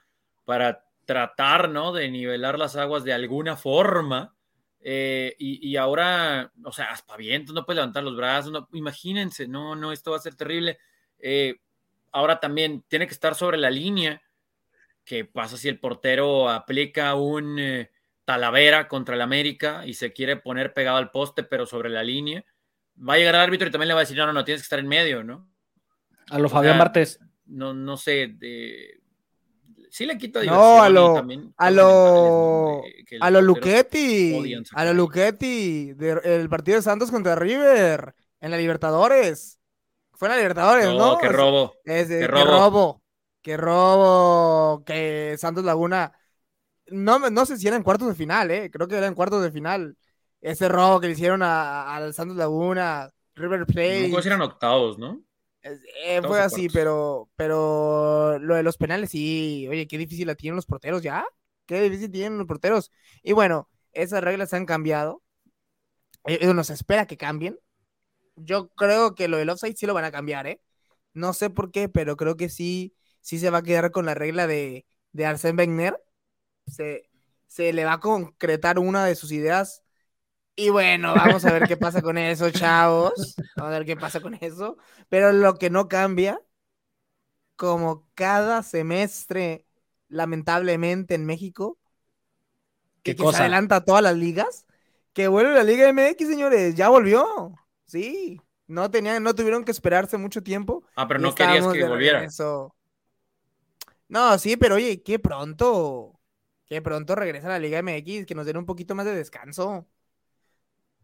para 0.45 0.85
tratar, 1.05 1.69
¿no? 1.69 1.93
De 1.93 2.09
nivelar 2.09 2.57
las 2.57 2.75
aguas 2.75 3.03
de 3.03 3.13
alguna 3.13 3.55
forma. 3.55 4.35
Eh, 4.81 5.35
y, 5.37 5.75
ahora, 5.75 6.51
o 6.63 6.71
sea, 6.71 6.91
aspavientos, 6.91 7.53
no 7.53 7.65
puede 7.65 7.77
levantar 7.77 8.03
los 8.03 8.15
brazos, 8.15 8.51
no, 8.51 8.67
imagínense, 8.73 9.47
no, 9.47 9.75
no, 9.75 9.91
esto 9.91 10.11
va 10.11 10.17
a 10.17 10.21
ser 10.21 10.35
terrible. 10.35 10.79
Eh, 11.19 11.59
ahora 12.11 12.39
también 12.39 12.83
tiene 12.87 13.07
que 13.07 13.13
estar 13.13 13.35
sobre 13.35 13.57
la 13.57 13.69
línea. 13.69 14.21
¿Qué 15.03 15.25
pasa 15.25 15.57
si 15.57 15.67
el 15.67 15.79
portero 15.79 16.49
aplica 16.49 17.15
un 17.15 17.57
eh, 17.59 17.91
talavera 18.25 18.87
contra 18.87 19.15
el 19.15 19.21
América 19.21 19.85
y 19.85 19.93
se 19.93 20.13
quiere 20.13 20.37
poner 20.37 20.73
pegado 20.73 20.97
al 20.97 21.11
poste, 21.11 21.43
pero 21.43 21.65
sobre 21.65 21.89
la 21.89 22.03
línea? 22.03 22.45
Va 22.97 23.13
a 23.13 23.17
llegar 23.17 23.35
el 23.35 23.41
árbitro 23.41 23.67
y 23.67 23.71
también 23.71 23.87
le 23.87 23.93
va 23.93 24.01
a 24.01 24.03
decir, 24.03 24.17
no, 24.17 24.25
no, 24.25 24.33
no, 24.33 24.45
tienes 24.45 24.61
que 24.61 24.65
estar 24.65 24.79
en 24.79 24.87
medio, 24.87 25.23
¿no? 25.23 25.49
A 26.29 26.37
lo 26.37 26.49
Fabián 26.49 26.77
Martes. 26.77 27.19
No, 27.45 27.73
no 27.73 27.97
sé, 27.97 28.35
de... 28.37 29.01
sí 29.89 30.05
le 30.05 30.17
quita 30.17 30.43
No, 30.43 30.83
a 30.83 30.89
lo, 30.89 31.17
a 31.57 31.71
lo, 31.71 32.83
a 33.19 33.31
lo 33.31 33.41
Luchetti, 33.41 34.55
a 34.73 34.85
lo 34.85 34.93
Luchetti, 34.93 35.95
el 36.23 36.49
partido 36.49 36.77
de 36.77 36.83
Santos 36.83 37.09
contra 37.09 37.35
River, 37.35 38.13
en 38.41 38.51
la 38.51 38.57
Libertadores. 38.57 39.58
Fue 40.19 40.27
en 40.27 40.33
la 40.33 40.37
Libertadores, 40.37 40.85
¿no? 40.87 40.97
¿no? 40.97 41.17
Qué 41.17 41.29
robo. 41.29 41.75
Es, 41.85 42.09
qué, 42.09 42.27
robo. 42.27 43.01
qué 43.41 43.55
robo. 43.55 44.83
Que 44.83 45.37
Santos 45.39 45.63
Laguna. 45.63 46.11
No, 46.87 47.19
no 47.29 47.45
sé 47.45 47.57
si 47.57 47.69
era 47.69 47.77
en 47.77 47.83
cuartos 47.83 48.09
de 48.09 48.15
final, 48.15 48.51
¿eh? 48.51 48.69
Creo 48.69 48.89
que 48.89 48.97
era 48.97 49.07
en 49.07 49.15
cuartos 49.15 49.41
de 49.41 49.49
final. 49.49 49.95
ese 50.41 50.67
robo 50.67 50.99
que 50.99 51.07
le 51.07 51.13
hicieron 51.13 51.39
a, 51.41 52.05
Santos 52.11 52.35
Laguna, 52.35 53.09
River 53.33 53.65
Plate. 53.65 54.09
No 54.09 54.19
eran 54.19 54.41
octavos, 54.41 54.99
¿no? 54.99 55.21
Eh, 55.61 56.21
fue 56.21 56.41
así, 56.41 56.67
pero, 56.67 57.29
pero 57.37 58.39
lo 58.39 58.55
de 58.55 58.63
los 58.63 58.75
penales, 58.75 59.11
sí, 59.11 59.67
oye, 59.69 59.87
qué 59.87 59.97
difícil 59.97 60.27
la 60.27 60.35
tienen 60.35 60.57
los 60.57 60.65
porteros 60.65 61.01
ya. 61.01 61.25
Qué 61.65 61.81
difícil 61.81 62.11
tienen 62.11 62.37
los 62.37 62.45
porteros. 62.45 62.91
Y 63.23 63.31
bueno, 63.31 63.69
esas 63.93 64.21
reglas 64.21 64.53
han 64.53 64.65
cambiado. 64.65 65.23
Eh, 66.25 66.39
eso 66.41 66.53
nos 66.53 66.69
espera 66.71 67.05
que 67.05 67.15
cambien. 67.15 67.57
Yo 68.43 68.69
creo 68.69 69.15
que 69.15 69.27
lo 69.27 69.37
del 69.37 69.49
offside 69.49 69.75
sí 69.75 69.85
lo 69.85 69.93
van 69.93 70.05
a 70.05 70.11
cambiar, 70.11 70.47
¿eh? 70.47 70.61
No 71.13 71.33
sé 71.33 71.49
por 71.49 71.71
qué, 71.71 71.89
pero 71.89 72.17
creo 72.17 72.37
que 72.37 72.49
sí, 72.49 72.95
sí 73.21 73.39
se 73.39 73.49
va 73.49 73.59
a 73.59 73.63
quedar 73.63 73.91
con 73.91 74.05
la 74.05 74.13
regla 74.13 74.47
de, 74.47 74.85
de 75.11 75.25
Arsène 75.25 75.57
Wenger. 75.57 76.01
Se, 76.67 77.09
se 77.47 77.73
le 77.73 77.85
va 77.85 77.93
a 77.93 77.99
concretar 77.99 78.79
una 78.79 79.05
de 79.05 79.15
sus 79.15 79.31
ideas 79.31 79.83
y 80.59 80.71
bueno, 80.71 81.13
vamos 81.15 81.45
a 81.45 81.53
ver 81.53 81.69
qué 81.69 81.77
pasa 81.77 82.01
con 82.01 82.17
eso, 82.17 82.49
chavos. 82.51 83.35
Vamos 83.55 83.73
a 83.73 83.77
ver 83.79 83.85
qué 83.85 83.95
pasa 83.95 84.19
con 84.19 84.33
eso. 84.33 84.77
Pero 85.07 85.31
lo 85.31 85.55
que 85.55 85.69
no 85.69 85.87
cambia, 85.87 86.41
como 87.55 88.05
cada 88.13 88.61
semestre, 88.61 89.65
lamentablemente 90.09 91.15
en 91.15 91.25
México, 91.25 91.77
que, 93.03 93.15
se 93.15 93.37
adelanta 93.37 93.77
a 93.77 93.85
todas 93.85 94.03
las 94.03 94.17
ligas, 94.17 94.65
que 95.13 95.29
vuelve 95.29 95.53
la 95.53 95.63
Liga 95.63 95.87
MX, 95.87 96.27
señores, 96.27 96.75
ya 96.75 96.89
volvió. 96.89 97.53
Sí, 97.89 98.39
no 98.67 98.91
tenían, 98.91 99.23
no 99.23 99.33
tuvieron 99.33 99.65
que 99.65 99.71
esperarse 99.71 100.15
mucho 100.17 100.43
tiempo. 100.43 100.83
Ah, 100.95 101.07
pero 101.07 101.19
no 101.19 101.33
querías 101.33 101.67
que 101.73 101.83
volviera. 101.83 102.23
Eso. 102.23 102.75
No, 104.07 104.37
sí, 104.37 104.57
pero 104.57 104.75
oye, 104.75 105.01
qué 105.01 105.17
pronto, 105.17 106.19
qué 106.67 106.79
pronto 106.79 107.15
regresa 107.15 107.47
a 107.47 107.51
la 107.51 107.59
Liga 107.59 107.79
MX, 107.81 108.27
que 108.27 108.35
nos 108.35 108.45
den 108.45 108.57
un 108.57 108.67
poquito 108.67 108.93
más 108.93 109.05
de 109.05 109.15
descanso. 109.15 109.87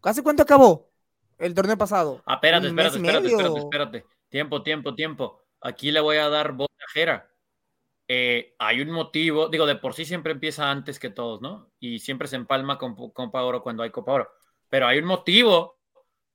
¿Hace 0.04 0.22
cuánto 0.22 0.44
acabó 0.44 0.92
el 1.40 1.56
torneo 1.56 1.76
pasado? 1.76 2.22
Ah, 2.28 2.36
espérate, 2.36 2.68
espérate, 2.68 2.98
espérate, 2.98 3.28
espérate, 3.28 3.60
espérate. 3.60 4.06
Tiempo, 4.30 4.62
tiempo, 4.62 4.94
tiempo. 4.94 5.42
Aquí 5.62 5.92
le 5.92 6.02
voy 6.02 6.18
a 6.18 6.30
dar 6.30 6.52
voz 6.52 6.70
a 6.70 7.26
eh, 8.08 8.54
hay 8.60 8.82
un 8.82 8.92
motivo, 8.92 9.50
digo, 9.50 9.66
de 9.66 9.78
por 9.78 9.96
sí 9.96 10.06
siempre 10.06 10.32
empieza 10.32 10.70
antes 10.70 11.00
que 11.00 11.10
todos, 11.10 11.42
¿no? 11.42 11.72
Y 11.80 11.98
siempre 11.98 12.28
se 12.28 12.36
empalma 12.36 12.78
con 12.78 12.96
Copa 12.96 13.44
Oro 13.44 13.64
cuando 13.64 13.82
hay 13.82 13.90
Copa 13.90 14.12
Oro. 14.12 14.32
Pero 14.70 14.86
hay 14.86 15.00
un 15.00 15.06
motivo 15.06 15.75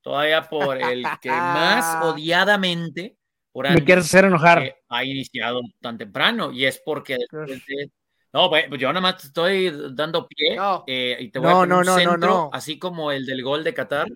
todavía 0.03 0.49
por 0.49 0.77
el 0.77 1.05
que 1.21 1.31
más 1.31 2.05
odiadamente 2.05 3.17
por 3.53 3.69
Me 3.71 3.85
quieres 3.85 4.05
hacer 4.05 4.25
enojar. 4.25 4.77
ha 4.89 5.05
iniciado 5.05 5.61
tan 5.81 5.99
temprano 5.99 6.53
y 6.53 6.67
es 6.67 6.81
porque 6.85 7.17
después 7.19 7.49
de 7.67 7.91
no, 8.33 8.49
pues 8.49 8.69
yo 8.79 8.89
nada 8.89 9.01
más 9.01 9.17
te 9.17 9.27
estoy 9.27 9.73
dando 9.93 10.29
pie 10.29 10.57
eh, 10.87 11.17
y 11.19 11.31
te 11.31 11.41
voy 11.41 11.51
a 11.51 11.55
poner 11.55 11.79
un 11.79 11.85
centro, 11.85 12.51
así 12.53 12.79
como 12.79 13.11
el 13.11 13.27
del 13.27 13.43
gol 13.43 13.65
de 13.65 13.75
Qatar, 13.75 14.07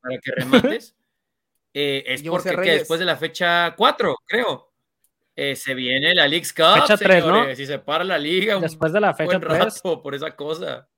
para 0.00 0.18
que 0.18 0.30
remates. 0.36 0.94
Eh, 1.74 2.04
es 2.06 2.22
porque 2.22 2.50
que 2.50 2.72
después 2.72 3.00
de 3.00 3.06
la 3.06 3.16
fecha 3.16 3.74
4, 3.76 4.16
creo, 4.24 4.72
eh, 5.34 5.56
se 5.56 5.74
viene 5.74 6.14
la 6.14 6.28
League's 6.28 6.52
Cup. 6.52 6.82
Fecha 6.82 6.96
3, 6.96 7.26
¿no? 7.26 7.54
Si 7.56 7.66
se 7.66 7.80
para 7.80 8.04
la 8.04 8.16
liga. 8.16 8.60
Después 8.60 8.92
de 8.92 9.00
la 9.00 9.12
fecha 9.12 9.40
3. 9.40 9.80
por 9.82 10.14
esa 10.14 10.36
cosa. 10.36 10.88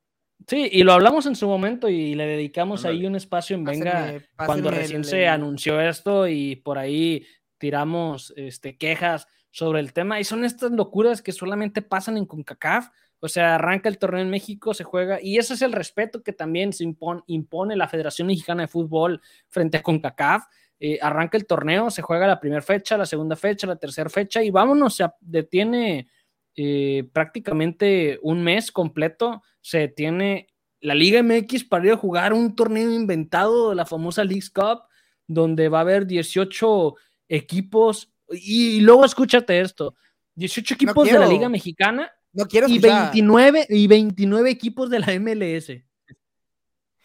Sí, 0.46 0.68
y 0.72 0.83
lo 0.83 0.92
hablamos 0.92 1.26
en 1.26 1.37
su 1.37 1.46
momento 1.46 1.88
y 1.88 2.14
le 2.14 2.26
dedicamos 2.26 2.85
ahí 2.85 3.07
un 3.07 3.16
espacio 3.16 3.57
en 3.57 3.64
Venga 3.64 4.14
cuando 4.37 4.70
recién 4.70 5.05
se 5.05 5.29
anunció 5.29 5.81
esto 5.81 6.26
y 6.26 6.57
por 6.57 6.79
ahí 6.79 7.26
tiramos 7.59 8.33
este, 8.37 8.76
quejas 8.76 9.26
sobre 9.50 9.81
el 9.81 9.92
tema 9.92 10.18
y 10.20 10.24
son 10.24 10.44
estas 10.44 10.70
locuras 10.70 11.22
que 11.22 11.33
solamente 11.33 11.83
pasan 11.83 12.16
en 12.16 12.26
CONCACAF. 12.26 12.88
O 13.22 13.29
sea, 13.29 13.57
arranca 13.57 13.88
el 13.90 13.98
torneo 13.98 14.22
en 14.22 14.31
México, 14.31 14.72
se 14.72 14.83
juega 14.83 15.18
y 15.22 15.37
ese 15.37 15.55
es 15.55 15.62
el 15.62 15.72
respeto 15.72 16.22
que 16.22 16.33
también 16.33 16.72
se 16.72 16.85
impone, 16.85 17.76
la 17.76 17.87
Federación 17.87 18.29
Mexicana 18.29 18.62
de 18.62 18.68
Fútbol 18.68 19.20
frente 19.48 19.76
a 19.76 19.83
CONCACAF. 19.83 20.44
Eh, 20.83 20.98
arranca 21.03 21.37
el 21.37 21.46
torneo, 21.46 21.90
se 21.90 22.00
juega 22.00 22.26
la 22.26 22.40
primera 22.40 22.62
fecha, 22.62 22.96
la 22.96 23.05
segunda 23.05 23.37
fecha, 23.37 23.66
la 23.66 23.76
tercera 23.76 24.09
fecha 24.09 24.42
y 24.42 24.50
vámonos, 24.50 24.94
se 24.94 25.05
detiene 25.20 26.09
eh, 26.57 27.09
prácticamente 27.13 28.19
un 28.23 28.43
mes 28.43 28.73
completo, 28.73 29.43
se 29.61 29.79
detiene 29.79 30.49
la 30.81 30.95
Liga 30.95 31.23
MX 31.23 31.65
para 31.65 31.87
ir 31.87 31.93
a 31.93 31.97
jugar 31.97 32.33
un 32.33 32.55
torneo 32.55 32.91
inventado, 32.91 33.75
la 33.75 33.87
famosa 33.87 34.25
League 34.25 34.49
Cup, 34.55 34.83
donde 35.27 35.69
va 35.69 35.79
a 35.79 35.83
haber 35.83 36.07
18 36.07 36.95
equipos. 37.29 38.13
Y, 38.31 38.81
luego 38.81 39.05
escúchate 39.05 39.61
esto: 39.61 39.95
18 40.35 40.75
equipos 40.75 41.07
de 41.07 41.19
la 41.19 41.27
Liga 41.27 41.49
Mexicana 41.49 42.11
no 42.33 42.47
quiero 42.47 42.69
y, 42.69 42.79
29, 42.79 43.67
y 43.69 43.87
29 43.87 44.51
equipos 44.51 44.91
de 44.91 45.01
la 45.01 45.19
MLS. 45.19 45.83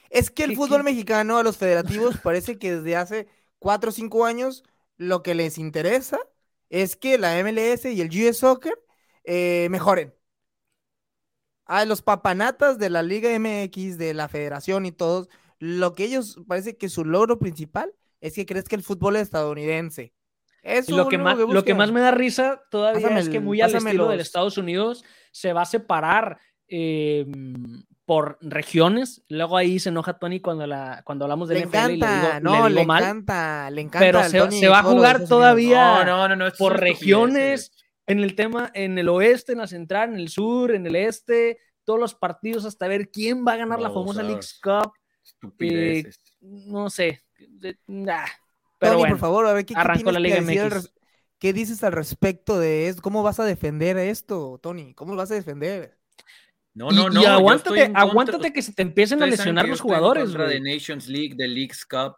Es 0.10 0.30
que 0.30 0.44
el 0.44 0.56
fútbol 0.56 0.84
mexicano 0.84 1.38
a 1.38 1.44
los 1.44 1.58
federativos 1.58 2.18
parece 2.24 2.58
que 2.58 2.76
desde 2.76 2.96
hace 2.96 3.28
4 3.60 3.90
o 3.90 3.94
5 3.94 4.26
años 4.26 4.64
lo 4.98 5.24
que 5.24 5.36
les 5.36 5.58
interesa 5.58 6.20
es 6.70 6.96
que 6.96 7.18
la 7.18 7.44
MLS 7.44 7.86
y 7.86 8.02
el 8.02 8.10
US 8.10 8.38
Soccer 8.38 8.74
eh, 9.26 9.68
mejoren. 9.70 10.14
A 11.66 11.86
los 11.86 12.02
papanatas 12.02 12.78
de 12.78 12.90
la 12.90 13.02
Liga 13.02 13.30
MX, 13.40 13.98
de 13.98 14.14
la 14.14 14.28
federación 14.28 14.86
y 14.86 14.92
todos, 14.92 15.30
lo 15.60 15.94
que 15.94 16.04
ellos 16.04 16.40
parece 16.48 16.78
que 16.78 16.90
su 16.90 17.06
logro 17.06 17.40
principal 17.40 17.94
es 18.22 18.34
que 18.34 18.46
crees 18.46 18.66
que 18.66 18.76
el 18.76 18.84
fútbol 18.84 19.16
estadounidense 19.16 20.14
lo, 20.88 21.08
que 21.08 21.18
más, 21.18 21.38
lo 21.38 21.64
que 21.64 21.74
más 21.74 21.92
me 21.92 22.02
da 22.02 22.12
risa 22.12 22.62
todavía 22.70 23.20
es 23.20 23.30
que 23.30 23.40
muy 23.40 23.62
al 23.62 23.74
estilo 23.74 24.08
de 24.08 24.22
Estados 24.22 24.58
Unidos 24.58 25.04
se 25.32 25.54
va 25.54 25.62
a 25.62 25.66
separar 25.66 26.40
em, 26.68 27.84
por 28.06 28.38
regiones. 28.42 29.24
Luego 29.30 29.58
ahí 29.58 29.80
se 29.80 29.90
enoja 29.90 30.18
Tony 30.18 30.40
cuando, 30.40 30.66
la, 30.66 31.02
cuando 31.06 31.26
hablamos 31.26 31.50
de 31.50 31.56
le 31.56 31.66
NFL 31.68 31.92
y 31.92 31.98
le 31.98 32.08
digo, 32.08 32.28
no, 32.42 32.70
le, 32.70 32.82
encanta, 32.82 33.70
le 33.70 33.82
encanta. 33.82 34.00
Pero 34.00 34.24
se, 34.50 34.68
va 34.68 34.80
a 34.80 34.84
jugar 34.84 35.26
todavía 35.26 36.04
por 36.58 36.80
regiones, 36.80 37.72
en 38.08 38.20
el 38.20 38.36
tema, 38.36 38.72
en 38.74 38.98
el 38.98 39.10
oeste, 39.10 39.54
en 39.54 39.60
la 39.60 39.68
central, 39.68 40.14
en 40.14 40.20
el 40.20 40.30
sur, 40.30 40.72
en 40.72 40.86
el 40.86 40.96
este, 40.96 41.60
todos 41.84 42.00
los 42.00 42.16
partidos 42.16 42.66
hasta 42.66 42.88
ver 42.88 43.10
quién 43.10 43.46
va 43.46 43.54
a 43.54 43.58
ganar 43.58 43.80
la 43.80 43.90
famosa 43.90 44.24
League 44.24 44.42
Cup. 44.62 44.92
Eh, 45.60 46.04
no 46.42 46.90
sé. 46.90 47.24
Tony, 48.80 49.10
por 49.10 49.20
favor, 49.20 49.48
a 49.48 49.54
ver, 49.54 49.66
¿qué, 49.66 49.74
¿qué 51.40 51.54
dices 51.54 51.84
al 51.84 51.94
respecto 51.94 52.60
de 52.60 52.88
esto? 52.88 53.02
¿Cómo 53.02 53.24
vas 53.24 53.40
a 53.40 53.46
defender 53.46 53.98
esto, 53.98 54.60
Tony? 54.62 54.94
¿Cómo 54.94 55.14
lo 55.14 55.18
vas 55.18 55.32
a 55.32 55.36
defender? 55.36 55.98
No, 56.74 56.92
no, 56.92 57.10
no. 57.10 57.22
Y 57.22 57.26
aguántate, 57.26 57.92
aguántate 57.94 58.52
que 58.52 58.62
se 58.62 58.74
te 58.74 58.82
empiecen 58.82 59.24
a 59.24 59.28
lesionar 59.28 59.68
los 59.68 59.80
jugadores. 59.80 60.26
Contra 60.26 60.48
de 60.48 60.60
Nations 60.60 61.08
League, 61.08 61.34
de 61.36 61.48
Leagues 61.48 61.86
Cup. 61.86 62.18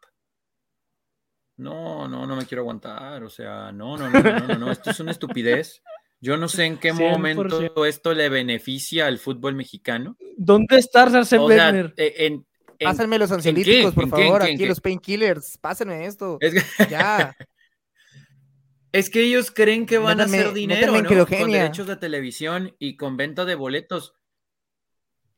No, 1.58 2.08
no, 2.08 2.26
no 2.26 2.36
me 2.36 2.46
quiero 2.46 2.62
aguantar. 2.62 3.24
O 3.24 3.30
sea, 3.30 3.72
no, 3.72 3.98
no, 3.98 4.10
no, 4.10 4.22
no, 4.22 4.40
no, 4.48 4.58
no. 4.58 4.72
Esto 4.72 4.92
es 4.92 5.00
una 5.00 5.12
estupidez. 5.12 5.82
Yo 6.20 6.38
no 6.38 6.48
sé 6.48 6.66
en 6.66 6.78
qué 6.78 6.94
momento 6.94 7.86
esto 7.86 8.14
le 8.14 8.30
beneficia 8.30 9.06
al 9.08 9.20
fútbol 9.20 9.56
mexicano. 9.56 10.18
¿Dónde 10.36 10.78
estás, 10.78 11.14
Arsene 11.14 11.46
Wenger? 11.46 11.94
Eh, 11.98 12.14
en, 12.26 12.46
Pásenme 12.80 13.18
los 13.18 13.32
ansiolíticos, 13.32 13.94
por 13.94 14.10
favor. 14.10 14.44
Aquí 14.44 14.66
los 14.66 14.82
painkillers. 14.82 15.58
Pásenme 15.58 16.06
esto. 16.06 16.38
Es 16.42 16.54
que... 16.54 16.88
Ya. 16.90 17.36
es 18.92 19.10
que 19.10 19.22
ellos 19.22 19.52
creen 19.52 19.86
que 19.86 19.98
van 19.98 20.20
a 20.22 20.26
hacer 20.26 20.54
dinero 20.54 21.02
¿no? 21.02 21.26
con 21.26 21.52
derechos 21.52 21.88
de 21.88 21.98
televisión 21.98 22.76
y 22.80 22.98
con 22.98 23.18
venta 23.18 23.46
de 23.46 23.56
boletos. 23.56 24.16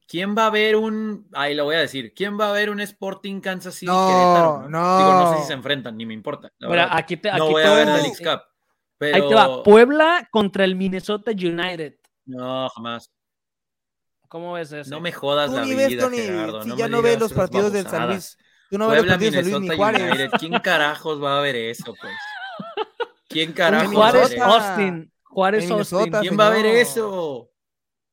¿Quién 0.10 0.36
va 0.36 0.48
a 0.48 0.50
ver 0.50 0.76
un, 0.76 1.30
ahí 1.34 1.54
lo 1.54 1.66
voy 1.66 1.76
a 1.76 1.82
decir, 1.82 2.16
quién 2.16 2.38
va 2.38 2.50
a 2.50 2.52
ver 2.52 2.72
un 2.72 2.80
Sporting 2.80 3.42
Kansas 3.42 3.76
City 3.76 3.92
no, 3.92 4.68
No, 4.68 4.98
Digo, 4.98 5.14
no 5.14 5.34
sé 5.34 5.42
si 5.42 5.48
se 5.48 5.54
enfrentan, 5.54 5.96
ni 5.96 6.08
me 6.08 6.16
importa. 6.16 6.52
aquí 6.90 7.18
te, 7.18 7.32
no 7.32 7.52
voy 7.52 7.62
a 7.62 7.76
ver 7.76 7.88
la 7.88 7.98
League 7.98 8.18
Cup. 8.18 8.42
Pero... 8.98 9.16
Ahí 9.16 9.30
te 9.30 9.36
va, 9.36 9.62
Puebla 9.62 10.28
contra 10.32 10.66
el 10.66 10.76
Minnesota 10.76 11.30
United. 11.30 11.94
No, 12.26 12.68
jamás. 12.70 13.12
¿Cómo 14.28 14.54
ves 14.54 14.72
eso? 14.72 14.90
No 14.90 15.00
me 15.00 15.12
jodas 15.12 15.52
la 15.52 15.62
vida, 15.62 16.10
Gerardo. 16.10 16.64
Si 16.64 16.76
ya 16.76 16.88
no 16.88 17.04
ves 17.04 17.20
los 17.20 17.32
partidos 17.32 17.72
del 17.72 17.88
San 17.88 18.10
Luis. 18.10 18.36
Tú 18.72 18.80
no 18.80 18.88
ves 18.88 19.04
los 19.04 19.08
partidos 19.10 19.36
del 19.36 19.44
San 19.46 19.60
Luis 19.60 19.70
ni 19.70 19.78
Juárez. 19.78 20.32
¿Quién 20.40 20.60
carajos 20.60 21.24
va 21.24 21.38
a 21.38 21.42
ver 21.42 21.56
eso, 21.56 21.94
pues? 22.02 22.14
¿Quién 23.28 23.54
carajos 23.54 23.94
Juárez, 23.94 24.22
va 24.22 24.26
a 24.26 24.28
ver 24.28 24.42
Austin. 24.42 25.14
Juárez, 25.22 25.70
Austin. 25.70 26.12
¿Quién 26.20 26.40
va 26.40 26.48
a 26.48 26.50
ver 26.50 26.66
eso? 26.66 27.49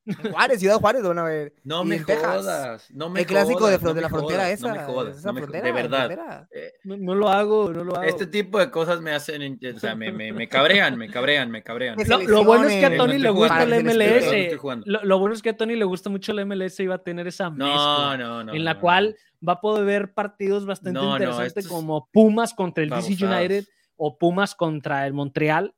Juárez, 0.31 0.59
Ciudad 0.59 0.77
Juárez 0.77 1.03
van 1.03 1.19
a 1.19 1.23
ver. 1.23 1.53
No 1.63 1.83
me 1.83 1.99
jodas. 1.99 2.89
No 2.91 3.09
me 3.09 3.21
el 3.21 3.25
clásico 3.25 3.67
de, 3.67 3.77
de 3.77 4.01
la 4.01 4.09
frontera 4.09 4.49
esa. 4.49 4.69
No 4.69 4.75
me 4.75 4.83
jodas. 4.83 5.23
de 5.23 5.71
verdad. 5.71 6.47
Eh, 6.51 6.73
no, 6.83 7.15
lo 7.15 7.29
hago, 7.29 7.71
no 7.73 7.83
lo 7.83 7.95
hago. 7.95 8.03
Este 8.03 8.27
tipo 8.27 8.59
de 8.59 8.71
cosas 8.71 9.01
me 9.01 9.11
hacen, 9.13 9.59
o 9.75 9.79
sea, 9.79 9.95
me, 9.95 10.11
me, 10.11 10.31
me 10.31 10.47
cabrean, 10.47 10.97
me 10.97 11.09
cabrean, 11.09 11.51
me 11.51 11.63
cabrean. 11.63 11.97
Lo, 12.27 12.43
bueno 12.43 12.65
es 12.65 12.79
que 12.79 12.85
a 12.85 12.97
Tony 12.97 13.17
le 13.17 13.29
gusta 13.29 13.63
el 13.63 13.83
MLS. 13.83 14.61
Lo, 14.85 15.19
bueno 15.19 15.35
es 15.35 15.41
que 15.41 15.49
a 15.49 15.57
Tony 15.57 15.75
le 15.75 15.85
gusta 15.85 16.09
mucho 16.09 16.31
el 16.31 16.45
MLS 16.45 16.79
y 16.79 16.87
va 16.87 16.95
a 16.95 17.03
tener 17.03 17.27
esa 17.27 17.49
mezcla. 17.49 18.17
No, 18.17 18.43
no, 18.43 18.53
en 18.53 18.63
la 18.63 18.79
cual 18.79 19.15
va 19.47 19.53
a 19.53 19.61
poder 19.61 19.85
ver 19.85 20.13
partidos 20.13 20.65
bastante 20.65 20.99
interesantes 20.99 21.67
como 21.67 22.09
Pumas 22.11 22.53
contra 22.53 22.83
el 22.83 22.89
DC 22.89 23.23
United 23.25 23.65
o 23.95 24.17
Pumas 24.17 24.55
contra 24.55 25.05
el 25.05 25.13
Montreal 25.13 25.73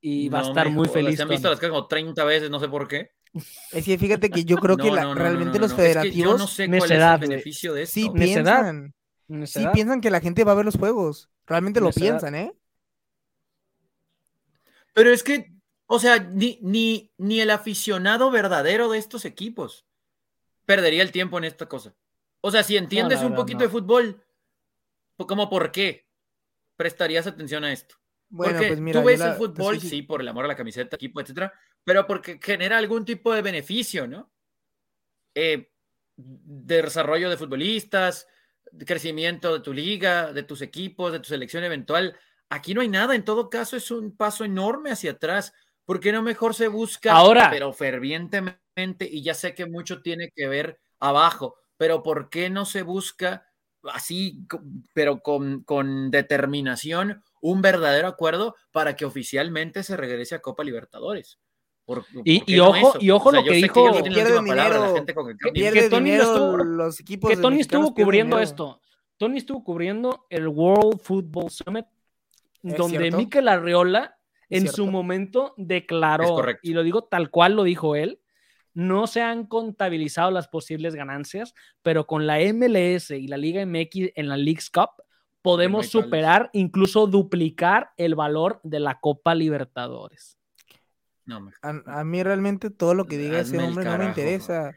y 0.00 0.28
va 0.28 0.40
a 0.40 0.42
estar 0.42 0.70
muy 0.70 0.88
feliz. 0.88 1.16
Se 1.16 1.22
han 1.22 1.28
visto 1.28 1.50
las 1.50 1.60
como 1.60 1.86
30 1.86 2.24
veces, 2.24 2.50
no 2.50 2.60
sé 2.60 2.68
por 2.68 2.88
qué. 2.88 3.10
Es 3.72 3.84
que 3.84 3.98
fíjate 3.98 4.30
que 4.30 4.44
yo 4.44 4.56
creo 4.56 4.76
que 4.76 4.90
realmente 4.90 5.58
los 5.58 5.74
federativos. 5.74 6.38
no 6.38 6.46
sé 6.46 6.66
cuál 6.68 6.92
es 6.92 7.00
el 7.00 7.18
beneficio 7.18 7.74
de 7.74 7.82
esto. 7.82 7.94
Sí 7.94 8.10
piensan, 8.10 8.94
sí 9.44 9.66
piensan 9.72 10.00
que 10.00 10.10
la 10.10 10.20
gente 10.20 10.44
va 10.44 10.52
a 10.52 10.56
ver 10.56 10.64
los 10.64 10.76
juegos. 10.76 11.30
Realmente 11.46 11.80
lo 11.80 11.90
piensan, 11.90 12.34
¿eh? 12.34 12.52
Pero 14.94 15.10
es 15.10 15.22
que, 15.22 15.52
o 15.86 15.98
sea, 15.98 16.18
ni, 16.18 16.58
ni, 16.62 17.12
ni 17.18 17.40
el 17.40 17.50
aficionado 17.50 18.30
verdadero 18.30 18.90
de 18.90 18.98
estos 18.98 19.24
equipos 19.24 19.86
perdería 20.66 21.02
el 21.02 21.12
tiempo 21.12 21.38
en 21.38 21.44
esta 21.44 21.66
cosa. 21.66 21.94
O 22.40 22.50
sea, 22.50 22.62
si 22.62 22.76
entiendes 22.76 23.22
un 23.22 23.34
poquito 23.34 23.60
de 23.60 23.68
fútbol, 23.68 24.22
¿cómo 25.16 25.48
por 25.48 25.72
qué 25.72 26.06
prestarías 26.76 27.26
atención 27.26 27.64
a 27.64 27.72
esto? 27.72 27.96
Bueno, 28.28 28.52
porque 28.52 28.68
pues 28.68 28.80
mira, 28.80 29.00
tú 29.00 29.06
ves 29.06 29.20
el 29.20 29.34
fútbol, 29.34 29.80
sí, 29.80 30.02
por 30.02 30.20
el 30.20 30.28
amor 30.28 30.44
a 30.44 30.48
la 30.48 30.56
camiseta, 30.56 30.96
equipo, 30.96 31.20
etcétera, 31.20 31.52
pero 31.88 32.06
porque 32.06 32.38
genera 32.42 32.76
algún 32.76 33.06
tipo 33.06 33.32
de 33.32 33.40
beneficio, 33.40 34.06
¿no? 34.06 34.30
Eh, 35.34 35.70
de 36.16 36.82
desarrollo 36.82 37.30
de 37.30 37.38
futbolistas, 37.38 38.26
de 38.70 38.84
crecimiento 38.84 39.54
de 39.54 39.60
tu 39.60 39.72
liga, 39.72 40.34
de 40.34 40.42
tus 40.42 40.60
equipos, 40.60 41.12
de 41.12 41.20
tu 41.20 41.30
selección 41.30 41.64
eventual. 41.64 42.14
Aquí 42.50 42.74
no 42.74 42.82
hay 42.82 42.88
nada, 42.88 43.14
en 43.14 43.24
todo 43.24 43.48
caso 43.48 43.74
es 43.74 43.90
un 43.90 44.14
paso 44.14 44.44
enorme 44.44 44.90
hacia 44.90 45.12
atrás. 45.12 45.54
¿Por 45.86 45.98
qué 45.98 46.12
no 46.12 46.20
mejor 46.20 46.54
se 46.54 46.68
busca, 46.68 47.10
Ahora, 47.12 47.48
pero 47.50 47.72
fervientemente, 47.72 49.08
y 49.10 49.22
ya 49.22 49.32
sé 49.32 49.54
que 49.54 49.64
mucho 49.64 50.02
tiene 50.02 50.30
que 50.36 50.46
ver 50.46 50.78
abajo, 51.00 51.56
pero 51.78 52.02
¿por 52.02 52.28
qué 52.28 52.50
no 52.50 52.66
se 52.66 52.82
busca 52.82 53.46
así, 53.84 54.46
pero 54.92 55.20
con, 55.20 55.62
con 55.64 56.10
determinación, 56.10 57.24
un 57.40 57.62
verdadero 57.62 58.08
acuerdo 58.08 58.56
para 58.72 58.94
que 58.94 59.06
oficialmente 59.06 59.82
se 59.82 59.96
regrese 59.96 60.34
a 60.34 60.42
Copa 60.42 60.64
Libertadores? 60.64 61.38
Y, 62.24 62.58
ojo, 62.58 62.94
y 63.00 63.10
ojo 63.10 63.32
lo 63.32 63.42
que 63.42 63.52
dijo 63.52 64.02
que 64.02 64.10
pierde 64.10 64.42
dinero, 64.42 64.94
que, 65.54 65.88
Tony 65.88 66.10
estuvo, 66.12 66.56
los 66.58 67.00
equipos 67.00 67.30
que 67.30 67.36
Tony 67.36 67.60
estuvo 67.60 67.94
cubriendo 67.94 68.38
esto. 68.38 68.80
Tony 69.16 69.38
estuvo 69.38 69.64
cubriendo 69.64 70.26
el 70.28 70.48
World 70.48 71.00
Football 71.00 71.50
Summit, 71.50 71.86
donde 72.62 73.10
Mikel 73.10 73.48
Arriola 73.48 74.18
en 74.50 74.68
su 74.68 74.86
momento 74.86 75.54
declaró, 75.56 76.44
y 76.62 76.72
lo 76.74 76.82
digo 76.82 77.04
tal 77.04 77.30
cual 77.30 77.54
lo 77.54 77.64
dijo 77.64 77.96
él, 77.96 78.20
no 78.74 79.06
se 79.06 79.22
han 79.22 79.46
contabilizado 79.46 80.30
las 80.30 80.46
posibles 80.46 80.94
ganancias, 80.94 81.54
pero 81.82 82.06
con 82.06 82.26
la 82.26 82.38
MLS 82.52 83.10
y 83.10 83.26
la 83.26 83.36
Liga 83.36 83.64
MX 83.64 84.12
en 84.14 84.28
la 84.28 84.36
League's 84.36 84.70
Cup 84.70 84.90
podemos 85.42 85.88
superar, 85.88 86.50
incluso 86.52 87.06
duplicar 87.06 87.90
el 87.96 88.14
valor 88.14 88.60
de 88.62 88.80
la 88.80 89.00
Copa 89.00 89.34
Libertadores 89.34 90.37
a, 91.62 92.04
mí 92.04 92.22
realmente 92.22 92.70
todo 92.70 92.94
lo 92.94 93.06
que 93.06 93.18
diga 93.18 93.40
ese 93.40 93.58
hombre 93.58 93.84
no 93.84 93.98
me 93.98 94.04
interesa. 94.06 94.72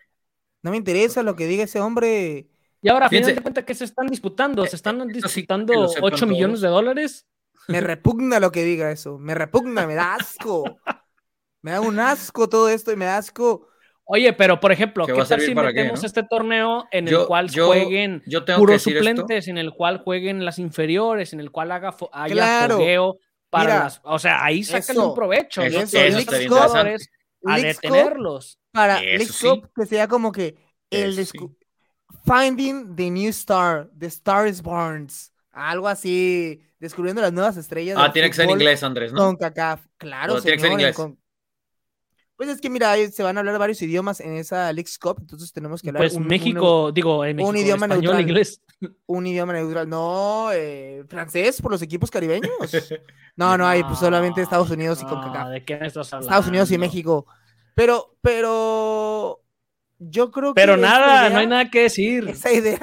No 0.63 0.71
me 0.71 0.77
interesa 0.77 1.23
lo 1.23 1.35
que 1.35 1.47
diga 1.47 1.63
ese 1.63 1.79
hombre. 1.79 2.47
Y 2.81 2.89
ahora, 2.89 3.09
fíjense 3.09 3.33
de 3.33 3.41
cuenta 3.41 3.63
que 3.63 3.75
se 3.75 3.85
están 3.85 4.07
disputando, 4.07 4.65
se 4.65 4.75
están 4.75 5.07
disputando 5.07 5.91
8 6.01 6.27
millones 6.27 6.61
de 6.61 6.67
dólares. 6.67 7.27
Me 7.67 7.81
repugna 7.81 8.39
lo 8.39 8.51
que 8.51 8.63
diga 8.63 8.91
eso, 8.91 9.17
me 9.17 9.35
repugna, 9.35 9.87
me 9.87 9.95
da 9.95 10.15
asco. 10.15 10.63
me 11.61 11.71
da 11.71 11.81
un 11.81 11.99
asco 11.99 12.49
todo 12.49 12.69
esto 12.69 12.91
y 12.91 12.95
me 12.95 13.05
da 13.05 13.17
asco. 13.17 13.67
Oye, 14.03 14.33
pero 14.33 14.59
por 14.59 14.71
ejemplo, 14.71 15.05
¿qué, 15.05 15.13
tal 15.13 15.39
si 15.39 15.55
metemos 15.55 16.03
este 16.03 16.23
torneo 16.23 16.85
en 16.91 17.07
el 17.07 17.25
cual 17.27 17.49
jueguen 17.49 18.21
puros 18.57 18.81
suplentes, 18.81 19.47
en 19.47 19.57
el 19.57 19.71
cual 19.73 19.99
jueguen 19.99 20.43
las 20.43 20.59
inferiores, 20.59 21.33
en 21.33 21.39
el 21.39 21.49
cual 21.49 21.71
haga 21.71 21.95
haya 22.11 22.33
claro. 22.33 22.77
fogueo 22.77 23.19
para 23.51 23.91
o 24.03 24.17
sea, 24.17 24.43
ahí 24.43 24.63
sacan 24.63 24.97
un 24.97 25.13
provecho. 25.13 25.61
Eso, 25.61 25.99
a 27.43 27.57
detenerlos. 27.57 28.57
Para 28.71 29.01
League 29.01 29.27
que 29.75 29.85
sea 29.85 30.07
como 30.07 30.31
que 30.31 30.55
el 30.89 31.27
Finding 32.25 32.95
the 32.95 33.09
New 33.09 33.29
Star, 33.29 33.89
The 33.97 34.07
Star 34.07 34.47
is 34.47 34.61
Barnes, 34.61 35.33
algo 35.51 35.87
así, 35.87 36.61
descubriendo 36.79 37.21
las 37.21 37.33
nuevas 37.33 37.57
estrellas. 37.57 37.97
Ah, 37.99 38.11
tiene 38.11 38.29
que 38.29 38.35
ser 38.35 38.45
en 38.45 38.51
inglés, 38.51 38.83
Andrés, 38.83 39.11
¿no? 39.11 39.25
Con 39.25 39.35
CACAF, 39.37 39.85
claro, 39.97 40.39
señor, 40.39 40.43
tiene 40.43 40.57
que 40.57 40.61
ser 40.61 40.71
en 40.71 40.79
inglés. 40.79 41.17
Pues 42.35 42.49
es 42.49 42.61
que 42.61 42.69
mira, 42.69 42.95
se 43.09 43.23
van 43.23 43.37
a 43.37 43.41
hablar 43.41 43.59
varios 43.59 43.81
idiomas 43.81 44.19
en 44.19 44.33
esa 44.35 44.71
League 44.73 44.89
Cup, 44.99 45.17
entonces 45.19 45.51
tenemos 45.51 45.81
que 45.81 45.89
hablar 45.89 46.01
pues 46.01 46.17
México, 46.19 46.91
digo, 46.91 47.23
en 47.25 47.35
México, 47.35 47.49
un 47.49 47.57
idioma 47.57 47.87
neutral, 47.87 48.21
inglés. 48.21 48.61
Un 49.05 49.27
idioma 49.27 49.53
neutral, 49.53 49.88
no, 49.88 50.51
eh, 50.51 51.03
francés 51.07 51.61
por 51.61 51.71
los 51.71 51.82
equipos 51.82 52.09
caribeños. 52.11 52.51
No, 53.34 53.57
no 53.57 53.65
hay, 53.65 53.82
pues 53.86 53.97
solamente 53.97 54.41
Estados 54.41 54.69
Unidos 54.69 55.01
y 55.01 55.05
CONCACAF. 55.05 55.49
¿De 55.51 55.63
qué 55.63 55.79
estás 55.82 56.11
hablando? 56.11 56.27
Estados 56.27 56.47
Unidos 56.47 56.69
y 56.71 56.77
México. 56.77 57.25
Pero, 57.73 58.17
pero 58.21 59.41
yo 59.97 60.29
creo 60.32 60.53
que. 60.53 60.59
Pero 60.61 60.75
nada, 60.75 61.29
no 61.29 61.38
hay 61.39 61.47
nada 61.47 61.69
que 61.69 61.84
decir. 61.84 62.27
Esa 62.27 62.51
idea, 62.51 62.77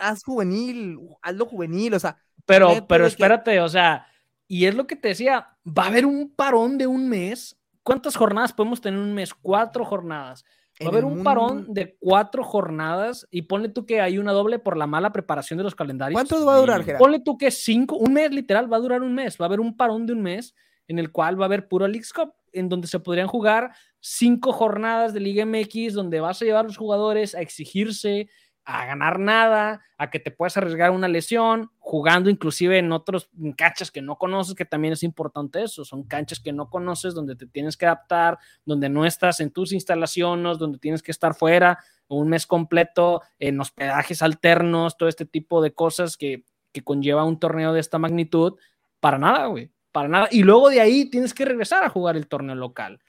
haz 0.00 0.24
juvenil, 0.24 0.98
hazlo 1.22 1.46
juvenil, 1.46 1.94
o 1.94 2.00
sea. 2.00 2.18
Pero, 2.44 2.86
pero 2.88 3.06
espérate, 3.06 3.60
o 3.60 3.68
sea, 3.68 4.08
y 4.48 4.66
es 4.66 4.74
lo 4.74 4.88
que 4.88 4.96
te 4.96 5.08
decía, 5.08 5.56
va 5.66 5.84
a 5.84 5.88
haber 5.88 6.04
un 6.04 6.34
parón 6.34 6.76
de 6.76 6.88
un 6.88 7.08
mes 7.08 7.56
¿Cuántas 7.84 8.16
jornadas 8.16 8.54
podemos 8.54 8.80
tener 8.80 8.98
en 8.98 9.06
un 9.06 9.14
mes? 9.14 9.34
Cuatro 9.34 9.84
jornadas. 9.84 10.44
Va 10.82 10.86
a 10.86 10.88
haber 10.88 11.04
un 11.04 11.22
parón 11.22 11.66
de 11.72 11.96
cuatro 12.00 12.42
jornadas 12.42 13.28
y 13.30 13.42
ponle 13.42 13.68
tú 13.68 13.86
que 13.86 14.00
hay 14.00 14.18
una 14.18 14.32
doble 14.32 14.58
por 14.58 14.76
la 14.76 14.86
mala 14.88 15.12
preparación 15.12 15.56
de 15.58 15.62
los 15.62 15.74
calendarios. 15.74 16.16
¿Cuánto 16.16 16.44
va 16.44 16.56
a 16.56 16.58
durar, 16.58 16.84
Gerard? 16.84 16.98
Ponle 16.98 17.20
tú 17.20 17.38
que 17.38 17.50
cinco, 17.52 17.96
un 17.96 18.12
mes 18.12 18.32
literal, 18.32 18.72
va 18.72 18.78
a 18.78 18.80
durar 18.80 19.02
un 19.02 19.14
mes. 19.14 19.40
Va 19.40 19.44
a 19.44 19.48
haber 19.48 19.60
un 19.60 19.76
parón 19.76 20.04
de 20.06 20.14
un 20.14 20.22
mes 20.22 20.54
en 20.88 20.98
el 20.98 21.12
cual 21.12 21.38
va 21.38 21.44
a 21.44 21.46
haber 21.46 21.68
puro 21.68 21.86
League 21.86 22.06
Cup, 22.14 22.34
en 22.52 22.68
donde 22.68 22.88
se 22.88 23.00
podrían 23.00 23.28
jugar 23.28 23.72
cinco 24.00 24.52
jornadas 24.52 25.14
de 25.14 25.20
Liga 25.20 25.46
MX, 25.46 25.94
donde 25.94 26.20
vas 26.20 26.42
a 26.42 26.44
llevar 26.44 26.64
a 26.64 26.68
los 26.68 26.76
jugadores 26.76 27.34
a 27.34 27.40
exigirse, 27.40 28.28
a 28.64 28.86
ganar 28.86 29.18
nada, 29.18 29.82
a 29.98 30.10
que 30.10 30.18
te 30.18 30.30
puedas 30.30 30.56
arriesgar 30.56 30.90
una 30.90 31.08
lesión, 31.08 31.70
jugando 31.78 32.30
inclusive 32.30 32.78
en 32.78 32.92
otros 32.92 33.28
canchas 33.56 33.90
que 33.90 34.00
no 34.00 34.16
conoces, 34.16 34.54
que 34.54 34.64
también 34.64 34.92
es 34.92 35.02
importante 35.02 35.62
eso, 35.62 35.84
son 35.84 36.04
canchas 36.04 36.40
que 36.40 36.52
no 36.52 36.70
conoces, 36.70 37.14
donde 37.14 37.36
te 37.36 37.46
tienes 37.46 37.76
que 37.76 37.86
adaptar, 37.86 38.38
donde 38.64 38.88
no 38.88 39.04
estás 39.04 39.40
en 39.40 39.50
tus 39.50 39.72
instalaciones, 39.72 40.58
donde 40.58 40.78
tienes 40.78 41.02
que 41.02 41.10
estar 41.10 41.34
fuera 41.34 41.78
un 42.08 42.28
mes 42.28 42.46
completo, 42.46 43.22
en 43.38 43.60
hospedajes 43.60 44.22
alternos, 44.22 44.96
todo 44.96 45.08
este 45.08 45.26
tipo 45.26 45.62
de 45.62 45.72
cosas 45.72 46.16
que, 46.16 46.44
que 46.72 46.82
conlleva 46.82 47.24
un 47.24 47.38
torneo 47.38 47.72
de 47.72 47.80
esta 47.80 47.98
magnitud, 47.98 48.54
para 49.00 49.18
nada, 49.18 49.46
güey, 49.46 49.70
para 49.92 50.08
nada. 50.08 50.28
Y 50.30 50.42
luego 50.42 50.70
de 50.70 50.80
ahí 50.80 51.06
tienes 51.06 51.34
que 51.34 51.44
regresar 51.44 51.84
a 51.84 51.90
jugar 51.90 52.16
el 52.16 52.28
torneo 52.28 52.54
local 52.54 53.00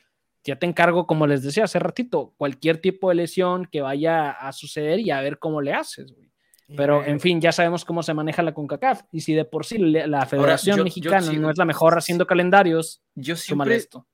ya 0.46 0.58
te 0.58 0.68
encargo, 0.68 1.08
como 1.08 1.26
les 1.26 1.41
decía 1.41 1.64
hace 1.64 1.80
ratito, 1.80 2.34
cualquier 2.38 2.78
tipo 2.78 3.10
de 3.10 3.16
lesión 3.16 3.66
que 3.66 3.82
vaya 3.82 4.30
a 4.30 4.54
suceder 4.54 5.00
y 5.00 5.10
a 5.10 5.20
ver 5.20 5.39
cómo 5.39 5.60
le 5.60 5.74
haces, 5.74 6.14
güey. 6.14 6.32
Pero, 6.76 7.06
en 7.06 7.20
fin, 7.20 7.39
ya 7.39 7.52
sabemos 7.52 7.86
cómo 7.86 8.02
se 8.02 8.14
maneja 8.16 8.41
la 8.41 8.54
CONCACAF. 8.54 9.04
Y 9.12 9.22
si 9.22 9.36
de 9.36 9.46
por 9.46 9.68
sí 9.68 9.78
la 9.78 10.26
Federación 10.26 10.84
Mexicana 10.84 11.32
no 11.34 11.52
es 11.52 11.58
la 11.58 11.66
mejor 11.66 11.96
haciendo 11.96 12.26
calendarios, 12.26 13.04
yo 13.14 13.36
siempre... 13.36 13.76
esto. 13.76 14.08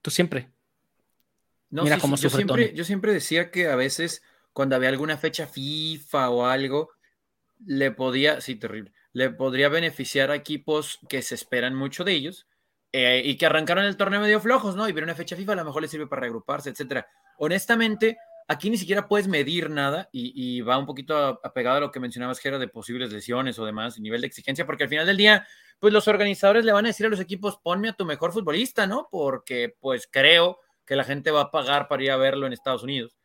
Tú 0.00 0.12
siempre. 0.12 0.50
No, 1.70 1.82
Mira 1.84 1.98
cómo 1.98 2.16
yo, 2.16 2.30
siempre, 2.30 2.72
yo 2.74 2.84
siempre 2.84 3.12
decía 3.12 3.50
que 3.50 3.68
a 3.68 3.76
veces, 3.76 4.22
cuando 4.52 4.76
había 4.76 4.90
alguna 4.90 5.16
fecha 5.16 5.46
FIFA 5.46 6.30
o 6.30 6.46
algo, 6.46 6.90
le 7.64 7.90
podía, 7.90 8.40
sí, 8.40 8.56
terrible, 8.56 8.92
le 9.12 9.30
podría 9.30 9.68
beneficiar 9.68 10.30
a 10.30 10.36
equipos 10.36 11.00
que 11.08 11.22
se 11.22 11.34
esperan 11.34 11.74
mucho 11.74 12.04
de 12.04 12.12
ellos 12.12 12.46
eh, 12.92 13.22
y 13.24 13.36
que 13.36 13.46
arrancaron 13.46 13.84
el 13.84 13.96
torneo 13.96 14.20
medio 14.20 14.38
flojos, 14.38 14.76
¿no? 14.76 14.86
Y 14.86 14.92
ver 14.92 15.04
una 15.04 15.14
fecha 15.14 15.34
FIFA 15.34 15.52
a 15.52 15.56
lo 15.56 15.64
mejor 15.64 15.80
les 15.80 15.90
sirve 15.90 16.06
para 16.06 16.20
reagruparse, 16.20 16.70
etcétera. 16.70 17.06
Honestamente, 17.38 18.18
aquí 18.48 18.68
ni 18.68 18.76
siquiera 18.76 19.08
puedes 19.08 19.28
medir 19.28 19.70
nada 19.70 20.10
y, 20.12 20.60
va 20.60 20.76
un 20.76 20.84
poquito 20.84 21.40
apegado 21.42 21.78
a 21.78 21.80
lo 21.80 21.90
que 21.90 22.00
mencionabas, 22.00 22.38
Jera, 22.38 22.58
de 22.58 22.68
posibles 22.68 23.10
lesiones 23.10 23.58
o 23.58 23.64
demás, 23.64 23.98
nivel 23.98 24.20
de 24.20 24.26
exigencia, 24.26 24.66
porque 24.66 24.84
al 24.84 24.90
final 24.90 25.06
del 25.06 25.16
día, 25.16 25.46
pues 25.80 25.92
los 25.92 26.06
organizadores 26.06 26.64
le 26.64 26.72
van 26.72 26.84
a 26.84 26.88
decir 26.88 27.06
a 27.06 27.08
los 27.08 27.20
equipos, 27.20 27.58
ponme 27.62 27.88
a 27.88 27.92
tu 27.94 28.04
mejor 28.04 28.32
futbolista, 28.32 28.86
¿no? 28.86 29.08
Porque 29.10 29.74
pues 29.80 30.06
creo 30.10 30.60
que 30.84 30.96
la 30.96 31.04
gente 31.04 31.30
va 31.30 31.42
a 31.42 31.50
pagar 31.50 31.88
para 31.88 32.02
ir 32.02 32.10
a 32.10 32.16
verlo 32.16 32.46
en 32.46 32.52
Estados 32.52 32.82
Unidos. 32.82 33.16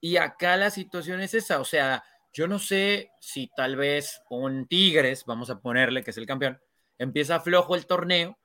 Y 0.00 0.16
acá 0.16 0.56
la 0.56 0.70
situación 0.70 1.20
es 1.20 1.34
esa, 1.34 1.60
o 1.60 1.64
sea, 1.64 2.04
yo 2.32 2.46
no 2.46 2.60
sé 2.60 3.10
si 3.20 3.50
tal 3.56 3.74
vez 3.74 4.22
un 4.30 4.68
Tigres, 4.68 5.24
vamos 5.26 5.50
a 5.50 5.60
ponerle 5.60 6.04
que 6.04 6.12
es 6.12 6.18
el 6.18 6.26
campeón, 6.26 6.60
empieza 6.98 7.40
flojo 7.40 7.74
el 7.74 7.86
torneo 7.86 8.37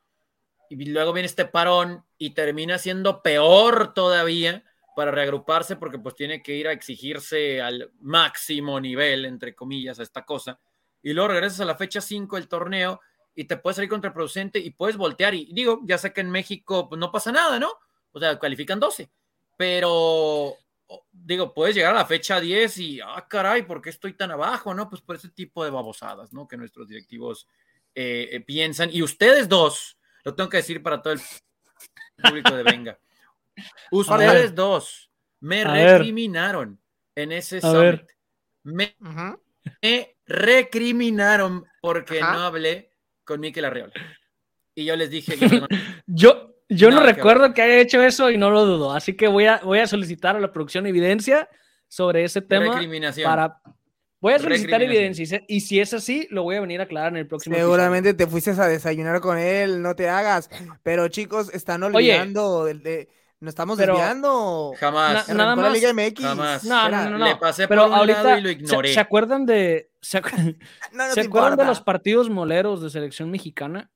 y 0.81 0.85
luego 0.85 1.13
viene 1.13 1.27
este 1.27 1.45
parón 1.45 2.03
y 2.17 2.31
termina 2.31 2.77
siendo 2.77 3.21
peor 3.21 3.93
todavía 3.93 4.63
para 4.95 5.11
reagruparse 5.11 5.75
porque 5.75 5.99
pues 5.99 6.15
tiene 6.15 6.41
que 6.41 6.55
ir 6.55 6.67
a 6.67 6.71
exigirse 6.71 7.61
al 7.61 7.91
máximo 7.99 8.79
nivel, 8.79 9.25
entre 9.25 9.55
comillas, 9.55 9.99
a 9.99 10.03
esta 10.03 10.25
cosa. 10.25 10.59
Y 11.01 11.13
luego 11.13 11.29
regresas 11.29 11.59
a 11.61 11.65
la 11.65 11.75
fecha 11.75 12.01
5 12.01 12.35
del 12.35 12.47
torneo 12.47 13.01
y 13.35 13.45
te 13.45 13.57
puedes 13.57 13.75
salir 13.75 13.89
contraproducente 13.89 14.59
y 14.59 14.71
puedes 14.71 14.97
voltear. 14.97 15.33
Y 15.33 15.51
digo, 15.53 15.81
ya 15.83 15.97
sé 15.97 16.13
que 16.13 16.21
en 16.21 16.29
México 16.29 16.87
pues, 16.87 16.99
no 16.99 17.11
pasa 17.11 17.31
nada, 17.31 17.59
¿no? 17.59 17.71
O 18.11 18.19
sea, 18.19 18.37
califican 18.39 18.79
12. 18.79 19.09
Pero, 19.57 20.55
digo, 21.11 21.53
puedes 21.53 21.75
llegar 21.75 21.93
a 21.95 21.99
la 21.99 22.05
fecha 22.05 22.39
10 22.39 22.77
y, 22.77 23.01
ah, 23.01 23.25
caray, 23.27 23.63
¿por 23.63 23.81
qué 23.81 23.89
estoy 23.89 24.13
tan 24.13 24.31
abajo? 24.31 24.73
¿No? 24.73 24.89
Pues 24.89 25.01
por 25.01 25.15
ese 25.15 25.29
tipo 25.29 25.63
de 25.63 25.71
babosadas, 25.71 26.31
¿no? 26.31 26.47
Que 26.47 26.57
nuestros 26.57 26.87
directivos 26.87 27.47
eh, 27.95 28.29
eh, 28.31 28.39
piensan. 28.41 28.89
Y 28.91 29.01
ustedes 29.01 29.49
dos, 29.49 29.97
lo 30.23 30.35
tengo 30.35 30.49
que 30.49 30.57
decir 30.57 30.81
para 30.81 31.01
todo 31.01 31.13
el 31.13 31.21
público 32.21 32.55
de 32.55 32.63
Venga. 32.63 32.99
Ustedes 33.91 34.55
dos 34.55 35.09
me 35.39 35.63
recriminaron 35.63 36.79
en 37.15 37.31
ese 37.31 37.61
summit. 37.61 38.01
Me, 38.63 38.95
recriminaron 40.25 41.65
porque 41.81 42.21
no 42.21 42.39
hablé 42.39 42.91
con 43.23 43.39
Miquel 43.39 43.65
Arreola. 43.65 43.93
Y 44.73 44.85
yo 44.85 44.95
les 44.95 45.09
dije 45.09 45.37
que 45.37 45.47
yo, 46.07 46.55
yo 46.69 46.89
no, 46.89 47.01
recuerdo 47.01 47.53
que 47.53 47.61
haya 47.61 47.79
hecho 47.79 48.01
eso 48.01 48.31
y 48.31 48.37
no 48.37 48.49
lo 48.49 48.65
dudo. 48.65 48.93
Así 48.93 49.15
que 49.15 49.27
voy 49.27 49.45
a, 49.45 49.57
voy 49.57 49.79
a 49.79 49.87
solicitar 49.87 50.35
a 50.35 50.39
la 50.39 50.51
producción 50.51 50.87
evidencia 50.87 51.49
sobre 51.87 52.23
ese 52.23 52.41
tema. 52.41 52.81
Para, 53.23 53.61
voy 54.23 54.33
a 54.33 54.39
solicitar 54.39 54.81
evidencia 54.81 55.43
y 55.49 55.59
si 55.59 55.81
es 55.81 55.93
así, 55.93 56.27
lo 56.31 56.43
voy 56.43 56.55
a 56.55 56.61
venir 56.61 56.79
a 56.79 56.85
aclarar 56.85 57.11
en 57.11 57.17
el 57.17 57.27
próximo 57.27 57.57
Seguramente 57.57 58.13
te 58.13 58.25
fuiste 58.25 58.51
a 58.51 58.67
desayunar 58.67 59.19
con 59.19 59.37
él, 59.37 59.81
no 59.81 59.95
te 59.95 60.07
hagas. 60.07 60.49
Pero 60.81 61.09
chicos, 61.09 61.53
están 61.53 61.83
olvidando 61.83 62.63
de, 62.63 63.09
nos 63.41 63.49
estamos 63.49 63.77
desviando. 63.77 64.71
Jamás. 64.79 65.27
nada 65.27 65.57
más. 65.57 65.73
Liga 65.73 65.93
MX. 65.93 66.21
Jamás. 66.21 66.63
No, 66.63 66.87
no, 66.87 67.09
no, 67.09 67.25
Le 67.25 67.35
pasé 67.35 67.67
Pero 67.67 67.89
por 67.89 67.97
ahorita, 67.97 68.39
y 68.39 68.41
lo 68.41 68.49
ignoré. 68.49 68.93
¿se, 68.93 68.99
acuerdan 69.01 69.45
de, 69.45 69.91
se, 69.99 70.17
acuerdan 71.19 71.57
de 71.57 71.65
los 71.65 71.81
partidos 71.81 72.29
moleros 72.29 72.81
de 72.81 72.89
selección 72.89 73.29
mexicana? 73.29 73.91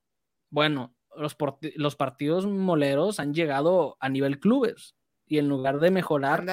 Bueno, 0.49 0.93
los, 1.15 1.37
los 1.77 1.95
partidos 1.95 2.45
moleros 2.45 3.21
han 3.21 3.33
llegado 3.33 3.95
a 4.01 4.09
nivel 4.09 4.41
clubes 4.41 4.96
y 5.27 5.37
en 5.37 5.47
lugar 5.49 5.79
de 5.79 5.91
mejorar, 5.91 6.45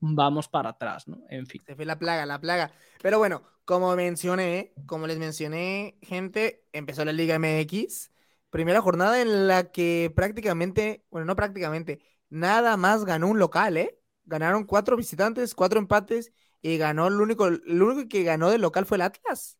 vamos 0.00 0.48
para 0.48 0.70
atrás, 0.70 1.08
¿no? 1.08 1.22
En 1.28 1.46
fin. 1.46 1.62
Se 1.66 1.74
fue 1.74 1.84
la 1.84 1.98
plaga, 1.98 2.26
la 2.26 2.40
plaga. 2.40 2.72
Pero 3.00 3.18
bueno, 3.18 3.42
como 3.64 3.94
mencioné, 3.96 4.72
como 4.86 5.06
les 5.06 5.18
mencioné, 5.18 5.98
gente, 6.02 6.64
empezó 6.72 7.04
la 7.04 7.12
Liga 7.12 7.36
MX. 7.36 8.10
Primera 8.50 8.82
jornada 8.82 9.20
en 9.22 9.46
la 9.48 9.70
que 9.70 10.12
prácticamente, 10.14 11.04
bueno, 11.10 11.24
no 11.26 11.36
prácticamente, 11.36 12.00
nada 12.28 12.76
más 12.76 13.04
ganó 13.04 13.28
un 13.28 13.38
local, 13.38 13.76
¿eh? 13.76 13.98
Ganaron 14.24 14.64
cuatro 14.64 14.96
visitantes, 14.96 15.54
cuatro 15.54 15.78
empates 15.80 16.32
y 16.60 16.76
ganó 16.76 17.08
el 17.08 17.20
único, 17.20 17.46
el 17.46 17.82
único 17.82 18.08
que 18.08 18.22
ganó 18.24 18.50
del 18.50 18.60
local 18.60 18.86
fue 18.86 18.96
el 18.98 19.02
Atlas. 19.02 19.58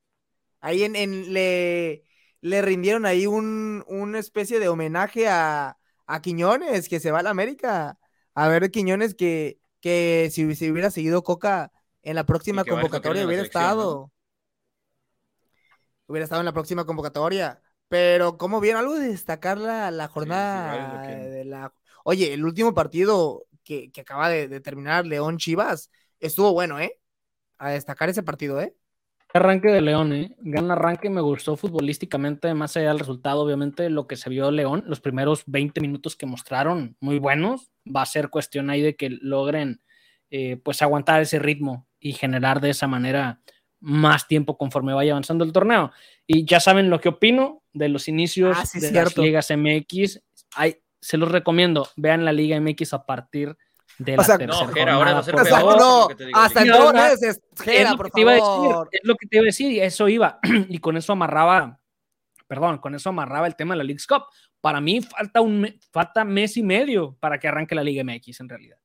Ahí 0.60 0.84
en, 0.84 0.96
en 0.96 1.32
le, 1.32 2.04
le 2.40 2.62
rindieron 2.62 3.06
ahí 3.06 3.26
un, 3.26 3.84
una 3.88 4.18
especie 4.18 4.60
de 4.60 4.68
homenaje 4.68 5.28
a, 5.28 5.78
a 6.06 6.22
Quiñones, 6.22 6.88
que 6.88 7.00
se 7.00 7.10
va 7.10 7.20
a 7.20 7.22
la 7.22 7.30
América. 7.30 7.98
A 8.34 8.48
ver, 8.48 8.70
Quiñones, 8.70 9.14
que, 9.14 9.58
que 9.80 10.28
si, 10.32 10.44
hubiera 10.44 10.90
seguido 10.90 11.22
Coca 11.22 11.72
en 12.02 12.16
la 12.16 12.24
próxima 12.24 12.64
convocatoria 12.64 13.26
hubiera 13.26 13.42
estado. 13.42 14.10
Hubiera 16.06 16.24
estado 16.24 16.40
en 16.40 16.46
la 16.46 16.52
próxima 16.52 16.84
convocatoria. 16.84 17.62
Pero, 17.88 18.38
¿cómo 18.38 18.60
vieron 18.60 18.80
algo 18.80 18.94
de 18.98 19.08
destacar 19.08 19.58
la, 19.58 19.90
la 19.90 20.08
jornada 20.08 21.02
de 21.02 21.44
la 21.44 21.74
Oye, 22.04 22.32
el 22.32 22.44
último 22.44 22.74
partido 22.74 23.46
que, 23.64 23.90
acaba 24.00 24.28
de, 24.28 24.60
terminar 24.60 25.06
León 25.06 25.38
Chivas 25.38 25.90
estuvo 26.20 26.52
bueno, 26.52 26.80
¿eh? 26.80 26.98
A 27.58 27.70
destacar 27.70 28.08
ese 28.08 28.22
partido, 28.22 28.60
¿eh? 28.60 28.74
Arranque 29.34 29.68
de 29.68 29.80
León, 29.80 30.12
¿eh? 30.12 30.36
Gran 30.40 30.70
arranque, 30.70 31.08
me 31.08 31.20
gustó 31.20 31.56
futbolísticamente, 31.56 32.52
más 32.54 32.76
allá 32.76 32.88
del 32.88 32.98
resultado, 32.98 33.40
obviamente, 33.40 33.88
lo 33.88 34.06
que 34.06 34.16
se 34.16 34.28
vio 34.28 34.50
León, 34.50 34.84
los 34.86 35.00
primeros 35.00 35.44
20 35.46 35.80
minutos 35.80 36.16
que 36.16 36.26
mostraron, 36.26 36.96
muy 37.00 37.18
buenos. 37.18 37.70
Va 37.84 38.02
a 38.02 38.06
ser 38.06 38.28
cuestión 38.28 38.68
ahí 38.70 38.82
de 38.82 38.96
que 38.96 39.10
logren, 39.10 39.80
eh, 40.30 40.58
pues, 40.62 40.82
aguantar 40.82 41.22
ese 41.22 41.38
ritmo 41.38 41.86
y 41.98 42.12
generar 42.12 42.60
de 42.60 42.70
esa 42.70 42.86
manera 42.86 43.40
más 43.80 44.28
tiempo 44.28 44.56
conforme 44.58 44.94
vaya 44.94 45.12
avanzando 45.12 45.44
el 45.44 45.52
torneo. 45.52 45.92
Y 46.26 46.44
ya 46.44 46.60
saben 46.60 46.90
lo 46.90 47.00
que 47.00 47.08
opino 47.08 47.62
de 47.72 47.88
los 47.88 48.08
inicios 48.08 48.56
ah, 48.58 48.78
de 48.78 48.92
las 48.92 49.16
ligas 49.16 49.50
MX. 49.50 50.20
Hay 50.54 50.76
se 51.02 51.18
los 51.18 51.30
recomiendo. 51.30 51.88
Vean 51.96 52.24
la 52.24 52.32
Liga 52.32 52.58
MX 52.58 52.94
a 52.94 53.04
partir 53.04 53.48
de 53.48 53.56
la 53.98 54.16
tercera 54.16 54.46
no, 54.46 54.92
ahora 54.92 55.12
va 55.14 55.18
a 55.18 55.22
ser 55.22 55.34
peor. 55.34 55.78
No, 55.78 56.08
hasta 56.34 56.62
entonces, 56.62 57.40
por 57.96 58.10
favor. 58.10 58.88
es 58.90 59.00
lo 59.04 59.14
que 59.16 59.26
te 59.26 59.36
iba 59.36 59.42
a 59.42 59.46
decir, 59.46 59.72
y 59.72 59.80
eso 59.80 60.08
iba. 60.08 60.38
y 60.68 60.78
con 60.78 60.96
eso 60.96 61.12
amarraba, 61.12 61.78
perdón, 62.46 62.78
con 62.78 62.94
eso 62.94 63.10
amarraba 63.10 63.46
el 63.46 63.56
tema 63.56 63.74
de 63.74 63.78
la 63.78 63.84
League 63.84 64.02
Cup. 64.08 64.24
Para 64.60 64.80
mí 64.80 65.00
falta 65.00 65.40
un 65.40 65.68
falta 65.90 66.24
mes 66.24 66.56
y 66.56 66.62
medio 66.62 67.16
para 67.18 67.38
que 67.38 67.48
arranque 67.48 67.74
la 67.74 67.82
Liga 67.82 68.04
MX 68.04 68.40
en 68.40 68.48
realidad. 68.48 68.78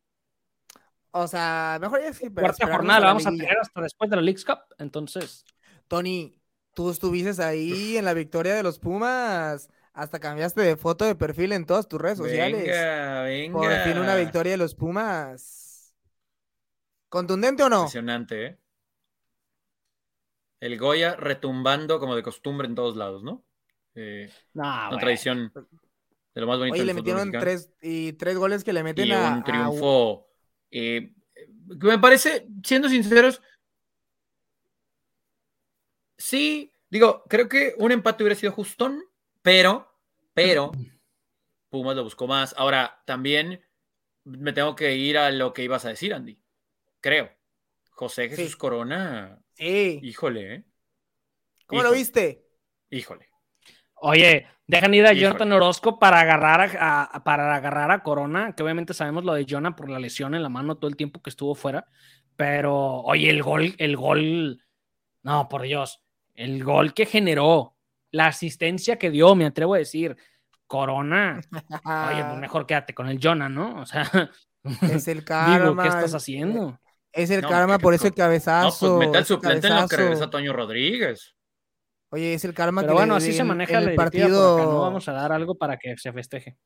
O 1.11 1.27
sea, 1.27 1.77
mejor 1.81 2.01
ya 2.01 2.13
sí, 2.13 2.29
pero 2.29 2.47
Cuarta 2.47 2.67
jornada 2.67 2.99
la 2.99 3.07
vamos 3.07 3.25
a 3.25 3.31
tener 3.31 3.57
hasta 3.57 3.81
después 3.81 4.09
de 4.09 4.15
la 4.15 4.21
League 4.21 4.43
Cup, 4.45 4.59
entonces. 4.77 5.45
Tony, 5.87 6.37
tú 6.73 6.91
estuviste 6.91 7.41
ahí 7.43 7.97
en 7.97 8.05
la 8.05 8.13
victoria 8.13 8.53
de 8.55 8.63
los 8.63 8.77
Pumas 8.77 9.69
hasta 9.97 10.19
cambiaste 10.19 10.61
de 10.61 10.77
foto 10.77 11.05
de 11.05 11.15
perfil 11.15 11.53
en 11.53 11.65
todas 11.65 11.87
tus 11.87 11.99
redes 11.99 12.19
sociales. 12.19 12.61
Venga, 12.61 13.23
venga. 13.23 13.57
Por 13.57 13.83
fin 13.83 13.97
una 13.97 14.15
victoria 14.15 14.51
de 14.51 14.57
los 14.57 14.75
Pumas. 14.75 15.95
¿Contundente 17.09 17.63
o 17.63 17.69
no? 17.69 17.79
Impresionante, 17.79 18.45
¿eh? 18.45 18.59
El 20.59 20.77
Goya 20.77 21.15
retumbando 21.15 21.99
como 21.99 22.15
de 22.15 22.21
costumbre 22.21 22.67
en 22.67 22.75
todos 22.75 22.95
lados, 22.95 23.23
¿no? 23.23 23.43
Eh, 23.95 24.31
una 24.53 24.97
tradición 24.99 25.51
de 25.55 26.41
lo 26.41 26.47
más 26.47 26.59
bonito. 26.59 26.75
Oye, 26.75 26.85
le 26.85 26.93
metieron 26.93 27.31
tres, 27.31 27.71
y 27.81 28.13
tres 28.13 28.37
goles 28.37 28.63
que 28.63 28.73
le 28.73 28.83
meten 28.83 29.07
y 29.07 29.11
a. 29.13 29.33
Un 29.35 29.43
triunfo. 29.43 30.27
Eh, 30.69 31.11
me 31.65 31.97
parece, 31.97 32.47
siendo 32.63 32.87
sinceros, 32.87 33.41
sí, 36.17 36.71
digo, 36.89 37.23
creo 37.27 37.49
que 37.49 37.73
un 37.79 37.91
empate 37.91 38.23
hubiera 38.23 38.39
sido 38.39 38.51
justón 38.51 39.03
pero, 39.47 39.86
pero, 40.37 40.71
Pumas 41.69 41.95
lo 41.95 42.03
buscó 42.03 42.27
más. 42.27 42.53
Ahora, 42.57 43.01
también 43.05 43.65
me 44.23 44.53
tengo 44.53 44.75
que 44.75 44.95
ir 44.95 45.17
a 45.17 45.31
lo 45.31 45.51
que 45.51 45.63
ibas 45.63 45.83
a 45.83 45.89
decir, 45.89 46.13
Andy. 46.13 46.39
Creo. 47.01 47.31
José 47.89 48.29
Jesús 48.29 48.55
Corona. 48.55 49.41
Sí. 49.53 49.99
Híjole, 50.03 50.53
¿eh? 50.53 50.63
¿Cómo 51.65 51.81
lo 51.81 51.91
viste? 51.91 52.45
Híjole. 52.91 53.27
Oye, 53.95 54.45
dejan 54.67 54.93
ir 54.93 55.07
a 55.07 55.13
Jonathan 55.13 55.51
Orozco 55.53 55.97
para 55.97 56.19
agarrar 56.19 56.77
a, 56.79 57.23
para 57.25 57.55
agarrar 57.55 57.89
a 57.89 58.03
Corona, 58.03 58.53
que 58.55 58.61
obviamente 58.61 58.93
sabemos 58.93 59.25
lo 59.25 59.33
de 59.33 59.47
Jonah 59.49 59.75
por 59.75 59.89
la 59.89 59.97
lesión 59.97 60.35
en 60.35 60.43
la 60.43 60.49
mano 60.49 60.77
todo 60.77 60.87
el 60.87 60.95
tiempo 60.95 61.23
que 61.23 61.31
estuvo 61.31 61.55
fuera. 61.55 61.87
Pero, 62.35 62.75
oye, 63.01 63.31
el 63.31 63.41
gol, 63.41 63.73
el 63.79 63.97
gol, 63.97 64.63
no, 65.23 65.49
por 65.49 65.63
Dios, 65.63 66.03
el 66.35 66.63
gol 66.63 66.93
que 66.93 67.07
generó 67.07 67.76
la 68.11 68.27
asistencia 68.27 68.97
que 68.97 69.11
dio, 69.11 69.35
me 69.35 69.45
atrevo 69.45 69.75
a 69.75 69.79
decir, 69.79 70.15
Corona, 70.65 71.39
oye, 72.11 72.23
pues 72.23 72.39
mejor 72.39 72.65
quédate 72.65 72.93
con 72.93 73.07
el 73.07 73.19
Jonah, 73.21 73.49
¿no? 73.49 73.81
O 73.81 73.85
sea, 73.85 74.31
es 74.81 75.07
el 75.07 75.23
karma. 75.23 75.83
¿qué 75.83 75.89
estás 75.89 76.13
haciendo? 76.13 76.79
Es 77.11 77.29
el 77.31 77.41
karma 77.41 77.79
por 77.79 77.93
ese 77.93 78.11
cabezazo. 78.11 78.87
No, 78.87 78.95
pues 78.97 79.07
mete 79.07 79.17
al 79.17 79.25
suplente 79.25 79.67
en 79.67 79.75
lo 79.75 79.87
que 79.87 79.97
regresa 79.97 80.29
Toño 80.29 80.53
Rodríguez. 80.53 81.35
Oye, 82.09 82.33
es 82.33 82.45
el 82.45 82.53
karma 82.53 82.81
Pero 82.81 82.93
bueno, 82.93 83.15
así 83.15 83.33
se 83.33 83.43
maneja 83.43 83.79
el 83.79 83.95
partido. 83.95 84.57
no 84.57 84.81
vamos 84.81 85.07
a 85.09 85.13
dar 85.13 85.31
algo 85.31 85.55
para 85.55 85.77
que 85.77 85.97
se 85.97 86.13
festeje 86.13 86.57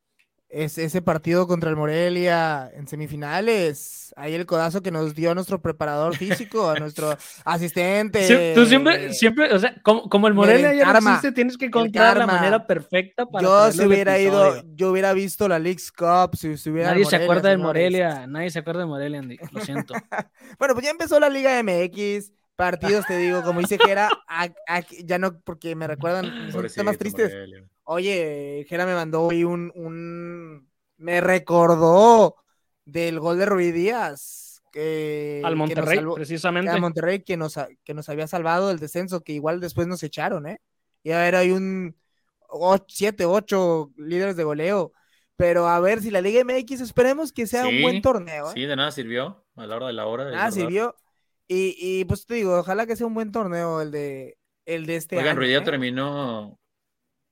es 0.51 0.77
ese 0.77 1.01
partido 1.01 1.47
contra 1.47 1.69
el 1.69 1.75
Morelia 1.75 2.69
en 2.73 2.87
semifinales. 2.87 4.13
Ahí 4.17 4.33
el 4.33 4.45
codazo 4.45 4.81
que 4.81 4.91
nos 4.91 5.15
dio 5.15 5.31
a 5.31 5.35
nuestro 5.35 5.61
preparador 5.61 6.17
físico, 6.17 6.69
a 6.69 6.77
nuestro 6.77 7.15
asistente. 7.45 8.53
tú 8.53 8.65
siempre, 8.65 9.13
siempre, 9.13 9.53
o 9.53 9.59
sea, 9.59 9.73
como, 9.81 10.27
el 10.27 10.33
Morelia 10.33 10.73
ya 10.73 10.91
no 10.91 10.99
existe, 10.99 11.31
tienes 11.31 11.57
que 11.57 11.65
encontrar 11.65 12.17
la 12.17 12.27
manera 12.27 12.67
perfecta 12.67 13.25
para. 13.25 13.43
Yo 13.43 13.71
si 13.71 13.85
hubiera 13.85 14.19
ido, 14.19 14.61
yo 14.75 14.91
hubiera 14.91 15.13
visto 15.13 15.47
la 15.47 15.57
League's 15.57 15.91
Cup, 15.91 16.35
si, 16.35 16.49
hubiera. 16.69 16.91
Nadie 16.91 17.05
se 17.05 17.15
acuerda 17.15 17.49
del 17.49 17.59
Morelia, 17.59 18.27
nadie 18.27 18.51
se 18.51 18.59
acuerda 18.59 18.81
de 18.81 18.87
Morelia, 18.87 19.19
Andy, 19.19 19.37
lo 19.51 19.61
siento. 19.61 19.93
bueno, 20.59 20.73
pues 20.73 20.85
ya 20.85 20.91
empezó 20.91 21.19
la 21.19 21.29
Liga 21.29 21.61
MX. 21.63 22.33
Partidos, 22.61 23.07
te 23.07 23.17
digo, 23.17 23.41
como 23.41 23.59
dice 23.59 23.79
Jera, 23.83 24.07
ya 25.03 25.17
no, 25.17 25.39
porque 25.41 25.75
me 25.75 25.87
recuerdan, 25.87 26.51
son 26.51 26.67
temas 26.67 26.95
tristes. 26.95 27.33
Oye, 27.85 28.67
Jera 28.69 28.85
me 28.85 28.93
mandó 28.93 29.23
hoy 29.23 29.43
un, 29.43 30.69
Me 30.97 31.21
recordó 31.21 32.35
del 32.85 33.19
gol 33.19 33.39
de 33.39 33.45
Ruiz 33.47 33.73
Díaz. 33.73 34.61
Que, 34.71 35.41
al 35.43 35.55
Monterrey, 35.55 36.01
precisamente. 36.13 36.69
Al 36.69 36.79
Monterrey 36.79 37.23
que 37.23 37.35
nos, 37.35 37.57
que 37.83 37.95
nos 37.95 38.07
había 38.09 38.27
salvado 38.27 38.67
del 38.67 38.77
descenso, 38.77 39.21
que 39.21 39.33
igual 39.33 39.59
después 39.59 39.87
nos 39.87 40.03
echaron, 40.03 40.45
¿eh? 40.45 40.61
Y 41.01 41.13
a 41.13 41.17
ver, 41.17 41.35
hay 41.35 41.49
un 41.49 41.95
7, 42.87 43.25
8 43.25 43.91
líderes 43.97 44.35
de 44.35 44.43
goleo. 44.43 44.93
Pero 45.35 45.67
a 45.67 45.79
ver 45.79 45.99
si 46.01 46.11
la 46.11 46.21
Liga 46.21 46.43
MX 46.45 46.81
esperemos 46.81 47.33
que 47.33 47.47
sea 47.47 47.67
un 47.67 47.81
buen 47.81 48.03
torneo. 48.03 48.51
¿eh? 48.51 48.53
Sí, 48.53 48.65
de 48.67 48.75
nada 48.75 48.91
sirvió 48.91 49.43
a 49.55 49.65
la 49.65 49.75
hora 49.77 49.87
de 49.87 49.93
la 49.93 50.05
hora. 50.05 50.25
De 50.25 50.31
nada 50.35 50.51
sirvió. 50.51 50.95
Y, 51.53 51.75
y, 51.77 52.05
pues 52.05 52.25
te 52.25 52.35
digo, 52.35 52.57
ojalá 52.57 52.85
que 52.85 52.95
sea 52.95 53.05
un 53.05 53.13
buen 53.13 53.33
torneo 53.33 53.81
el 53.81 53.91
de, 53.91 54.37
el 54.65 54.85
de 54.85 54.95
este 54.95 55.17
Oigan, 55.17 55.37
año. 55.37 55.45
Oigan, 55.45 55.61
¿eh? 55.61 55.65
terminó 55.65 56.57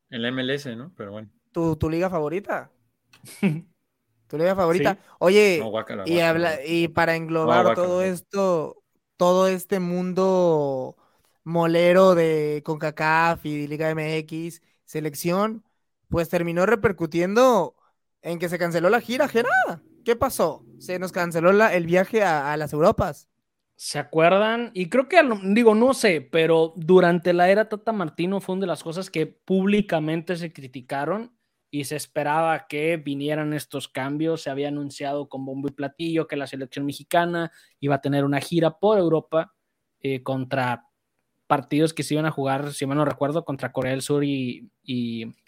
en 0.09 0.21
la 0.21 0.27
MLS, 0.27 0.65
¿no? 0.75 0.91
Pero 0.97 1.13
bueno. 1.13 1.29
¿Tu, 1.53 1.77
tu 1.77 1.89
liga 1.89 2.09
favorita? 2.09 2.69
¿Tu 4.27 4.37
liga 4.37 4.57
favorita? 4.57 4.99
Oye, 5.19 5.63
y, 6.05 6.19
habla, 6.19 6.65
y 6.65 6.89
para 6.89 7.15
englobar 7.15 7.73
todo 7.75 8.01
esto, 8.01 8.83
todo 9.15 9.47
este 9.47 9.79
mundo 9.79 10.97
molero 11.45 12.13
de 12.13 12.61
CONCACAF 12.65 13.45
y 13.45 13.67
Liga 13.67 13.89
MX, 13.95 14.61
selección, 14.83 15.63
pues 16.09 16.27
terminó 16.27 16.65
repercutiendo 16.65 17.73
en 18.21 18.37
que 18.37 18.49
se 18.49 18.59
canceló 18.59 18.89
la 18.89 18.99
gira, 18.99 19.29
Jera. 19.29 19.81
¿Qué 20.03 20.17
pasó? 20.17 20.65
Se 20.77 20.99
nos 20.99 21.13
canceló 21.13 21.51
el 21.51 21.85
viaje 21.85 22.21
a, 22.21 22.57
las 22.57 22.73
Europas. 22.73 23.28
¿Se 23.81 23.97
acuerdan? 23.97 24.71
Y 24.73 24.89
creo 24.89 25.07
que, 25.07 25.21
digo, 25.41 25.73
no 25.73 25.93
sé, 25.93 26.19
pero 26.19 26.73
durante 26.75 27.31
la 27.31 27.49
era 27.49 27.69
Tata 27.69 27.93
Martino 27.93 28.41
fue 28.41 28.55
una 28.55 28.63
de 28.63 28.67
las 28.67 28.83
cosas 28.83 29.09
que 29.09 29.25
públicamente 29.25 30.35
se 30.35 30.51
criticaron 30.51 31.33
y 31.71 31.85
se 31.85 31.95
esperaba 31.95 32.67
que 32.67 32.97
vinieran 32.97 33.53
estos 33.53 33.87
cambios. 33.87 34.41
Se 34.41 34.49
había 34.49 34.67
anunciado 34.67 35.29
con 35.29 35.45
bombo 35.45 35.69
y 35.69 35.71
platillo 35.71 36.27
que 36.27 36.35
la 36.35 36.45
selección 36.45 36.85
mexicana 36.85 37.53
iba 37.79 37.95
a 37.95 38.01
tener 38.01 38.25
una 38.25 38.41
gira 38.41 38.79
por 38.79 38.97
Europa 38.97 39.55
eh, 40.01 40.23
contra 40.23 40.89
partidos 41.47 41.93
que 41.93 42.03
se 42.03 42.15
iban 42.15 42.25
a 42.25 42.31
jugar, 42.31 42.73
si 42.73 42.85
mal 42.85 42.97
no 42.97 43.05
recuerdo, 43.05 43.45
contra 43.45 43.71
Corea 43.71 43.93
del 43.93 44.01
Sur 44.01 44.25
y, 44.25 44.69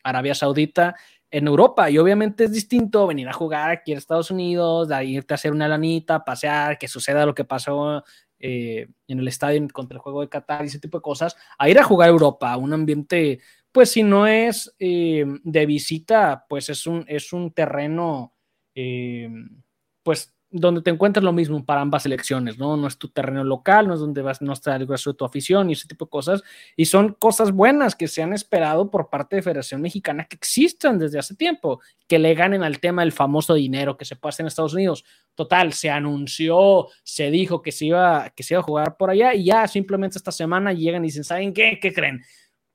Arabia 0.06 0.36
Saudita 0.36 0.96
en 1.32 1.48
Europa. 1.48 1.90
Y 1.90 1.98
obviamente 1.98 2.44
es 2.44 2.52
distinto 2.52 3.08
venir 3.08 3.28
a 3.28 3.34
jugar 3.34 3.72
aquí 3.72 3.94
en 3.94 3.98
Estados 3.98 4.30
Unidos, 4.30 4.90
de 4.90 5.06
irte 5.06 5.34
a 5.34 5.36
hacer 5.36 5.52
una 5.52 5.68
lanita, 5.68 6.24
pasear, 6.24 6.78
que 6.78 6.88
suceda 6.88 7.26
lo 7.26 7.34
que 7.34 7.46
pasó 7.46 8.04
eh, 8.40 8.88
en 9.08 9.20
el 9.20 9.28
estadio 9.28 9.66
contra 9.72 9.96
el 9.96 10.02
juego 10.02 10.22
de 10.22 10.30
Qatar 10.30 10.64
y 10.64 10.68
ese 10.68 10.80
tipo 10.80 10.98
de 10.98 11.04
cosas, 11.04 11.38
a 11.58 11.70
ir 11.70 11.80
a 11.80 11.84
jugar 11.84 12.10
a 12.10 12.12
Europa, 12.12 12.58
un 12.58 12.74
ambiente, 12.74 13.40
pues 13.72 13.92
si 13.92 14.04
no 14.04 14.28
es 14.28 14.76
eh, 14.80 15.26
de 15.44 15.66
visita, 15.66 16.46
pues 16.50 16.70
es 16.70 16.86
un, 16.86 17.06
es 17.08 17.32
un 17.34 17.54
terreno, 17.54 18.36
eh, 18.76 19.30
pues 20.04 20.34
donde 20.52 20.82
te 20.82 20.90
encuentras 20.90 21.24
lo 21.24 21.32
mismo 21.32 21.64
para 21.64 21.80
ambas 21.80 22.06
elecciones, 22.06 22.58
¿no? 22.58 22.76
No 22.76 22.88
es 22.88 22.98
tu 22.98 23.08
terreno 23.08 23.44
local, 23.44 23.88
no 23.88 23.94
es 23.94 24.02
donde 24.02 24.22
vas, 24.22 24.42
no 24.42 24.52
está 24.52 24.76
el 24.76 24.86
grueso 24.86 25.12
de 25.12 25.18
tu 25.18 25.24
afición 25.24 25.70
y 25.70 25.74
ese 25.74 25.88
tipo 25.88 26.06
de 26.06 26.10
cosas. 26.10 26.44
Y 26.76 26.86
son 26.86 27.14
cosas 27.14 27.54
buenas 27.54 27.96
que 27.96 28.10
se 28.10 28.22
han 28.22 28.34
esperado 28.34 28.92
por 28.92 29.10
parte 29.10 29.38
de 29.38 29.42
Federación 29.42 29.82
Mexicana 29.82 30.26
que 30.26 30.36
existan 30.36 31.00
desde 31.00 31.20
hace 31.20 31.36
tiempo, 31.36 31.80
que 32.06 32.20
le 32.20 32.34
ganen 32.36 32.64
al 32.64 32.80
tema 32.80 33.02
del 33.02 33.14
famoso 33.14 33.54
dinero 33.54 33.96
que 33.96 34.04
se 34.04 34.18
hacer 34.22 34.44
en 34.44 34.48
Estados 34.48 34.74
Unidos. 34.74 35.06
Total, 35.36 35.72
se 35.72 35.90
anunció, 35.90 36.88
se 37.04 37.32
dijo 37.32 37.62
que 37.62 37.72
se 37.72 37.86
iba, 37.86 38.30
que 38.32 38.44
se 38.44 38.54
iba 38.54 38.60
a 38.60 38.64
jugar 38.64 38.98
por 38.98 39.10
allá 39.10 39.34
y 39.34 39.46
ya 39.46 39.68
simplemente 39.70 40.18
esta 40.18 40.34
semana 40.34 40.74
llegan 40.74 41.06
y 41.06 41.08
dicen, 41.08 41.24
¿saben 41.24 41.54
qué? 41.54 41.80
¿Qué 41.82 41.94
creen? 41.94 42.24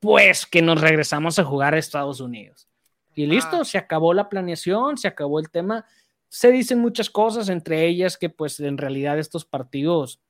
Pues 0.00 0.46
que 0.46 0.62
nos 0.62 0.80
regresamos 0.80 1.38
a 1.38 1.44
jugar 1.44 1.74
a 1.74 1.78
Estados 1.78 2.20
Unidos. 2.20 2.68
Y 3.14 3.26
listo, 3.26 3.64
se 3.64 3.76
acabó 3.76 4.14
la 4.14 4.28
planeación, 4.28 4.96
se 4.96 5.08
acabó 5.08 5.40
el 5.40 5.50
tema 5.50 5.84
se 6.28 6.50
dicen 6.52 6.80
muchas 6.80 7.10
cosas, 7.10 7.48
entre 7.48 7.86
ellas 7.86 8.16
que 8.16 8.30
pues 8.30 8.60
en 8.60 8.78
realidad 8.78 9.18
estos 9.18 9.44
partidos 9.44 10.20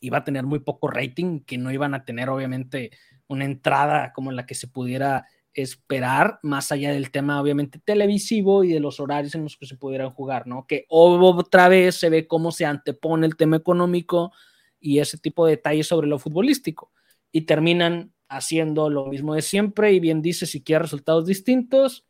iba 0.00 0.18
a 0.18 0.24
tener 0.24 0.44
muy 0.44 0.60
poco 0.60 0.88
rating, 0.88 1.40
que 1.40 1.58
no 1.58 1.72
iban 1.72 1.94
a 1.94 2.04
tener 2.04 2.28
obviamente 2.28 2.90
una 3.26 3.44
entrada 3.44 4.12
como 4.12 4.32
la 4.32 4.46
que 4.46 4.54
se 4.54 4.68
pudiera 4.68 5.26
esperar, 5.54 6.40
más 6.42 6.72
allá 6.72 6.92
del 6.92 7.10
tema 7.10 7.40
obviamente 7.40 7.78
televisivo 7.78 8.64
y 8.64 8.72
de 8.72 8.80
los 8.80 9.00
horarios 9.00 9.34
en 9.34 9.44
los 9.44 9.56
que 9.56 9.66
se 9.66 9.76
pudieran 9.76 10.10
jugar, 10.10 10.46
¿no? 10.46 10.66
Que 10.66 10.84
otra 10.88 11.68
vez 11.68 11.94
se 11.94 12.10
ve 12.10 12.26
cómo 12.26 12.50
se 12.50 12.66
antepone 12.66 13.26
el 13.26 13.36
tema 13.36 13.56
económico 13.56 14.32
y 14.80 14.98
ese 14.98 15.16
tipo 15.16 15.46
de 15.46 15.52
detalles 15.52 15.86
sobre 15.86 16.08
lo 16.08 16.18
futbolístico 16.18 16.92
y 17.30 17.42
terminan 17.42 18.12
haciendo 18.28 18.90
lo 18.90 19.06
mismo 19.06 19.34
de 19.34 19.42
siempre 19.42 19.92
y 19.92 20.00
bien 20.00 20.22
dice 20.22 20.46
si 20.46 20.62
quiere 20.62 20.82
resultados 20.82 21.26
distintos, 21.26 22.04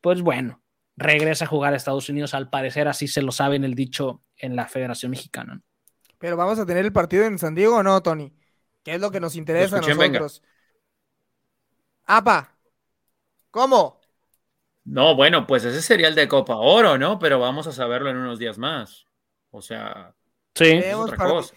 pues 0.00 0.20
bueno, 0.22 0.60
regresa 0.98 1.44
a 1.44 1.48
jugar 1.48 1.72
a 1.72 1.76
Estados 1.76 2.08
Unidos. 2.08 2.34
Al 2.34 2.50
parecer, 2.50 2.88
así 2.88 3.08
se 3.08 3.22
lo 3.22 3.32
sabe 3.32 3.56
en 3.56 3.64
el 3.64 3.74
dicho 3.74 4.22
en 4.36 4.56
la 4.56 4.66
Federación 4.66 5.10
Mexicana. 5.10 5.62
Pero 6.18 6.36
vamos 6.36 6.58
a 6.58 6.66
tener 6.66 6.84
el 6.84 6.92
partido 6.92 7.24
en 7.24 7.38
San 7.38 7.54
Diego 7.54 7.76
o 7.76 7.82
no, 7.82 8.02
Tony? 8.02 8.32
¿Qué 8.82 8.94
es 8.94 9.00
lo 9.00 9.10
que 9.10 9.20
nos 9.20 9.36
interesa 9.36 9.78
a 9.78 9.80
nosotros? 9.80 10.42
¡Apa! 12.04 12.56
¿Cómo? 13.50 14.00
No, 14.84 15.14
bueno, 15.14 15.46
pues 15.46 15.64
ese 15.64 15.82
sería 15.82 16.08
el 16.08 16.14
de 16.14 16.26
Copa 16.26 16.56
Oro, 16.56 16.98
¿no? 16.98 17.18
Pero 17.18 17.38
vamos 17.38 17.66
a 17.66 17.72
saberlo 17.72 18.10
en 18.10 18.16
unos 18.16 18.38
días 18.38 18.58
más. 18.58 19.06
O 19.50 19.62
sea, 19.62 20.14
sí, 20.54 20.72
es 20.72 20.94
otra 20.94 21.16
cosa. 21.16 21.54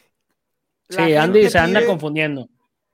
Sí, 0.89 1.15
Andy 1.15 1.49
se 1.49 1.57
anda 1.57 1.85
confundiendo. 1.85 2.49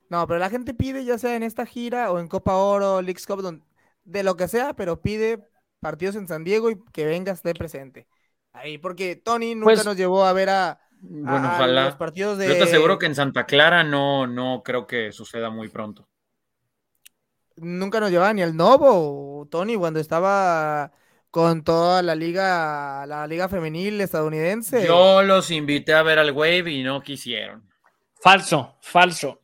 No, 0.08 0.26
pero 0.26 0.38
la 0.38 0.48
gente 0.48 0.72
pide, 0.72 1.04
ya 1.04 1.18
sea 1.18 1.36
en 1.36 1.42
esta 1.42 1.66
gira 1.66 2.10
o 2.12 2.18
en 2.18 2.28
Copa 2.28 2.54
Oro, 2.54 3.02
Leagues 3.02 3.26
Cup, 3.26 3.60
de 4.04 4.22
lo 4.22 4.36
que 4.36 4.48
sea, 4.48 4.74
pero 4.74 5.02
pide 5.02 5.48
partidos 5.80 6.16
en 6.16 6.28
San 6.28 6.44
Diego 6.44 6.70
y 6.70 6.78
que 6.92 7.04
venga 7.04 7.32
esté 7.32 7.54
presente. 7.54 8.06
Ahí, 8.52 8.78
porque 8.78 9.16
Tony 9.16 9.54
nunca 9.54 9.66
pues 9.66 9.84
nos 9.84 9.96
llevó 9.96 10.24
a 10.24 10.32
ver 10.32 10.50
a, 10.50 10.80
los 11.00 11.94
partidos 11.96 12.38
de. 12.38 12.48
Yo 12.48 12.56
te 12.56 12.64
aseguro 12.64 12.98
que 12.98 13.06
en 13.06 13.14
Santa 13.14 13.46
Clara 13.46 13.84
no, 13.84 14.26
no 14.26 14.62
creo 14.64 14.86
que 14.86 15.12
suceda 15.12 15.50
muy 15.50 15.68
pronto. 15.68 16.08
Nunca 17.56 18.00
nos 18.00 18.10
llevaba 18.10 18.32
ni 18.32 18.42
el 18.42 18.56
Novo, 18.56 19.46
Tony, 19.50 19.76
cuando 19.76 20.00
estaba 20.00 20.92
con 21.30 21.62
toda 21.62 22.02
la 22.02 22.14
liga, 22.14 23.04
la 23.06 23.26
liga 23.26 23.48
femenil 23.48 24.00
estadounidense. 24.00 24.86
Yo 24.86 25.22
los 25.22 25.50
invité 25.50 25.92
a 25.94 26.02
ver 26.02 26.18
al 26.18 26.30
Wave 26.30 26.70
y 26.70 26.82
no 26.82 27.02
quisieron. 27.02 27.68
Falso, 28.20 28.76
falso. 28.80 29.42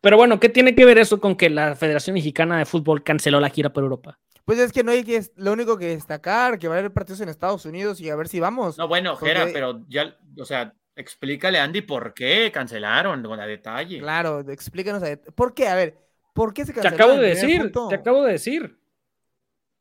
Pero 0.00 0.16
bueno, 0.16 0.38
¿qué 0.38 0.48
tiene 0.48 0.74
que 0.74 0.84
ver 0.84 0.98
eso 0.98 1.20
con 1.20 1.36
que 1.36 1.50
la 1.50 1.74
Federación 1.74 2.14
Mexicana 2.14 2.58
de 2.58 2.64
Fútbol 2.64 3.02
canceló 3.02 3.40
la 3.40 3.50
gira 3.50 3.72
por 3.72 3.82
Europa? 3.82 4.18
Pues 4.48 4.58
es 4.60 4.72
que 4.72 4.82
no 4.82 4.92
hay 4.92 5.04
que, 5.04 5.22
lo 5.36 5.52
único 5.52 5.76
que 5.76 5.88
destacar, 5.88 6.58
que 6.58 6.68
va 6.68 6.76
a 6.76 6.78
haber 6.78 6.90
partidos 6.90 7.20
en 7.20 7.28
Estados 7.28 7.66
Unidos 7.66 8.00
y 8.00 8.08
a 8.08 8.16
ver 8.16 8.28
si 8.28 8.40
vamos. 8.40 8.78
No, 8.78 8.88
bueno, 8.88 9.14
Jera, 9.14 9.46
pero 9.52 9.84
ya, 9.88 10.16
o 10.38 10.44
sea, 10.46 10.74
explícale, 10.96 11.58
Andy, 11.58 11.82
por 11.82 12.14
qué 12.14 12.50
cancelaron 12.50 13.22
con 13.22 13.36
la 13.36 13.46
detalle. 13.46 13.98
Claro, 13.98 14.40
explícanos 14.48 15.02
a 15.02 15.18
¿Por 15.18 15.52
qué? 15.52 15.68
A 15.68 15.74
ver, 15.74 15.98
¿por 16.32 16.54
qué 16.54 16.64
se 16.64 16.72
cancelaron? 16.72 16.96
Te 16.96 17.04
acabo 17.04 17.20
de 17.20 17.28
decir, 17.28 17.72
te 17.90 17.94
acabo 17.94 18.24
de 18.24 18.32
decir. 18.32 18.80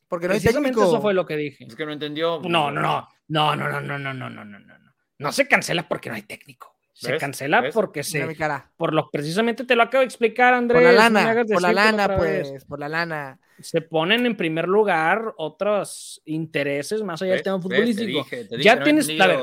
Porque 0.09 0.27
no 0.27 0.33
hay 0.33 0.41
técnico. 0.41 0.83
Eso 0.83 1.01
fue 1.01 1.13
lo 1.13 1.25
que 1.25 1.37
dije. 1.37 1.63
Es 1.63 1.73
que 1.73 1.85
no 1.85 1.93
entendió. 1.93 2.41
No, 2.43 2.69
no, 2.69 2.81
no, 2.81 3.07
no, 3.29 3.55
no, 3.55 3.69
no, 3.69 3.79
no, 3.79 3.97
no, 3.97 4.13
no, 4.13 4.29
no, 4.29 4.43
no, 4.43 4.59
no. 4.59 4.93
No 5.17 5.31
se 5.31 5.47
cancela 5.47 5.87
porque 5.87 6.09
no 6.09 6.15
hay 6.15 6.23
técnico. 6.23 6.76
Se 6.99 7.17
cancela 7.17 7.69
porque 7.73 8.03
se. 8.03 8.27
Por 8.75 8.93
lo 8.93 9.09
precisamente 9.11 9.63
te 9.63 9.75
lo 9.75 9.83
acabo 9.83 9.99
de 9.99 10.05
explicar, 10.05 10.55
Andrés. 10.55 10.81
Por 10.81 10.91
la 10.91 11.09
lana, 11.09 11.45
por 11.47 11.61
la 11.61 11.71
lana, 11.71 12.17
pues, 12.17 12.65
por 12.65 12.79
la 12.79 12.89
lana. 12.89 13.39
Se 13.59 13.81
ponen 13.81 14.25
en 14.25 14.35
primer 14.35 14.67
lugar 14.67 15.33
otros 15.37 16.21
intereses 16.25 17.03
más 17.03 17.21
allá 17.21 17.33
del 17.33 17.43
tema 17.43 17.61
futbolístico. 17.61 18.25
ya 18.59 18.83
tienes, 18.83 19.09
a 19.19 19.27
ver, 19.27 19.39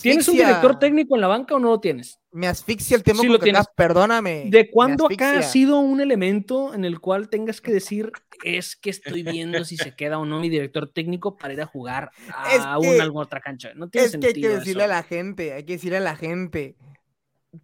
¿Tienes 0.00 0.26
un 0.28 0.36
director 0.36 0.78
técnico 0.78 1.16
en 1.16 1.20
la 1.20 1.26
banca 1.26 1.54
o 1.54 1.58
no 1.58 1.68
lo 1.68 1.80
tienes? 1.80 2.18
Me 2.30 2.48
asfixia 2.48 2.96
el 2.96 3.02
tema 3.02 3.20
sí 3.20 3.28
lo 3.28 3.38
tienes. 3.38 3.66
perdóname. 3.76 4.46
¿De 4.50 4.70
cuándo 4.70 5.06
acá 5.06 5.38
ha 5.38 5.42
sido 5.42 5.80
un 5.80 6.00
elemento 6.00 6.72
en 6.72 6.86
el 6.86 6.98
cual 6.98 7.28
tengas 7.28 7.60
que 7.60 7.72
decir 7.72 8.10
es 8.42 8.74
que 8.74 8.88
estoy 8.88 9.22
viendo 9.22 9.64
si 9.64 9.76
se 9.76 9.94
queda 9.94 10.18
o 10.18 10.24
no 10.24 10.40
mi 10.40 10.48
director 10.48 10.90
técnico 10.90 11.36
para 11.36 11.52
ir 11.52 11.60
a 11.60 11.66
jugar 11.66 12.10
a 12.32 12.78
una 12.78 13.02
alguna 13.02 13.24
otra 13.24 13.40
cancha? 13.40 13.72
No 13.74 13.88
tiene 13.88 14.06
es 14.06 14.16
Que 14.16 14.28
hay 14.28 14.34
que 14.34 14.48
decirle 14.48 14.84
a 14.84 14.88
la 14.88 15.02
gente, 15.02 15.52
hay 15.52 15.64
que 15.64 15.74
decirle 15.74 15.98
a 15.98 16.00
la 16.00 16.16
gente. 16.16 16.76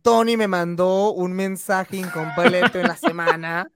Tony 0.02 0.36
me 0.36 0.48
mandó 0.48 1.12
un 1.12 1.32
mensaje 1.32 1.96
incompleto 1.96 2.78
en 2.78 2.88
la 2.88 2.96
semana 2.96 3.70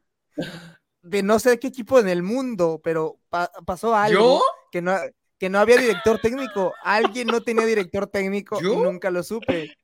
de 1.03 1.22
no 1.22 1.39
sé 1.39 1.59
qué 1.59 1.68
equipo 1.68 2.01
en 2.01 2.09
el 2.09 2.22
mundo, 2.22 2.80
pero 2.82 3.18
pasó 3.64 3.95
algo 3.95 4.43
que 4.70 4.82
no 4.82 4.95
que 5.39 5.49
no 5.49 5.59
había 5.59 5.76
director 5.76 6.18
técnico. 6.18 6.72
Alguien 6.82 7.28
no 7.28 7.41
tenía 7.41 7.66
director 7.66 8.07
técnico 8.07 8.59
y 8.61 8.64
nunca 8.64 9.11
lo 9.11 9.22
supe. 9.22 9.76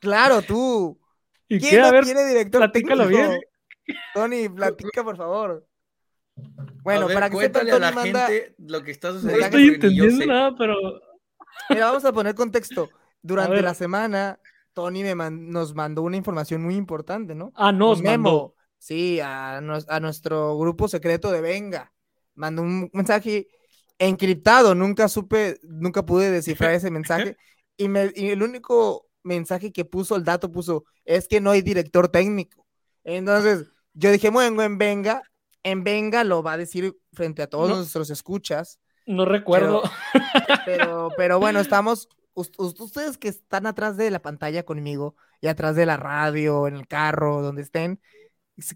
Claro, 0.00 0.42
tú. 0.42 0.98
¿Y 1.48 1.60
¿Quién 1.60 1.82
no 1.82 2.00
tiene 2.02 2.26
director 2.26 2.70
técnico? 2.72 3.06
Bien. 3.06 3.40
Tony, 4.14 4.48
platica, 4.48 5.04
por 5.04 5.16
favor. 5.16 5.66
Bueno, 6.82 7.08
para 7.08 7.28
que 7.28 7.36
sepan, 7.36 7.66
Tony 7.66 7.80
la 7.80 7.92
manda... 7.92 8.26
gente 8.26 8.54
lo 8.58 8.82
que 8.82 8.90
está 8.90 9.12
sucediendo. 9.12 9.40
No 9.40 9.46
estoy 9.46 9.68
entendiendo 9.68 10.26
nada, 10.26 10.54
pero... 10.56 10.76
Mira, 11.68 11.86
vamos 11.86 12.04
a 12.04 12.12
poner 12.12 12.34
contexto. 12.34 12.88
Durante 13.20 13.60
la 13.60 13.74
semana, 13.74 14.40
Tony 14.72 15.02
me 15.02 15.30
nos 15.30 15.74
mandó 15.74 16.02
una 16.02 16.16
información 16.16 16.62
muy 16.62 16.76
importante, 16.76 17.34
¿no? 17.34 17.52
Ah, 17.54 17.70
nos 17.70 18.00
memo. 18.00 18.54
Sí, 18.78 19.20
a, 19.20 19.58
a 19.58 20.00
nuestro 20.00 20.56
grupo 20.58 20.88
secreto 20.88 21.30
de 21.30 21.40
Venga. 21.40 21.92
Mandó 22.34 22.62
un 22.62 22.90
mensaje 22.92 23.48
encriptado, 23.98 24.74
nunca 24.74 25.08
supe, 25.08 25.58
nunca 25.62 26.04
pude 26.04 26.30
descifrar 26.30 26.72
ese 26.72 26.90
mensaje. 26.90 27.36
Y, 27.76 27.86
el 27.86 28.42
único 28.42 29.06
mensaje 29.22 29.72
que 29.72 29.84
puso, 29.84 30.16
el 30.16 30.24
dato 30.24 30.50
puso, 30.50 30.84
es 31.04 31.28
que 31.28 31.40
no 31.40 31.50
hay 31.50 31.62
director 31.62 32.08
técnico. 32.08 32.66
Entonces, 33.04 33.66
yo 33.94 34.10
dije, 34.10 34.30
bueno, 34.30 34.62
en 34.62 34.78
Venga, 34.78 35.22
en 35.62 35.84
Venga 35.84 36.24
lo 36.24 36.42
va 36.42 36.52
a 36.54 36.58
decir 36.58 36.96
frente 37.12 37.42
a 37.42 37.48
todos 37.48 37.70
nuestros 37.70 38.10
escuchas. 38.10 38.78
No 39.06 39.24
recuerdo. 39.24 39.82
Pero, 40.64 41.10
pero, 41.16 41.38
bueno, 41.40 41.60
estamos, 41.60 42.08
ustedes 42.34 43.18
que 43.18 43.28
están 43.28 43.66
atrás 43.66 43.96
de 43.96 44.10
la 44.10 44.22
pantalla 44.22 44.64
conmigo 44.64 45.16
y 45.40 45.48
atrás 45.48 45.74
de 45.76 45.86
la 45.86 45.96
radio, 45.96 46.68
en 46.68 46.76
el 46.76 46.86
carro, 46.86 47.42
donde 47.42 47.62
estén, 47.62 48.00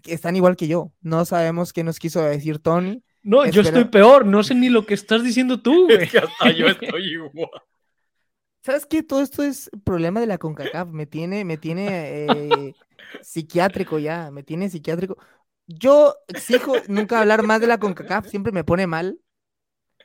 están 0.05 0.35
igual 0.35 0.55
que 0.55 0.67
yo. 0.67 0.91
No 1.01 1.25
sabemos 1.25 1.73
qué 1.73 1.83
nos 1.83 1.99
quiso 1.99 2.21
decir 2.21 2.59
Tony. 2.59 3.03
No, 3.23 3.45
yo 3.45 3.61
estoy 3.61 3.85
peor, 3.85 4.25
no 4.25 4.43
sé 4.43 4.55
ni 4.55 4.69
lo 4.69 4.85
que 4.85 4.93
estás 4.93 5.23
diciendo 5.23 5.61
tú, 5.61 5.85
güey. 5.85 6.03
Es 6.03 6.11
que 6.11 6.19
hasta 6.19 6.51
yo 6.51 6.67
estoy 6.67 7.13
igual. 7.13 7.49
¿Sabes 8.61 8.85
qué? 8.85 9.01
Todo 9.01 9.21
esto 9.21 9.43
es 9.43 9.69
problema 9.85 10.19
de 10.19 10.27
la 10.27 10.37
CONCACAF. 10.37 10.89
Me 10.89 11.05
tiene, 11.05 11.45
me 11.45 11.57
tiene 11.57 12.25
eh, 12.25 12.75
psiquiátrico 13.21 13.97
ya, 13.99 14.29
me 14.31 14.43
tiene 14.43 14.69
psiquiátrico. 14.69 15.17
Yo 15.67 16.15
exijo 16.27 16.73
nunca 16.87 17.19
hablar 17.19 17.43
más 17.43 17.61
de 17.61 17.67
la 17.67 17.77
CONCACAF, 17.77 18.27
siempre 18.27 18.51
me 18.51 18.63
pone 18.63 18.87
mal. 18.87 19.19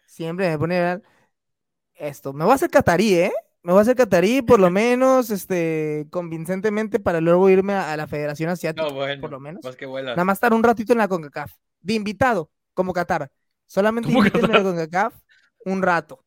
Siempre 0.07 0.51
me 0.51 0.59
pone 0.59 1.01
esto. 1.95 2.33
Me 2.33 2.45
voy 2.45 2.53
a 2.53 2.57
hacer 2.57 2.71
catarí, 2.71 3.15
¿eh? 3.15 3.33
Me 3.63 3.73
voy 3.73 3.79
a 3.79 3.83
hacer 3.83 3.97
catarí, 3.97 4.43
por 4.43 4.59
lo 4.59 4.71
menos, 4.71 5.31
este, 5.31 6.07
convincentemente, 6.11 6.99
para 6.99 7.21
luego 7.21 7.49
irme 7.49 7.75
a, 7.75 7.97
la 7.97 8.09
Federación 8.09 8.51
Asiática, 8.51 8.89
no, 8.89 8.95
bueno, 8.95 9.21
por 9.21 9.31
lo 9.31 9.39
menos. 9.41 9.65
Nada 9.65 10.25
más 10.25 10.37
estar 10.37 10.53
un 10.53 10.65
ratito 10.65 10.93
en 10.93 10.99
la 10.99 11.09
CONCACAF, 11.09 11.53
de 11.81 11.95
invitado, 11.95 12.51
como 12.75 12.93
Qatar. 12.93 13.31
Solamente 13.67 14.11
invítenme 14.11 14.55
a 14.55 14.59
la 14.59 14.63
CONCACAF 14.63 15.15
un 15.65 15.83
rato. 15.83 16.25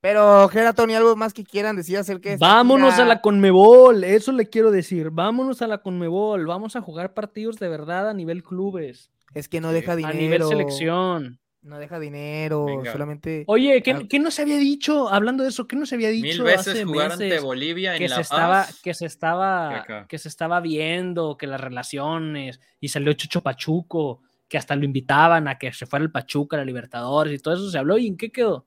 Pero, 0.00 0.48
Gera, 0.48 0.72
Tony, 0.72 0.94
algo 0.94 1.14
más 1.14 1.32
que 1.32 1.44
quieran 1.44 1.76
decir 1.76 1.96
acerca 1.96 2.30
de 2.30 2.36
Vámonos 2.36 2.98
a 2.98 3.04
la 3.04 3.20
Conmebol, 3.20 4.02
eso 4.02 4.32
le 4.32 4.48
quiero 4.48 4.72
decir. 4.72 5.10
Vámonos 5.10 5.62
a 5.62 5.68
la 5.68 5.78
Conmebol, 5.78 6.44
vamos 6.44 6.74
a 6.74 6.80
jugar 6.80 7.14
partidos 7.14 7.60
de 7.60 7.68
verdad 7.68 8.08
a 8.08 8.14
nivel 8.14 8.42
clubes. 8.42 9.12
Es 9.32 9.48
que 9.48 9.60
no 9.60 9.70
deja 9.70 9.94
dinero. 9.94 10.12
A 10.12 10.20
nivel 10.20 10.42
selección. 10.42 11.38
No 11.62 11.78
deja 11.78 12.00
dinero, 12.00 12.66
solamente. 12.90 13.44
Oye, 13.46 13.80
¿qué, 13.84 14.18
no 14.18 14.32
se 14.32 14.42
había 14.42 14.56
dicho? 14.56 15.08
Hablando 15.08 15.44
de 15.44 15.50
eso, 15.50 15.68
¿qué 15.68 15.76
no 15.76 15.86
se 15.86 15.94
había 15.94 16.08
dicho? 16.08 16.42
Mil 16.42 16.42
veces 16.42 16.84
jugar 16.84 17.12
ante 17.12 17.38
Bolivia 17.38 17.96
que 17.96 18.06
en 18.06 18.10
se 18.10 18.20
estaba, 18.20 18.66
que 18.82 18.94
se 18.94 19.06
estaba, 19.06 20.06
que, 20.08 20.18
se 20.18 20.28
estaba 20.28 20.58
viendo, 20.58 21.36
que 21.36 21.46
las 21.46 21.60
relaciones, 21.60 22.58
y 22.80 22.88
salió 22.88 23.12
Chucho 23.12 23.42
Pachuco, 23.42 24.22
que 24.52 24.58
hasta 24.58 24.76
lo 24.76 24.84
invitaban 24.84 25.48
a 25.48 25.56
que 25.56 25.72
se 25.72 25.86
fuera 25.86 26.02
el 26.02 26.12
Pachuca, 26.12 26.58
la 26.58 26.64
Libertadores, 26.66 27.32
y 27.32 27.42
todo 27.42 27.54
eso 27.54 27.70
se 27.70 27.78
habló. 27.78 27.96
¿Y 27.96 28.06
en 28.06 28.18
qué 28.18 28.30
quedó? 28.30 28.66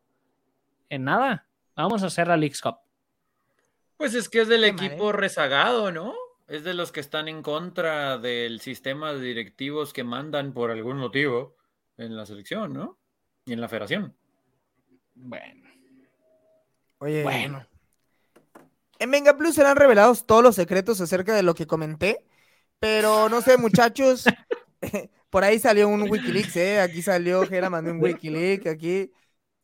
En 0.89 1.03
nada. 1.03 1.47
Vamos 1.75 2.01
a 2.01 2.07
hacer 2.07 2.27
la 2.27 2.37
League 2.37 2.55
Cup. 2.59 2.77
Pues 3.95 4.15
es 4.15 4.27
que 4.27 4.41
es 4.41 4.47
del 4.47 4.63
equipo 4.63 5.11
rezagado, 5.11 5.91
¿no? 5.91 6.15
Es 6.47 6.63
de 6.63 6.73
los 6.73 6.91
que 6.91 7.01
están 7.01 7.27
en 7.27 7.43
contra 7.43 8.17
del 8.17 8.61
sistema 8.61 9.13
de 9.13 9.21
directivos 9.21 9.93
que 9.93 10.03
mandan 10.03 10.53
por 10.53 10.71
algún 10.71 10.97
motivo 10.97 11.55
en 11.97 12.17
la 12.17 12.25
selección, 12.25 12.73
¿no? 12.73 12.97
Y 13.45 13.53
en 13.53 13.61
la 13.61 13.69
federación. 13.69 14.15
Bueno. 15.13 15.69
Oye, 16.97 17.21
bueno. 17.21 17.63
En 18.97 19.11
Venga 19.11 19.37
Plus 19.37 19.53
serán 19.53 19.77
revelados 19.77 20.25
todos 20.25 20.41
los 20.41 20.55
secretos 20.55 20.99
acerca 20.99 21.35
de 21.35 21.43
lo 21.43 21.53
que 21.53 21.67
comenté, 21.67 22.25
pero 22.79 23.29
no 23.29 23.41
sé, 23.41 23.59
muchachos, 23.59 24.25
por 25.35 25.43
ahí 25.43 25.59
salió 25.59 25.89
un 25.89 26.09
Wikileaks, 26.09 26.55
¿eh? 26.55 26.79
Aquí 26.79 27.01
salió, 27.01 27.45
Gera 27.45 27.69
mandó 27.69 27.91
un 27.91 28.01
Wikileaks, 28.01 28.67
aquí. 28.67 29.11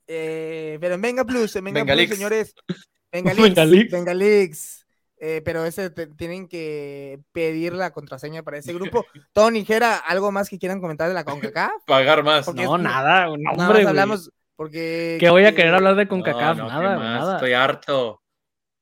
Eh, 0.05 0.77
pero 0.81 0.95
en 0.95 1.01
Venga 1.01 1.23
Plus, 1.23 1.55
en 1.55 1.63
Venga, 1.63 1.85
Plus, 1.85 2.09
señores. 2.09 2.53
Venga 3.09 3.33
Leaks. 3.33 3.89
Venga 3.89 4.13
Leaks. 4.13 4.85
Eh, 5.15 5.41
pero 5.45 5.63
ese 5.63 5.89
tienen 5.89 6.49
que 6.49 7.21
pedir 7.31 7.71
la 7.71 7.91
contraseña 7.91 8.43
para 8.43 8.57
ese 8.57 8.73
grupo. 8.73 9.05
Tony, 9.31 9.63
Jera, 9.63 9.95
¿algo 9.95 10.29
más 10.33 10.49
que 10.49 10.59
quieran 10.59 10.81
comentar 10.81 11.07
de 11.07 11.13
la 11.13 11.23
CONCACAF? 11.23 11.71
Pagar 11.87 12.21
más. 12.21 12.53
no, 12.53 12.77
nada, 12.77 13.29
hombre, 13.29 13.87
hablamos 13.87 14.29
porque... 14.57 15.15
Que 15.21 15.29
voy 15.29 15.45
a 15.45 15.55
querer 15.55 15.73
hablar 15.73 15.95
de 15.95 16.05
CONCACAF, 16.05 16.57
nada, 16.57 16.97
nada. 16.97 17.35
Estoy 17.35 17.53
harto. 17.53 18.21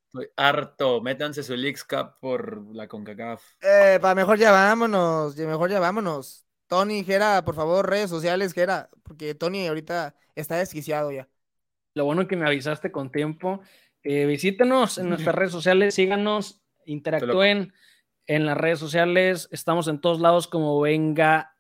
Estoy 0.07 0.27
harto. 0.35 1.01
Métanse 1.01 1.43
su 1.43 1.55
League 1.55 1.77
Cup 1.87 2.15
por 2.19 2.73
la 2.73 2.87
CONCACAF. 2.87 3.43
Eh, 3.61 3.99
para 4.01 4.15
mejor 4.15 4.39
ya 4.39 4.51
vámonos, 4.51 5.37
mejor 5.37 5.69
ya 5.69 5.79
vámonos. 5.79 6.48
Tony, 6.69 7.03
Jera, 7.03 7.43
por 7.43 7.55
favor, 7.55 7.89
redes 7.89 8.09
sociales, 8.09 8.53
Jera, 8.53 8.89
porque 9.03 9.35
Tony 9.35 9.67
ahorita 9.67 10.15
está 10.35 10.55
desquiciado 10.55 11.11
ya. 11.11 11.27
Lo 11.95 12.05
bueno 12.05 12.27
que 12.27 12.37
me 12.37 12.47
avisaste 12.47 12.91
con 12.91 13.11
tiempo 13.11 13.61
eh, 14.03 14.25
visítenos 14.25 14.97
en 14.97 15.09
nuestras 15.09 15.35
redes 15.35 15.51
sociales, 15.51 15.93
síganos, 15.93 16.61
interactúen 16.85 17.73
en 18.27 18.45
las 18.45 18.57
redes 18.57 18.79
sociales. 18.79 19.49
Estamos 19.51 19.87
en 19.87 19.99
todos 19.99 20.21
lados 20.21 20.47
como 20.47 20.79
venga 20.79 21.57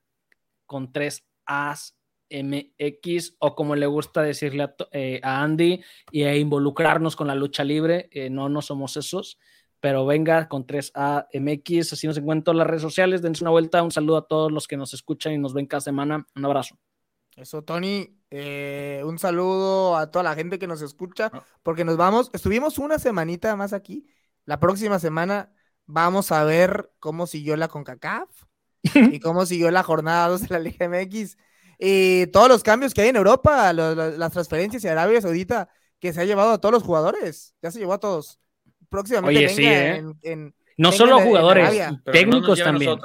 con 0.65 0.93
tres 0.93 1.27
As 1.45 1.97
MX 2.29 3.35
o 3.39 3.55
como 3.55 3.75
le 3.75 3.87
gusta 3.87 4.21
decirle 4.21 4.63
a, 4.63 4.75
eh, 4.91 5.19
Andy 5.23 5.83
y 6.11 6.23
a 6.23 6.35
involucrarnos 6.35 7.15
con 7.15 7.27
la 7.27 7.35
lucha 7.35 7.63
libre. 7.63 8.07
Eh, 8.11 8.29
no, 8.29 8.47
no 8.47 8.61
somos 8.61 8.95
esos, 8.95 9.37
pero 9.79 10.05
venga 10.05 10.47
con 10.47 10.65
3A 10.65 11.27
MX. 11.33 11.93
Así 11.93 12.07
nos 12.07 12.17
encuentran 12.17 12.55
en 12.55 12.59
las 12.59 12.67
redes 12.67 12.81
sociales. 12.81 13.21
Dense 13.21 13.43
una 13.43 13.51
vuelta. 13.51 13.83
Un 13.83 13.91
saludo 13.91 14.17
a 14.17 14.27
todos 14.27 14.51
los 14.51 14.67
que 14.67 14.77
nos 14.77 14.93
escuchan 14.93 15.33
y 15.33 15.37
nos 15.37 15.53
ven 15.53 15.65
cada 15.65 15.81
semana. 15.81 16.25
Un 16.35 16.45
abrazo. 16.45 16.77
Eso, 17.35 17.63
Tony, 17.63 18.19
eh, 18.31 19.01
un 19.05 19.17
saludo 19.17 19.95
a 19.95 20.11
toda 20.11 20.23
la 20.23 20.35
gente 20.35 20.59
que 20.59 20.67
nos 20.67 20.81
escucha, 20.81 21.31
ah. 21.33 21.43
porque 21.63 21.85
nos 21.85 21.95
vamos, 21.95 22.29
estuvimos 22.33 22.77
una 22.77 22.99
semanita 22.99 23.55
más 23.55 23.71
aquí. 23.71 24.05
La 24.45 24.59
próxima 24.59 24.99
semana 24.99 25.53
vamos 25.85 26.31
a 26.33 26.43
ver 26.43 26.91
cómo 26.99 27.27
siguió 27.27 27.55
la 27.55 27.69
CONCACAF 27.69 28.29
y 28.83 29.19
cómo 29.21 29.45
siguió 29.45 29.71
la 29.71 29.83
jornada 29.83 30.27
2 30.27 30.41
de 30.41 30.47
la 30.49 30.59
Liga 30.59 30.89
MX. 30.89 31.37
Y 31.79 32.27
todos 32.27 32.49
los 32.49 32.61
cambios 32.61 32.93
que 32.93 33.01
hay 33.01 33.09
en 33.09 33.15
Europa, 33.15 33.71
las 33.71 34.31
transferencias 34.33 34.83
y 34.83 34.87
Arabia 34.89 35.21
Saudita, 35.21 35.69
que 35.99 36.11
se 36.11 36.21
ha 36.21 36.25
llevado 36.25 36.51
a 36.51 36.59
todos 36.59 36.73
los 36.73 36.83
jugadores. 36.83 37.55
Ya 37.61 37.71
se 37.71 37.79
llevó 37.79 37.93
a 37.93 37.99
todos. 37.99 38.39
Próximamente 38.89 39.45
¿eh? 39.45 40.03
en, 40.23 40.55
No 40.77 40.91
solo 40.91 41.19
jugadores, 41.19 41.79
técnicos 42.11 42.59
también. 42.59 42.99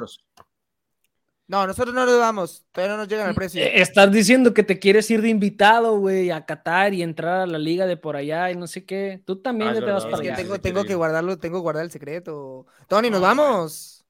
No, 1.47 1.66
nosotros 1.66 1.95
no 1.95 2.07
nos 2.07 2.18
vamos, 2.18 2.64
todavía 2.72 2.97
no 2.97 3.03
nos 3.03 3.09
llegan 3.09 3.28
al 3.28 3.35
precio. 3.35 3.62
Eh, 3.62 3.82
estás 3.82 4.11
diciendo 4.11 4.55
que 4.55 4.62
te 4.62 4.78
quieres 4.78 5.11
ir 5.11 5.20
de 5.20 5.28
invitado, 5.28 5.99
güey, 5.99 6.30
a 6.30 6.47
Qatar 6.47 6.95
y 6.95 7.03
entrar 7.03 7.43
a 7.43 7.47
la 7.47 7.59
liga 7.59 7.87
de 7.87 7.99
por 7.99 8.16
allá 8.16 8.51
y 8.51 8.57
no 8.57 8.66
sé 8.66 8.87
qué. 8.87 9.22
Tú 9.26 9.37
también 9.43 9.70
ah, 9.70 9.74
te 9.74 9.80
vas 9.82 10.07
para 10.07 10.18
allá. 10.18 10.37
Tengo, 10.37 10.59
tengo 10.59 10.85
que 10.85 10.95
guardarlo, 10.95 11.37
tengo 11.39 11.59
que 11.59 11.62
guardar 11.62 11.85
el 11.85 11.91
secreto. 11.91 12.66
Tony, 12.89 13.11
nos 13.11 13.20
vamos. 13.20 14.07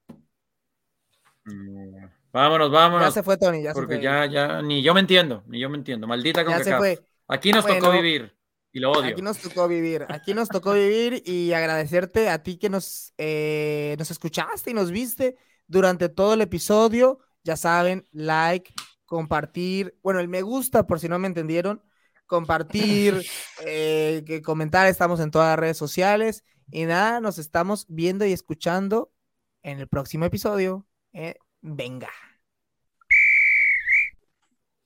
Mm, 1.43 2.05
vámonos, 2.31 2.71
vámonos. 2.71 3.07
Ya 3.07 3.11
se 3.11 3.23
fue 3.23 3.37
Tony, 3.37 3.63
ya 3.63 3.73
Porque 3.73 3.95
se 3.95 3.99
fue. 3.99 4.03
ya, 4.03 4.25
ya, 4.27 4.61
ni 4.61 4.81
yo 4.81 4.93
me 4.93 5.01
entiendo, 5.01 5.43
ni 5.47 5.59
yo 5.59 5.69
me 5.69 5.77
entiendo. 5.77 6.07
Maldita 6.07 6.45
con 6.45 6.63
se 6.63 6.77
fue. 6.77 6.99
Aquí 7.27 7.51
nos 7.51 7.65
tocó 7.65 7.91
vivir. 7.91 8.33
Y 8.75 8.81
lo 8.81 8.91
odio. 8.91 9.13
Aquí 9.13 9.21
nos 9.21 9.39
tocó 9.39 9.69
vivir, 9.69 10.05
aquí 10.09 10.33
nos 10.33 10.49
tocó 10.49 10.73
vivir 10.73 11.23
y 11.25 11.53
agradecerte 11.53 12.27
a 12.27 12.43
ti 12.43 12.57
que 12.57 12.69
nos, 12.69 13.13
eh, 13.17 13.95
nos 13.97 14.11
escuchaste 14.11 14.71
y 14.71 14.73
nos 14.73 14.91
viste 14.91 15.37
durante 15.65 16.09
todo 16.09 16.33
el 16.33 16.41
episodio. 16.41 17.19
Ya 17.45 17.55
saben, 17.55 18.03
like, 18.11 18.73
compartir, 19.05 19.97
bueno, 20.03 20.19
el 20.19 20.27
me 20.27 20.41
gusta 20.41 20.85
por 20.85 20.99
si 20.99 21.07
no 21.07 21.17
me 21.19 21.27
entendieron, 21.27 21.81
compartir, 22.25 23.25
eh, 23.65 24.25
que 24.27 24.41
comentar, 24.41 24.87
estamos 24.87 25.21
en 25.21 25.31
todas 25.31 25.51
las 25.51 25.59
redes 25.59 25.77
sociales 25.77 26.43
y 26.69 26.83
nada, 26.83 27.21
nos 27.21 27.37
estamos 27.37 27.85
viendo 27.87 28.25
y 28.25 28.33
escuchando 28.33 29.09
en 29.63 29.79
el 29.79 29.87
próximo 29.87 30.25
episodio. 30.25 30.85
Eh, 31.13 31.35
venga. 31.61 32.09